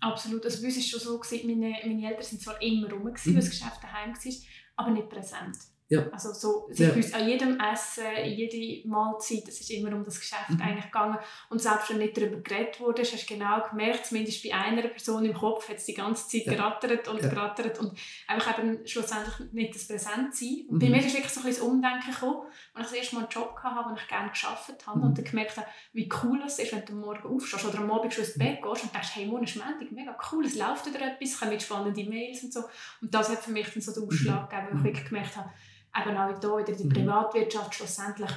Absolut. 0.00 0.44
Also 0.44 0.60
bei 0.60 0.66
uns 0.66 0.76
war 0.76 0.82
es 0.82 0.88
schon 0.88 1.00
so, 1.00 1.20
meine, 1.44 1.74
meine 1.84 2.06
Eltern 2.06 2.22
sind 2.22 2.42
zwar 2.42 2.60
immer 2.60 2.90
rum, 2.90 3.04
gewesen, 3.04 3.30
mhm. 3.30 3.34
weil 3.34 3.40
das 3.40 3.50
Geschäft 3.50 3.82
daheim 3.82 4.12
war, 4.12 4.32
aber 4.76 4.90
nicht 4.90 5.08
präsent. 5.08 5.56
Ja. 5.90 6.06
Also 6.12 6.34
so, 6.34 6.68
sich 6.70 7.10
ja. 7.10 7.18
an 7.18 7.26
jedem 7.26 7.58
Essen, 7.58 8.04
jede 8.24 8.86
Mahlzeit, 8.86 9.48
es 9.48 9.60
ist 9.60 9.70
immer 9.70 9.94
um 9.96 10.04
das 10.04 10.20
Geschäft 10.20 10.50
mhm. 10.50 10.60
eigentlich 10.60 10.84
gegangen. 10.84 11.16
Und 11.48 11.62
selbst 11.62 11.88
wenn 11.88 11.98
nicht 11.98 12.14
darüber 12.14 12.36
geredet 12.40 12.78
wurde, 12.78 13.02
hast 13.02 13.30
du 13.30 13.34
genau 13.34 13.66
gemerkt, 13.70 14.06
zumindest 14.06 14.42
bei 14.42 14.54
einer 14.54 14.82
Person 14.82 15.24
im 15.24 15.32
Kopf 15.32 15.66
hat 15.68 15.76
es 15.76 15.86
die 15.86 15.94
ganze 15.94 16.28
Zeit 16.28 16.44
ja. 16.44 16.52
gerattert 16.52 17.08
und 17.08 17.22
ja. 17.22 17.28
gerattert 17.30 17.78
und 17.78 17.98
einfach 18.26 18.58
eben 18.58 18.86
schlussendlich 18.86 19.50
nicht 19.52 19.74
das 19.74 19.88
Präsentsein. 19.88 20.66
Und 20.68 20.74
mhm. 20.74 20.78
bei 20.78 20.88
mir 20.90 20.98
ist 20.98 21.14
wirklich 21.14 21.32
so 21.32 21.40
ein 21.40 21.46
bisschen 21.46 21.62
das 21.62 21.72
Umdenken 21.72 22.10
gekommen, 22.10 22.42
als 22.74 22.86
ich 22.86 22.90
das 22.90 22.98
erste 22.98 23.14
Mal 23.16 23.22
einen 23.22 23.30
Job 23.30 23.58
hatte, 23.62 23.88
wo 23.88 23.94
ich 23.94 24.08
gerne 24.08 24.30
gearbeitet 24.30 24.86
habe 24.86 24.98
mhm. 24.98 25.04
und 25.06 25.18
dann 25.18 25.24
gemerkt 25.24 25.56
habe, 25.56 25.66
wie 25.94 26.08
cool 26.22 26.42
es 26.44 26.58
ist, 26.58 26.72
wenn 26.72 26.84
du 26.84 26.92
morgen 26.96 27.34
aufstehst 27.34 27.64
oder 27.64 27.78
am 27.78 27.90
Abend 27.90 28.12
schon 28.12 28.24
ins 28.24 28.36
Bett 28.36 28.60
gehst 28.60 28.82
und 28.82 28.92
denkst, 28.92 29.10
hey, 29.14 29.24
morgen 29.24 29.44
ist 29.44 29.56
Montag, 29.56 29.90
mega 29.90 30.14
cool, 30.30 30.44
es 30.44 30.54
läuft 30.54 30.84
wieder 30.84 31.00
etwas, 31.00 31.40
kommen 31.40 31.58
spannende 31.58 32.04
Mails 32.04 32.44
und 32.44 32.52
so. 32.52 32.60
Und 33.00 33.14
das 33.14 33.30
hat 33.30 33.38
für 33.38 33.52
mich 33.52 33.72
dann 33.72 33.80
so 33.80 33.92
den 33.92 34.06
Ausschlag 34.06 34.50
gegeben, 34.50 34.68
wo 34.70 34.74
ich 34.76 34.80
mhm. 34.80 34.84
wirklich 34.84 35.08
gemerkt 35.08 35.36
habe, 35.38 35.50
eben 35.96 36.16
auch 36.16 36.28
hier 36.28 36.58
wieder 36.58 36.68
in 36.68 36.76
der 36.76 36.86
mhm. 36.86 36.92
Privatwirtschaft 37.06 37.74
schlussendlich 37.74 38.30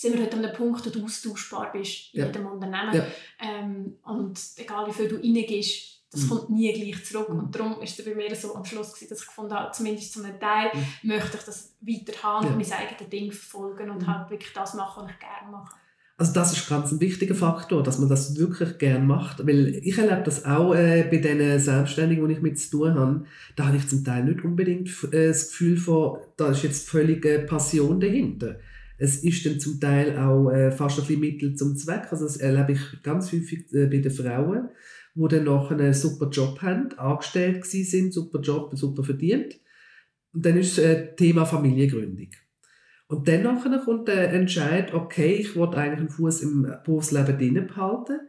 sind 0.00 0.14
wir 0.14 0.24
heute 0.24 0.36
an 0.36 0.42
dem 0.42 0.52
Punkt, 0.54 0.86
wo 0.86 0.90
du 0.90 1.04
austauschbar 1.04 1.72
bist 1.72 2.14
in 2.14 2.20
ja. 2.20 2.26
jedem 2.26 2.46
Unternehmen. 2.46 2.94
Ja. 2.94 3.04
Ähm, 3.38 3.98
und 4.02 4.40
egal 4.56 4.86
wie 4.86 4.92
viel 4.92 5.08
du 5.08 5.16
reingehst, 5.16 6.00
das 6.10 6.22
mhm. 6.22 6.28
kommt 6.28 6.50
nie 6.50 6.72
gleich 6.72 7.04
zurück. 7.04 7.28
Mhm. 7.28 7.38
Und 7.38 7.54
darum 7.54 7.82
ist 7.82 7.98
es 7.98 8.04
bei 8.04 8.14
mir 8.14 8.34
so 8.34 8.54
am 8.54 8.64
Schluss, 8.64 8.94
gewesen, 8.94 9.10
dass 9.10 9.20
ich 9.20 9.26
gefunden 9.26 9.54
habe, 9.54 9.72
zumindest 9.72 10.14
zum 10.14 10.22
Teil 10.40 10.70
mhm. 10.72 10.86
möchte 11.02 11.36
ich 11.36 11.44
das 11.44 11.74
weiter 11.80 12.22
haben 12.22 12.46
ja. 12.46 12.52
und 12.52 12.58
mein 12.58 12.72
eigenes 12.72 13.10
Ding 13.10 13.30
verfolgen 13.30 13.90
und 13.90 14.02
mhm. 14.02 14.06
halt 14.06 14.30
wirklich 14.30 14.52
das 14.54 14.72
machen, 14.72 15.04
was 15.04 15.12
ich 15.12 15.18
gerne 15.18 15.50
mache. 15.50 15.76
Also 16.20 16.34
das 16.34 16.52
ist 16.52 16.68
ganz 16.68 16.92
ein 16.92 17.00
wichtiger 17.00 17.34
Faktor, 17.34 17.82
dass 17.82 17.98
man 17.98 18.10
das 18.10 18.36
wirklich 18.36 18.76
gern 18.76 19.06
macht, 19.06 19.46
weil 19.46 19.68
ich 19.82 19.96
erlebe 19.96 20.20
das 20.22 20.44
auch 20.44 20.74
äh, 20.74 21.08
bei 21.10 21.16
den 21.16 21.58
Selbstständigen, 21.58 22.28
die 22.28 22.34
ich 22.34 22.42
mit 22.42 22.58
zu 22.58 22.72
tun 22.72 22.94
habe, 22.94 23.24
da 23.56 23.68
habe 23.68 23.78
ich 23.78 23.88
zum 23.88 24.04
Teil 24.04 24.24
nicht 24.24 24.44
unbedingt 24.44 24.90
äh, 25.12 25.28
das 25.28 25.48
Gefühl 25.48 25.78
von, 25.78 26.18
da 26.36 26.50
ist 26.50 26.62
jetzt 26.62 26.90
völlige 26.90 27.38
Passion 27.48 27.98
dahinter. 28.00 28.58
Es 28.98 29.24
ist 29.24 29.46
dann 29.46 29.60
zum 29.60 29.80
Teil 29.80 30.18
auch 30.18 30.50
äh, 30.50 30.70
fast 30.70 30.98
ein 30.98 31.06
bisschen 31.06 31.20
Mittel 31.20 31.54
zum 31.54 31.74
Zweck, 31.78 32.08
also 32.10 32.26
das 32.26 32.36
erlebe 32.36 32.72
ich 32.72 33.02
ganz 33.02 33.32
häufig 33.32 33.72
äh, 33.72 33.86
bei 33.86 33.96
den 33.96 34.10
Frauen, 34.10 34.68
die 35.14 35.28
dann 35.28 35.44
noch 35.44 35.70
einen 35.70 35.94
super 35.94 36.28
Job 36.28 36.60
haben, 36.60 36.92
angestellt 36.98 37.64
sind, 37.64 38.12
super 38.12 38.40
Job, 38.40 38.76
super 38.76 39.04
verdient. 39.04 39.58
Und 40.34 40.44
dann 40.44 40.58
ist 40.58 40.76
das 40.76 40.84
äh, 40.84 41.16
Thema 41.16 41.46
Familiengründung. 41.46 42.28
Und 43.10 43.26
dann 43.26 43.60
kommt 43.84 44.06
der 44.06 44.32
Entscheid, 44.32 44.94
okay, 44.94 45.34
ich 45.34 45.56
will 45.56 45.64
eigentlich 45.64 45.98
einen 45.98 46.08
Fuß 46.10 46.42
im 46.42 46.72
Berufsleben 46.84 47.36
drinnen 47.36 47.66
behalten. 47.66 48.20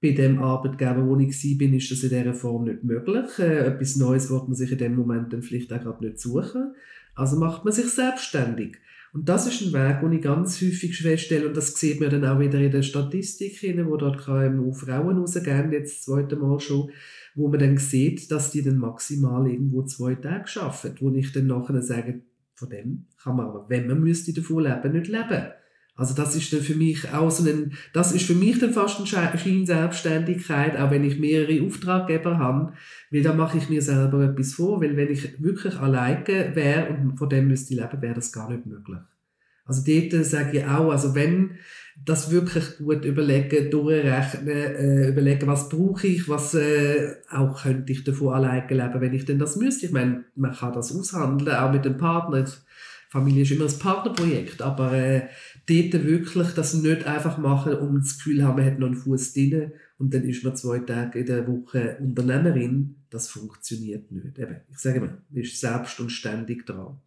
bei 0.00 0.12
dem 0.12 0.38
Arbeitgeber, 0.38 1.04
wo 1.04 1.16
ich 1.18 1.34
war, 1.42 1.72
ist 1.76 1.90
das 1.90 2.04
in 2.04 2.10
dieser 2.10 2.32
Form 2.32 2.64
nicht 2.64 2.84
möglich. 2.84 3.38
Äh, 3.40 3.66
etwas 3.66 3.96
Neues 3.96 4.30
wird 4.30 4.46
man 4.46 4.54
sich 4.54 4.70
in 4.70 4.78
dem 4.78 4.94
Moment 4.94 5.32
dann 5.32 5.42
vielleicht 5.42 5.72
auch 5.72 5.80
gerade 5.80 6.04
nicht 6.04 6.20
suchen. 6.20 6.74
Also 7.16 7.36
macht 7.36 7.64
man 7.64 7.72
sich 7.72 7.86
selbstständig. 7.86 8.76
Und 9.12 9.28
das 9.28 9.48
ist 9.48 9.60
ein 9.60 9.72
Weg, 9.72 10.00
den 10.00 10.12
ich 10.12 10.22
ganz 10.22 10.62
häufig 10.62 10.96
feststelle, 10.96 11.48
und 11.48 11.56
das 11.56 11.74
sieht 11.74 12.00
man 12.00 12.10
dann 12.10 12.24
auch 12.24 12.38
wieder 12.38 12.60
in 12.60 12.70
der 12.70 12.82
Statistik, 12.82 13.60
wo 13.86 13.96
dort 13.96 14.18
KMU 14.24 14.72
Frauen 14.72 15.18
rausgehen, 15.18 15.72
jetzt 15.72 15.96
das 15.96 16.02
zweite 16.04 16.36
Mal 16.36 16.60
schon, 16.60 16.90
wo 17.34 17.48
man 17.48 17.58
dann 17.58 17.76
sieht, 17.76 18.30
dass 18.30 18.52
die 18.52 18.62
dann 18.62 18.78
maximal 18.78 19.50
irgendwo 19.50 19.82
zwei 19.82 20.14
Tage 20.14 20.48
arbeiten, 20.60 20.96
wo 21.00 21.12
ich 21.12 21.32
dann 21.32 21.48
nachher 21.48 21.82
sage, 21.82 22.22
von 22.62 22.70
dem 22.70 23.06
kann 23.22 23.36
man 23.36 23.46
aber, 23.46 23.66
wenn 23.68 23.88
man 23.88 24.00
müsste 24.00 24.32
davon 24.32 24.62
leben, 24.62 24.92
nicht 24.92 25.08
leben. 25.08 25.48
Also 25.94 26.14
das 26.14 26.34
ist 26.34 26.52
dann 26.52 26.60
für 26.60 26.74
mich 26.74 27.12
auch 27.12 27.30
so 27.30 27.48
ein, 27.48 27.74
das 27.92 28.12
ist 28.12 28.24
für 28.24 28.34
mich 28.34 28.58
dann 28.58 28.72
fast 28.72 28.98
eine 28.98 29.06
Scheinselbstständigkeit, 29.06 30.78
auch 30.78 30.90
wenn 30.90 31.04
ich 31.04 31.18
mehrere 31.18 31.66
Auftraggeber 31.66 32.38
habe, 32.38 32.72
weil 33.10 33.22
da 33.22 33.34
mache 33.34 33.58
ich 33.58 33.68
mir 33.68 33.82
selber 33.82 34.24
etwas 34.24 34.54
vor, 34.54 34.80
weil 34.80 34.96
wenn 34.96 35.10
ich 35.10 35.42
wirklich 35.42 35.76
alleine 35.78 36.54
wäre 36.54 36.88
und 36.88 37.18
von 37.18 37.28
dem 37.28 37.48
müsste 37.48 37.74
ich 37.74 37.80
leben, 37.80 38.00
wäre 38.00 38.14
das 38.14 38.32
gar 38.32 38.50
nicht 38.50 38.64
möglich. 38.64 39.00
Also 39.64 39.82
dort 39.86 40.24
sage 40.24 40.58
ich 40.58 40.64
auch, 40.64 40.90
also 40.90 41.14
wenn 41.14 41.58
das 42.04 42.30
wirklich 42.30 42.78
gut 42.78 43.04
überlegen, 43.04 43.70
durchrechnen, 43.70 44.48
äh, 44.48 45.08
überlegen, 45.08 45.46
was 45.46 45.68
brauche 45.68 46.06
ich, 46.06 46.28
was 46.28 46.54
äh, 46.54 47.16
auch 47.30 47.62
könnte 47.62 47.92
ich 47.92 48.04
davon 48.04 48.34
alleine 48.34 48.66
leben, 48.68 49.00
wenn 49.00 49.14
ich 49.14 49.24
denn 49.24 49.38
das 49.38 49.56
müsste. 49.56 49.86
Ich 49.86 49.92
meine, 49.92 50.24
man 50.34 50.52
kann 50.52 50.72
das 50.72 50.94
aushandeln, 50.94 51.54
auch 51.54 51.72
mit 51.72 51.84
dem 51.84 51.96
Partner. 51.96 52.44
Familie 53.08 53.42
ist 53.42 53.50
immer 53.50 53.66
ein 53.66 53.78
Partnerprojekt, 53.78 54.62
aber 54.62 54.92
äh, 54.94 55.28
dort 55.66 56.04
wirklich 56.04 56.48
das 56.54 56.72
nicht 56.72 57.06
einfach 57.06 57.36
machen, 57.36 57.74
um 57.74 58.00
das 58.00 58.16
Gefühl 58.16 58.38
zu 58.38 58.44
haben, 58.44 58.56
man 58.56 58.64
hat 58.64 58.78
noch 58.78 58.86
einen 58.86 58.96
Fuß 58.96 59.34
drin 59.34 59.72
und 59.98 60.14
dann 60.14 60.24
ist 60.24 60.42
man 60.42 60.56
zwei 60.56 60.78
Tage 60.78 61.20
in 61.20 61.26
der 61.26 61.46
Woche 61.46 61.98
Unternehmerin. 62.00 62.96
Das 63.10 63.28
funktioniert 63.28 64.10
nicht. 64.10 64.38
Eben, 64.38 64.56
ich 64.70 64.78
sage 64.78 65.00
mal, 65.00 65.18
man 65.28 65.42
ist 65.42 65.60
selbst 65.60 66.00
und 66.00 66.10
ständig 66.10 66.64
dran. 66.64 66.98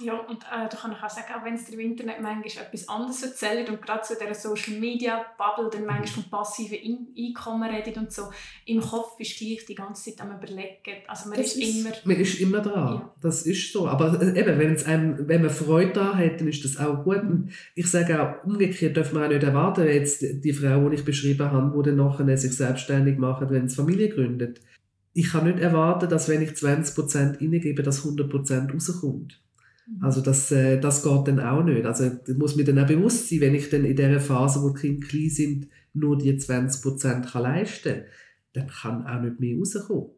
Ja, 0.00 0.18
und 0.20 0.42
äh, 0.44 0.68
da 0.70 0.76
kann 0.76 0.92
ich 0.92 1.02
auch 1.02 1.10
sagen, 1.10 1.34
auch 1.38 1.44
wenn 1.44 1.54
es 1.54 1.66
dir 1.66 1.74
im 1.74 1.80
Internet 1.80 2.22
manchmal 2.22 2.64
etwas 2.64 2.88
anderes 2.88 3.22
erzählt 3.22 3.68
und 3.68 3.82
gerade 3.82 4.00
zu 4.02 4.14
dieser 4.14 4.34
Social 4.34 4.78
Media 4.78 5.22
Bubble 5.36 5.68
dann 5.70 5.84
manchmal 5.84 6.06
mhm. 6.06 6.30
von 6.30 6.30
passiven 6.30 7.08
Einkommen 7.16 7.70
redet 7.70 7.98
und 7.98 8.10
so, 8.10 8.30
im 8.64 8.80
Kopf 8.80 9.20
ist 9.20 9.36
gleich 9.36 9.66
die 9.66 9.74
ganze 9.74 10.10
Zeit 10.10 10.22
am 10.22 10.38
überlegen. 10.38 11.02
Also 11.06 11.28
man 11.28 11.38
ist, 11.38 11.58
ist, 11.58 11.78
immer... 11.78 11.90
Man 12.04 12.16
ist 12.16 12.40
immer 12.40 12.60
dran, 12.60 12.94
ja. 12.94 13.14
das 13.20 13.42
ist 13.42 13.70
so. 13.70 13.86
Aber 13.86 14.18
äh, 14.22 14.40
eben, 14.40 14.58
wenn's 14.58 14.86
einem, 14.86 15.28
wenn 15.28 15.42
man 15.42 15.50
Freude 15.50 15.92
daran 15.92 16.18
hat, 16.18 16.40
dann 16.40 16.48
ist 16.48 16.64
das 16.64 16.78
auch 16.78 17.04
gut. 17.04 17.20
Und 17.20 17.52
ich 17.74 17.90
sage 17.90 18.22
auch, 18.22 18.44
umgekehrt 18.44 18.96
darf 18.96 19.12
man 19.12 19.24
auch 19.24 19.28
nicht 19.28 19.42
erwarten, 19.42 19.86
jetzt 19.86 20.22
die 20.22 20.52
Frau, 20.54 20.88
die 20.88 20.96
ich 20.96 21.04
beschrieben 21.04 21.50
habe, 21.50 21.70
die 21.76 21.90
dann 21.90 21.96
nachher 21.96 22.38
sich 22.38 22.56
selbstständig 22.56 23.18
macht, 23.18 23.50
wenn 23.50 23.68
sie 23.68 23.76
Familie 23.76 24.08
gründet. 24.08 24.62
Ich 25.12 25.32
kann 25.32 25.44
nicht 25.44 25.58
erwarten, 25.58 26.08
dass 26.08 26.30
wenn 26.30 26.40
ich 26.40 26.52
20% 26.52 27.42
reingebe, 27.42 27.82
dass 27.82 28.06
100% 28.06 28.72
rauskommt. 28.72 29.41
Mhm. 29.96 30.04
Also 30.04 30.20
das, 30.20 30.50
äh, 30.52 30.80
das 30.80 31.02
geht 31.02 31.28
dann 31.28 31.40
auch 31.40 31.62
nicht. 31.62 31.84
Also 31.84 32.08
das 32.08 32.36
muss 32.36 32.56
mir 32.56 32.64
dann 32.64 32.78
auch 32.78 32.86
bewusst 32.86 33.28
sein, 33.28 33.40
wenn 33.40 33.54
ich 33.54 33.70
dann 33.70 33.84
in 33.84 33.96
der 33.96 34.20
Phase, 34.20 34.62
wo 34.62 34.70
die 34.70 34.80
Kinder 34.80 35.06
klein 35.06 35.30
sind, 35.30 35.68
nur 35.94 36.18
die 36.18 36.32
20% 36.32 37.30
kann 37.30 37.42
leisten 37.42 38.02
dann 38.52 38.68
kann 38.68 39.06
auch 39.06 39.20
nicht 39.20 39.40
mehr 39.40 39.56
rauskommen. 39.58 40.10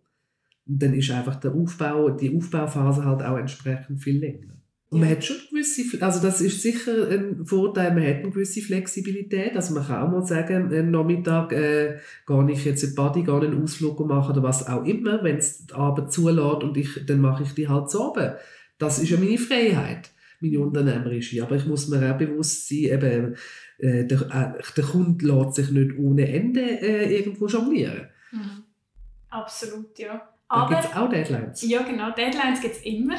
Und 0.67 0.83
dann 0.83 0.95
ist 0.95 1.11
einfach 1.11 1.37
der 1.37 1.55
Aufbau, 1.55 2.11
die 2.11 2.35
Aufbauphase 2.35 3.05
halt 3.05 3.23
auch 3.23 3.37
entsprechend 3.37 4.03
viel 4.03 4.19
länger. 4.19 4.55
Und 4.91 5.01
man 5.01 5.11
hat 5.11 5.25
schon 5.25 5.37
gewisse, 5.51 6.01
also 6.03 6.21
das 6.21 6.41
ist 6.41 6.63
sicher 6.63 7.09
ein 7.09 7.45
Vorteil, 7.45 7.93
man 7.95 8.07
hat 8.07 8.23
eine 8.23 8.31
gewisse 8.31 8.61
Flexibilität. 8.61 9.57
Also 9.57 9.75
man 9.75 9.85
kann 9.85 10.03
auch 10.03 10.11
mal 10.11 10.25
sagen, 10.25 10.73
am 10.73 10.91
Nachmittag 10.91 11.53
äh, 11.53 11.97
gehe 12.27 12.51
ich 12.53 12.65
jetzt 12.65 12.85
in 12.85 12.95
Body, 12.95 13.25
gehe 13.25 13.35
einen 13.35 13.61
Ausflug 13.61 14.07
machen 14.07 14.33
oder 14.33 14.43
was 14.45 14.69
auch 14.69 14.85
immer, 14.85 15.23
wenn 15.25 15.39
es 15.39 15.67
die 15.67 15.75
Arbeit 15.75 16.13
zulässt 16.13 16.63
und 16.63 16.77
ich, 16.77 17.05
dann 17.07 17.21
mache 17.21 17.43
ich 17.43 17.53
die 17.55 17.69
halt 17.69 17.91
so 17.91 18.11
oben. 18.11 18.35
Das 18.79 18.99
ist 18.99 19.11
ja 19.11 19.19
meine 19.19 19.39
Freiheit, 19.39 20.11
meine 20.41 20.61
unternehmerische. 20.61 21.43
Aber 21.43 21.57
ich 21.57 21.67
muss 21.67 21.89
mir 21.89 22.13
auch 22.13 22.19
bewusst 22.19 22.69
sein, 22.69 22.79
eben, 22.79 23.37
äh, 23.79 24.05
der, 24.05 24.21
äh, 24.21 24.63
der 24.77 24.85
Kunde 24.85 25.27
lässt 25.27 25.55
sich 25.55 25.71
nicht 25.71 25.99
ohne 25.99 26.29
Ende 26.29 26.61
äh, 26.61 27.17
irgendwo 27.17 27.47
jonglieren. 27.47 28.09
Mhm. 28.33 28.65
Absolut, 29.31 29.99
ja. 29.99 30.29
Aber 30.49 30.69
gibt 30.69 30.85
es 30.85 30.97
auch 30.97 31.09
Deadlines. 31.09 31.63
Ja, 31.63 31.83
genau. 31.83 32.11
Deadlines 32.11 32.61
gibt 32.61 32.77
es 32.77 32.83
immer, 32.83 33.17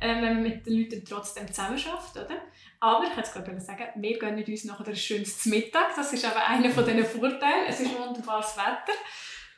äh, 0.00 0.22
wenn 0.22 0.34
man 0.34 0.42
mit 0.42 0.66
den 0.66 0.80
Leuten 0.80 1.04
trotzdem 1.08 1.46
zusammen 1.48 1.78
schafft, 1.78 2.16
oder? 2.16 2.36
Aber 2.80 3.04
ich 3.04 3.16
hätte 3.16 3.30
gerade 3.32 3.60
sagen, 3.60 3.84
wir 3.96 4.18
gönnen 4.18 4.44
uns 4.44 4.64
nachher 4.64 4.88
ein 4.88 4.96
schönes 4.96 5.46
Mittag. 5.46 5.94
Das 5.96 6.12
ist 6.12 6.24
aber 6.24 6.46
einer 6.46 6.70
von 6.70 6.84
diesen 6.84 7.04
Vorteilen. 7.04 7.66
Es 7.68 7.80
ist 7.80 7.98
wunderbares 7.98 8.56
Wetter 8.56 8.98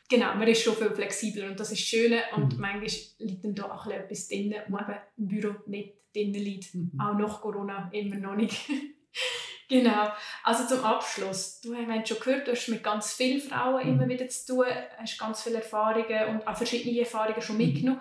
genau, 0.09 0.35
man 0.35 0.49
ist 0.49 0.63
schon 0.63 0.77
viel 0.77 0.91
flexibler 0.91 1.49
und 1.49 1.59
das 1.59 1.73
ist 1.73 1.81
schön. 1.81 2.15
Und 2.35 2.55
mhm. 2.55 2.61
manchmal 2.61 2.91
liegt 3.19 3.45
dann 3.45 3.55
da 3.55 3.65
auch 3.65 3.87
etwas 3.87 4.29
drin, 4.29 4.55
was 4.69 4.89
eben 4.89 4.99
im 5.17 5.29
Büro 5.29 5.55
nicht 5.67 5.95
drin 6.15 6.33
liegt. 6.33 6.75
Mhm. 6.75 6.93
Auch 6.99 7.15
nach 7.15 7.41
Corona 7.41 7.91
immer 7.93 8.17
noch 8.17 8.37
nicht. 8.37 8.69
genau. 9.69 10.09
Also 10.45 10.67
zum 10.67 10.85
Abschluss. 10.85 11.61
Du 11.61 11.75
hast 11.75 12.09
schon 12.09 12.19
gehört, 12.19 12.47
du 12.47 12.53
hast 12.53 12.69
mit 12.69 12.83
ganz 12.83 13.13
vielen 13.13 13.41
Frauen 13.41 13.85
mhm. 13.85 13.93
immer 13.93 14.09
wieder 14.09 14.29
zu 14.29 14.55
tun, 14.55 14.67
hast 14.99 15.19
ganz 15.19 15.43
viele 15.43 15.57
Erfahrungen 15.57 16.29
und 16.29 16.47
auch 16.47 16.57
verschiedene 16.57 16.99
Erfahrungen 16.99 17.43
schon 17.43 17.57
mhm. 17.57 17.67
mitgenommen. 17.67 18.01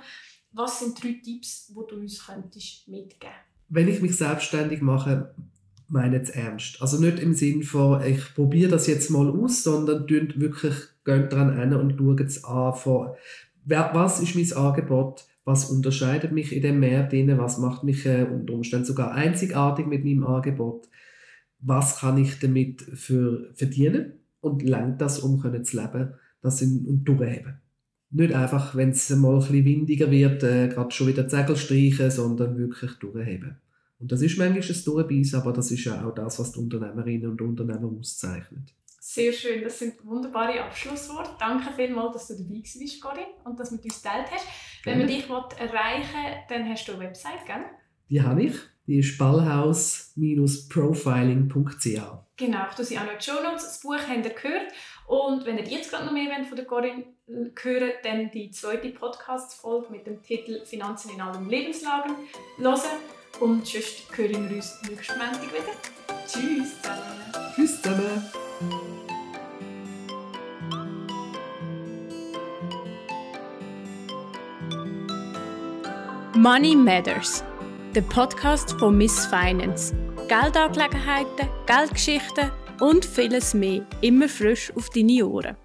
Was 0.51 0.79
sind 0.79 1.03
drei 1.03 1.19
Tipps, 1.21 1.67
die 1.67 1.73
du 1.73 1.95
uns 1.95 2.25
könntest 2.25 2.87
mitgeben 2.87 3.33
Wenn 3.67 3.89
ich 3.89 4.01
mich 4.01 4.15
selbstständig 4.15 4.81
mache, 4.81 5.35
meine 5.87 6.21
es 6.21 6.29
ernst. 6.29 6.81
Also 6.81 6.99
nicht 6.99 7.19
im 7.19 7.33
Sinn 7.33 7.63
von, 7.63 8.03
ich 8.03 8.33
probiere 8.33 8.71
das 8.71 8.87
jetzt 8.87 9.09
mal 9.09 9.29
aus, 9.29 9.63
sondern 9.63 10.09
wirklich 10.09 10.73
geht 11.03 11.31
daran 11.31 11.59
hin 11.59 11.73
und 11.73 11.97
schaut 11.97 12.21
es 12.21 12.43
an, 12.43 12.73
von, 12.73 13.09
was 13.65 14.19
ist 14.21 14.35
mein 14.35 14.65
Angebot, 14.65 15.25
was 15.43 15.69
unterscheidet 15.69 16.31
mich 16.31 16.55
in 16.55 16.63
dem 16.63 16.79
Markt, 16.79 17.13
was 17.13 17.59
macht 17.59 17.83
mich 17.83 18.05
äh, 18.05 18.23
unter 18.23 18.53
Umständen 18.53 18.85
sogar 18.85 19.11
einzigartig 19.11 19.85
mit 19.85 20.03
meinem 20.03 20.25
Angebot, 20.25 20.89
was 21.59 21.99
kann 21.99 22.17
ich 22.17 22.39
damit 22.39 22.81
für 22.81 23.51
verdienen 23.53 24.13
und 24.41 24.63
lenkt 24.63 25.01
das, 25.01 25.19
um 25.19 25.39
können 25.39 25.63
zu 25.63 25.79
leben 25.79 26.13
das 26.45 26.61
in, 26.61 26.85
und 26.85 27.03
durchheben. 27.03 27.55
Nicht 28.11 28.33
einfach, 28.33 28.75
wenn 28.75 28.91
es 28.91 29.09
mal 29.09 29.33
ein 29.33 29.39
bisschen 29.39 29.65
windiger 29.65 30.09
wird, 30.09 30.43
äh, 30.43 30.69
gerade 30.69 30.91
schon 30.91 31.07
wieder 31.07 31.27
Zegel 31.27 31.57
streichen, 31.57 32.11
sondern 32.11 32.57
wirklich 32.57 32.91
durchheben. 32.93 33.57
Und 34.05 34.11
das 34.11 34.21
ist 34.21 34.37
manchmal 34.37 34.61
ein 34.61 34.83
Durchbeissen, 34.83 35.41
aber 35.41 35.51
das 35.51 35.71
ist 35.71 35.83
ja 35.83 36.05
auch 36.05 36.13
das, 36.13 36.37
was 36.37 36.51
die 36.51 36.59
Unternehmerinnen 36.59 37.31
und 37.31 37.41
Unternehmer 37.41 37.91
auszeichnet. 37.99 38.71
Sehr 38.99 39.33
schön, 39.33 39.63
das 39.63 39.79
sind 39.79 39.95
wunderbare 40.05 40.63
Abschlussworte. 40.63 41.31
Danke 41.39 41.73
vielmals, 41.75 42.13
dass 42.13 42.27
du 42.27 42.35
dabei 42.35 42.61
warst, 42.61 43.01
Corinne, 43.01 43.33
und 43.45 43.59
dass 43.59 43.69
du 43.69 43.77
mit 43.77 43.85
uns 43.85 44.03
geteilt 44.03 44.27
hast. 44.29 44.45
Gerne. 44.83 44.99
Wenn 44.99 45.07
man 45.07 45.09
dich 45.15 45.27
erreichen 45.27 46.13
will, 46.13 46.35
dann 46.49 46.69
hast 46.69 46.87
du 46.87 46.91
eine 46.91 47.01
Website, 47.01 47.47
gell? 47.47 47.65
Die 48.11 48.21
habe 48.21 48.43
ich. 48.43 48.53
Die 48.85 48.99
ist 48.99 49.17
ballhaus-profiling.ch. 49.17 52.01
Genau, 52.37 52.59
tue 52.75 52.85
sie 52.85 52.99
auch 52.99 53.05
noch 53.05 53.13
in 53.13 53.17
die 53.17 53.25
Show 53.25 53.41
Notes. 53.41 53.63
Das 53.63 53.79
Buch 53.79 53.95
habt 53.95 54.23
ihr 54.23 54.33
gehört. 54.33 54.71
Und 55.07 55.47
wenn 55.47 55.57
ihr 55.57 55.65
jetzt 55.65 55.89
gerade 55.89 56.05
noch 56.05 56.13
mehr 56.13 56.29
wollt 56.29 56.45
von 56.45 56.57
der 56.57 56.65
Corinne 56.65 57.05
hören 57.59 57.91
dann 58.03 58.29
die 58.29 58.51
zweite 58.51 58.89
Podcast-Folge 58.89 59.91
mit 59.91 60.05
dem 60.05 60.21
Titel 60.21 60.63
Finanzen 60.63 61.09
in 61.09 61.21
allen 61.21 61.49
Lebenslagen 61.49 62.11
hören. 62.59 62.99
Und 63.39 63.67
sonst 63.67 64.03
hören 64.15 64.49
wir 64.49 64.57
uns 64.57 64.79
nächsten 64.89 65.17
Montag 65.17 65.43
wieder. 65.43 65.73
Tschüss 66.25 66.81
zusammen. 66.81 67.53
Tschüss 67.55 67.81
zusammen. 67.81 68.23
Money 76.35 76.75
Matters, 76.75 77.43
der 77.93 78.01
Podcast 78.01 78.71
von 78.79 78.97
Miss 78.97 79.25
Finance. 79.25 79.95
Geldangelegenheiten, 80.27 81.49
Geldgeschichten 81.65 82.51
und 82.79 83.05
vieles 83.05 83.53
mehr 83.53 83.85
immer 84.01 84.29
frisch 84.29 84.71
auf 84.75 84.89
deine 84.89 85.27
Ohren. 85.27 85.55